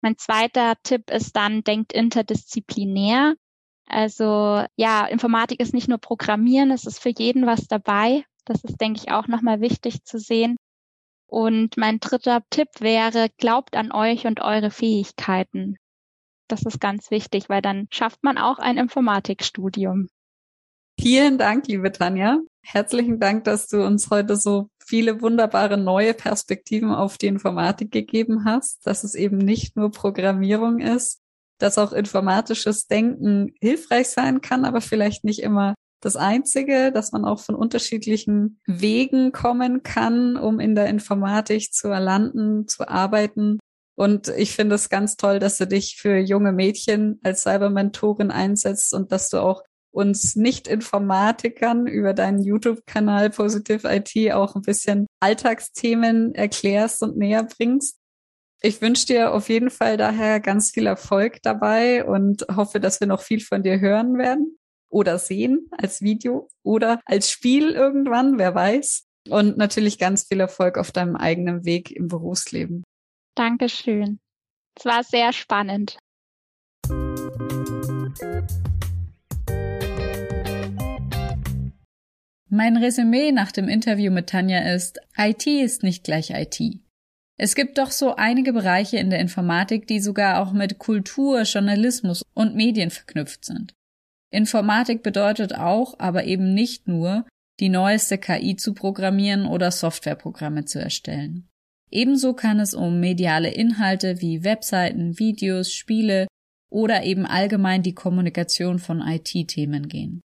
Mein 0.00 0.16
zweiter 0.16 0.74
Tipp 0.82 1.10
ist 1.10 1.36
dann, 1.36 1.62
denkt 1.62 1.92
interdisziplinär. 1.92 3.34
Also 3.86 4.64
ja, 4.76 5.06
Informatik 5.06 5.60
ist 5.60 5.74
nicht 5.74 5.88
nur 5.88 5.98
Programmieren, 5.98 6.70
es 6.70 6.86
ist 6.86 7.00
für 7.00 7.12
jeden 7.16 7.46
was 7.46 7.66
dabei. 7.66 8.24
Das 8.44 8.62
ist, 8.64 8.80
denke 8.80 9.00
ich, 9.02 9.10
auch 9.10 9.26
nochmal 9.28 9.60
wichtig 9.60 10.04
zu 10.04 10.18
sehen. 10.18 10.56
Und 11.26 11.76
mein 11.76 11.98
dritter 11.98 12.42
Tipp 12.50 12.68
wäre, 12.78 13.28
glaubt 13.36 13.76
an 13.76 13.92
euch 13.92 14.26
und 14.26 14.40
eure 14.40 14.70
Fähigkeiten. 14.70 15.76
Das 16.48 16.62
ist 16.62 16.80
ganz 16.80 17.10
wichtig, 17.10 17.48
weil 17.48 17.62
dann 17.62 17.88
schafft 17.90 18.22
man 18.22 18.38
auch 18.38 18.58
ein 18.58 18.78
Informatikstudium. 18.78 20.08
Vielen 20.98 21.36
Dank, 21.36 21.66
liebe 21.66 21.92
Tanja. 21.92 22.38
Herzlichen 22.62 23.20
Dank, 23.20 23.44
dass 23.44 23.68
du 23.68 23.84
uns 23.84 24.10
heute 24.10 24.36
so 24.36 24.70
viele 24.84 25.20
wunderbare 25.20 25.76
neue 25.76 26.14
Perspektiven 26.14 26.90
auf 26.90 27.18
die 27.18 27.26
Informatik 27.26 27.90
gegeben 27.90 28.44
hast, 28.44 28.86
dass 28.86 29.04
es 29.04 29.14
eben 29.14 29.36
nicht 29.36 29.76
nur 29.76 29.90
Programmierung 29.90 30.78
ist, 30.80 31.20
dass 31.58 31.78
auch 31.78 31.92
informatisches 31.92 32.86
Denken 32.86 33.52
hilfreich 33.60 34.08
sein 34.08 34.40
kann, 34.40 34.64
aber 34.64 34.80
vielleicht 34.80 35.24
nicht 35.24 35.40
immer 35.40 35.74
das 36.06 36.16
Einzige, 36.16 36.92
dass 36.92 37.10
man 37.10 37.24
auch 37.24 37.40
von 37.40 37.56
unterschiedlichen 37.56 38.60
Wegen 38.64 39.32
kommen 39.32 39.82
kann, 39.82 40.36
um 40.36 40.60
in 40.60 40.76
der 40.76 40.86
Informatik 40.86 41.74
zu 41.74 41.88
erlanden, 41.88 42.68
zu 42.68 42.88
arbeiten. 42.88 43.58
Und 43.96 44.28
ich 44.28 44.52
finde 44.52 44.76
es 44.76 44.88
ganz 44.88 45.16
toll, 45.16 45.40
dass 45.40 45.58
du 45.58 45.66
dich 45.66 45.96
für 45.96 46.16
junge 46.16 46.52
Mädchen 46.52 47.18
als 47.24 47.42
Cybermentorin 47.42 48.30
einsetzt 48.30 48.94
und 48.94 49.10
dass 49.10 49.30
du 49.30 49.38
auch 49.38 49.64
uns 49.90 50.36
Nicht-Informatikern 50.36 51.88
über 51.88 52.14
deinen 52.14 52.40
YouTube-Kanal 52.40 53.30
Positive 53.30 53.88
IT 53.88 54.32
auch 54.32 54.54
ein 54.54 54.62
bisschen 54.62 55.06
Alltagsthemen 55.20 56.34
erklärst 56.34 57.02
und 57.02 57.16
näher 57.16 57.42
bringst. 57.44 57.96
Ich 58.62 58.80
wünsche 58.80 59.06
dir 59.06 59.32
auf 59.32 59.48
jeden 59.48 59.70
Fall 59.70 59.96
daher 59.96 60.38
ganz 60.38 60.70
viel 60.70 60.86
Erfolg 60.86 61.42
dabei 61.42 62.04
und 62.04 62.46
hoffe, 62.54 62.78
dass 62.78 63.00
wir 63.00 63.08
noch 63.08 63.22
viel 63.22 63.40
von 63.40 63.64
dir 63.64 63.80
hören 63.80 64.18
werden 64.18 64.56
oder 64.96 65.18
sehen 65.18 65.68
als 65.72 66.00
Video 66.00 66.48
oder 66.62 67.02
als 67.04 67.30
Spiel 67.30 67.72
irgendwann, 67.72 68.38
wer 68.38 68.54
weiß. 68.54 69.04
Und 69.28 69.58
natürlich 69.58 69.98
ganz 69.98 70.26
viel 70.26 70.40
Erfolg 70.40 70.78
auf 70.78 70.90
deinem 70.90 71.16
eigenen 71.16 71.66
Weg 71.66 71.90
im 71.90 72.08
Berufsleben. 72.08 72.82
Dankeschön. 73.34 74.20
Es 74.74 74.86
war 74.86 75.04
sehr 75.04 75.34
spannend. 75.34 75.98
Mein 82.48 82.78
Resümee 82.78 83.32
nach 83.32 83.52
dem 83.52 83.68
Interview 83.68 84.10
mit 84.10 84.30
Tanja 84.30 84.60
ist, 84.72 84.98
IT 85.18 85.46
ist 85.46 85.82
nicht 85.82 86.04
gleich 86.04 86.30
IT. 86.30 86.58
Es 87.38 87.54
gibt 87.54 87.76
doch 87.76 87.90
so 87.90 88.16
einige 88.16 88.54
Bereiche 88.54 88.96
in 88.96 89.10
der 89.10 89.18
Informatik, 89.18 89.86
die 89.86 90.00
sogar 90.00 90.40
auch 90.40 90.54
mit 90.54 90.78
Kultur, 90.78 91.42
Journalismus 91.42 92.22
und 92.32 92.54
Medien 92.54 92.88
verknüpft 92.88 93.44
sind. 93.44 93.75
Informatik 94.36 95.02
bedeutet 95.02 95.54
auch, 95.54 95.98
aber 95.98 96.24
eben 96.24 96.52
nicht 96.52 96.86
nur, 96.86 97.26
die 97.58 97.70
neueste 97.70 98.18
KI 98.18 98.56
zu 98.56 98.74
programmieren 98.74 99.46
oder 99.46 99.70
Softwareprogramme 99.70 100.66
zu 100.66 100.78
erstellen. 100.78 101.48
Ebenso 101.90 102.34
kann 102.34 102.60
es 102.60 102.74
um 102.74 103.00
mediale 103.00 103.50
Inhalte 103.50 104.20
wie 104.20 104.44
Webseiten, 104.44 105.18
Videos, 105.18 105.72
Spiele 105.72 106.26
oder 106.70 107.04
eben 107.04 107.24
allgemein 107.24 107.82
die 107.82 107.94
Kommunikation 107.94 108.78
von 108.78 109.00
IT-Themen 109.00 109.88
gehen. 109.88 110.20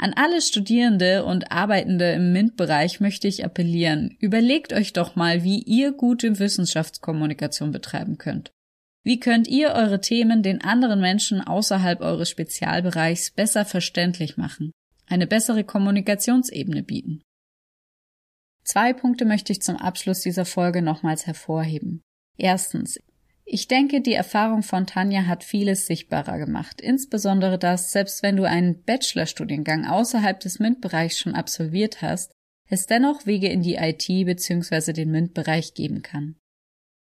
An 0.00 0.14
alle 0.16 0.40
Studierende 0.40 1.24
und 1.24 1.52
Arbeitende 1.52 2.12
im 2.12 2.32
MINT-Bereich 2.32 3.00
möchte 3.00 3.28
ich 3.28 3.44
appellieren, 3.44 4.16
überlegt 4.18 4.72
euch 4.72 4.94
doch 4.94 5.14
mal, 5.14 5.44
wie 5.44 5.62
ihr 5.62 5.92
gute 5.92 6.38
Wissenschaftskommunikation 6.38 7.70
betreiben 7.70 8.16
könnt. 8.16 8.50
Wie 9.04 9.20
könnt 9.20 9.46
ihr 9.48 9.72
eure 9.72 10.00
Themen 10.00 10.42
den 10.42 10.62
anderen 10.62 10.98
Menschen 10.98 11.42
außerhalb 11.42 12.00
eures 12.00 12.30
Spezialbereichs 12.30 13.32
besser 13.32 13.66
verständlich 13.66 14.38
machen, 14.38 14.72
eine 15.06 15.26
bessere 15.26 15.62
Kommunikationsebene 15.62 16.82
bieten? 16.82 17.20
Zwei 18.64 18.94
Punkte 18.94 19.26
möchte 19.26 19.52
ich 19.52 19.60
zum 19.60 19.76
Abschluss 19.76 20.20
dieser 20.20 20.46
Folge 20.46 20.80
nochmals 20.80 21.26
hervorheben. 21.26 22.00
Erstens, 22.38 22.98
ich 23.44 23.68
denke, 23.68 24.00
die 24.00 24.14
Erfahrung 24.14 24.62
von 24.62 24.86
Tanja 24.86 25.26
hat 25.26 25.44
vieles 25.44 25.86
sichtbarer 25.86 26.38
gemacht, 26.38 26.80
insbesondere 26.80 27.58
dass, 27.58 27.92
selbst 27.92 28.22
wenn 28.22 28.36
du 28.36 28.44
einen 28.44 28.82
Bachelorstudiengang 28.84 29.84
außerhalb 29.84 30.40
des 30.40 30.60
MINT-Bereichs 30.60 31.18
schon 31.18 31.34
absolviert 31.34 32.00
hast, 32.00 32.32
es 32.70 32.86
dennoch 32.86 33.26
Wege 33.26 33.48
in 33.48 33.60
die 33.60 33.74
IT 33.74 34.06
bzw. 34.06 34.94
den 34.94 35.10
MINT-Bereich 35.10 35.74
geben 35.74 36.00
kann. 36.00 36.36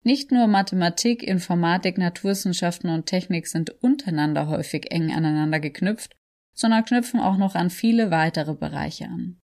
Nicht 0.03 0.33
nur 0.33 0.47
Mathematik, 0.47 1.23
Informatik, 1.23 1.99
Naturwissenschaften 1.99 2.89
und 2.89 3.07
Technik 3.07 3.47
sind 3.47 3.71
untereinander 3.83 4.49
häufig 4.49 4.91
eng 4.91 5.13
aneinander 5.13 5.61
geknüpft, 5.61 6.17
sondern 6.55 6.85
knüpfen 6.85 7.21
auch 7.21 7.37
noch 7.37 7.55
an 7.55 7.71
viele 7.71 8.11
weitere 8.11 8.55
Bereiche 8.55 9.07
an. 9.07 9.39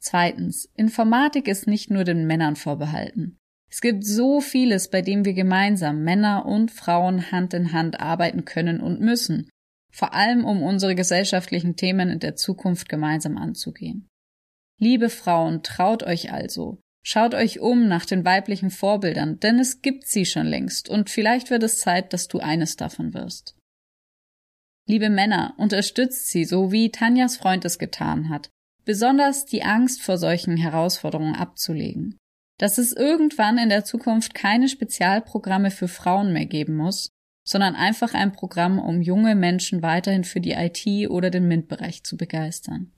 Zweitens, 0.00 0.66
Informatik 0.74 1.48
ist 1.48 1.66
nicht 1.66 1.90
nur 1.90 2.04
den 2.04 2.26
Männern 2.26 2.54
vorbehalten. 2.54 3.38
Es 3.70 3.80
gibt 3.80 4.04
so 4.04 4.40
vieles, 4.40 4.90
bei 4.90 5.02
dem 5.02 5.24
wir 5.24 5.34
gemeinsam 5.34 6.02
Männer 6.02 6.46
und 6.46 6.70
Frauen 6.70 7.30
Hand 7.32 7.52
in 7.52 7.72
Hand 7.72 8.00
arbeiten 8.00 8.44
können 8.44 8.80
und 8.80 9.00
müssen, 9.00 9.50
vor 9.90 10.14
allem 10.14 10.44
um 10.44 10.62
unsere 10.62 10.94
gesellschaftlichen 10.94 11.76
Themen 11.76 12.08
in 12.08 12.20
der 12.20 12.36
Zukunft 12.36 12.88
gemeinsam 12.88 13.36
anzugehen. 13.36 14.08
Liebe 14.78 15.10
Frauen, 15.10 15.62
traut 15.62 16.04
euch 16.04 16.32
also, 16.32 16.80
schaut 17.08 17.34
euch 17.34 17.60
um 17.60 17.88
nach 17.88 18.04
den 18.04 18.24
weiblichen 18.24 18.70
Vorbildern, 18.70 19.40
denn 19.40 19.58
es 19.58 19.82
gibt 19.82 20.06
sie 20.06 20.26
schon 20.26 20.46
längst 20.46 20.88
und 20.88 21.10
vielleicht 21.10 21.50
wird 21.50 21.62
es 21.62 21.78
Zeit, 21.78 22.12
dass 22.12 22.28
du 22.28 22.38
eines 22.38 22.76
davon 22.76 23.14
wirst. 23.14 23.56
Liebe 24.86 25.10
Männer, 25.10 25.54
unterstützt 25.58 26.28
sie, 26.28 26.44
so 26.44 26.72
wie 26.72 26.90
Tanjas 26.90 27.36
Freund 27.36 27.64
es 27.64 27.78
getan 27.78 28.28
hat, 28.28 28.48
besonders 28.84 29.44
die 29.44 29.62
Angst 29.62 30.02
vor 30.02 30.18
solchen 30.18 30.56
Herausforderungen 30.56 31.34
abzulegen 31.34 32.18
dass 32.58 32.76
es 32.76 32.92
irgendwann 32.92 33.56
in 33.56 33.68
der 33.68 33.84
Zukunft 33.84 34.34
keine 34.34 34.68
Spezialprogramme 34.68 35.70
für 35.70 35.88
Frauen 35.88 36.32
mehr 36.32 36.46
geben 36.46 36.76
muss, 36.76 37.10
sondern 37.46 37.76
einfach 37.76 38.14
ein 38.14 38.32
Programm, 38.32 38.78
um 38.78 39.00
junge 39.00 39.34
Menschen 39.34 39.80
weiterhin 39.80 40.24
für 40.24 40.40
die 40.40 40.52
IT 40.52 41.08
oder 41.08 41.30
den 41.30 41.48
MINT-Bereich 41.48 42.02
zu 42.04 42.16
begeistern. 42.16 42.92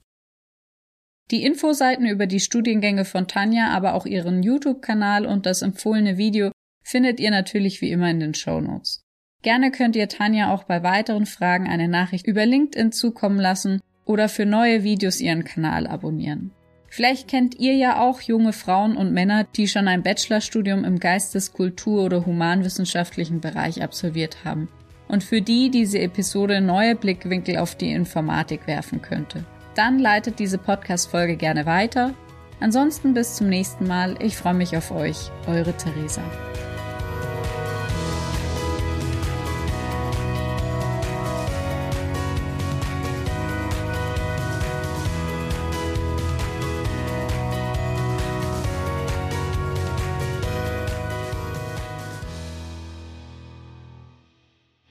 Die 1.31 1.43
Infoseiten 1.45 2.05
über 2.05 2.27
die 2.27 2.41
Studiengänge 2.41 3.05
von 3.05 3.25
Tanja, 3.25 3.69
aber 3.69 3.93
auch 3.93 4.05
ihren 4.05 4.43
YouTube-Kanal 4.43 5.25
und 5.25 5.45
das 5.45 5.61
empfohlene 5.61 6.17
Video 6.17 6.51
findet 6.83 7.21
ihr 7.21 7.31
natürlich 7.31 7.79
wie 7.79 7.89
immer 7.89 8.09
in 8.09 8.19
den 8.19 8.33
Show 8.33 8.59
Notes. 8.59 9.01
Gerne 9.41 9.71
könnt 9.71 9.95
ihr 9.95 10.09
Tanja 10.09 10.53
auch 10.53 10.65
bei 10.65 10.83
weiteren 10.83 11.25
Fragen 11.25 11.69
eine 11.69 11.87
Nachricht 11.87 12.27
über 12.27 12.45
LinkedIn 12.45 12.91
zukommen 12.91 13.39
lassen 13.39 13.79
oder 14.03 14.27
für 14.27 14.45
neue 14.45 14.83
Videos 14.83 15.21
ihren 15.21 15.45
Kanal 15.45 15.87
abonnieren. 15.87 16.51
Vielleicht 16.89 17.29
kennt 17.29 17.57
ihr 17.57 17.75
ja 17.75 18.01
auch 18.01 18.19
junge 18.19 18.51
Frauen 18.51 18.97
und 18.97 19.13
Männer, 19.13 19.45
die 19.55 19.69
schon 19.69 19.87
ein 19.87 20.03
Bachelorstudium 20.03 20.83
im 20.83 20.99
Geistes-, 20.99 21.53
Kultur- 21.53 22.03
oder 22.03 22.25
humanwissenschaftlichen 22.25 23.39
Bereich 23.39 23.81
absolviert 23.81 24.43
haben 24.43 24.67
und 25.07 25.23
für 25.23 25.41
die 25.41 25.71
diese 25.71 25.99
Episode 25.99 26.59
neue 26.59 26.95
Blickwinkel 26.95 27.57
auf 27.57 27.75
die 27.75 27.91
Informatik 27.91 28.67
werfen 28.67 29.01
könnte. 29.01 29.45
Dann 29.75 29.99
leitet 29.99 30.39
diese 30.39 30.57
Podcast-Folge 30.57 31.37
gerne 31.37 31.65
weiter. 31.65 32.13
Ansonsten 32.59 33.13
bis 33.13 33.35
zum 33.35 33.49
nächsten 33.49 33.87
Mal. 33.87 34.15
Ich 34.21 34.37
freue 34.37 34.53
mich 34.53 34.77
auf 34.77 34.91
euch. 34.91 35.31
Eure 35.47 35.73
Theresa. 35.73 36.21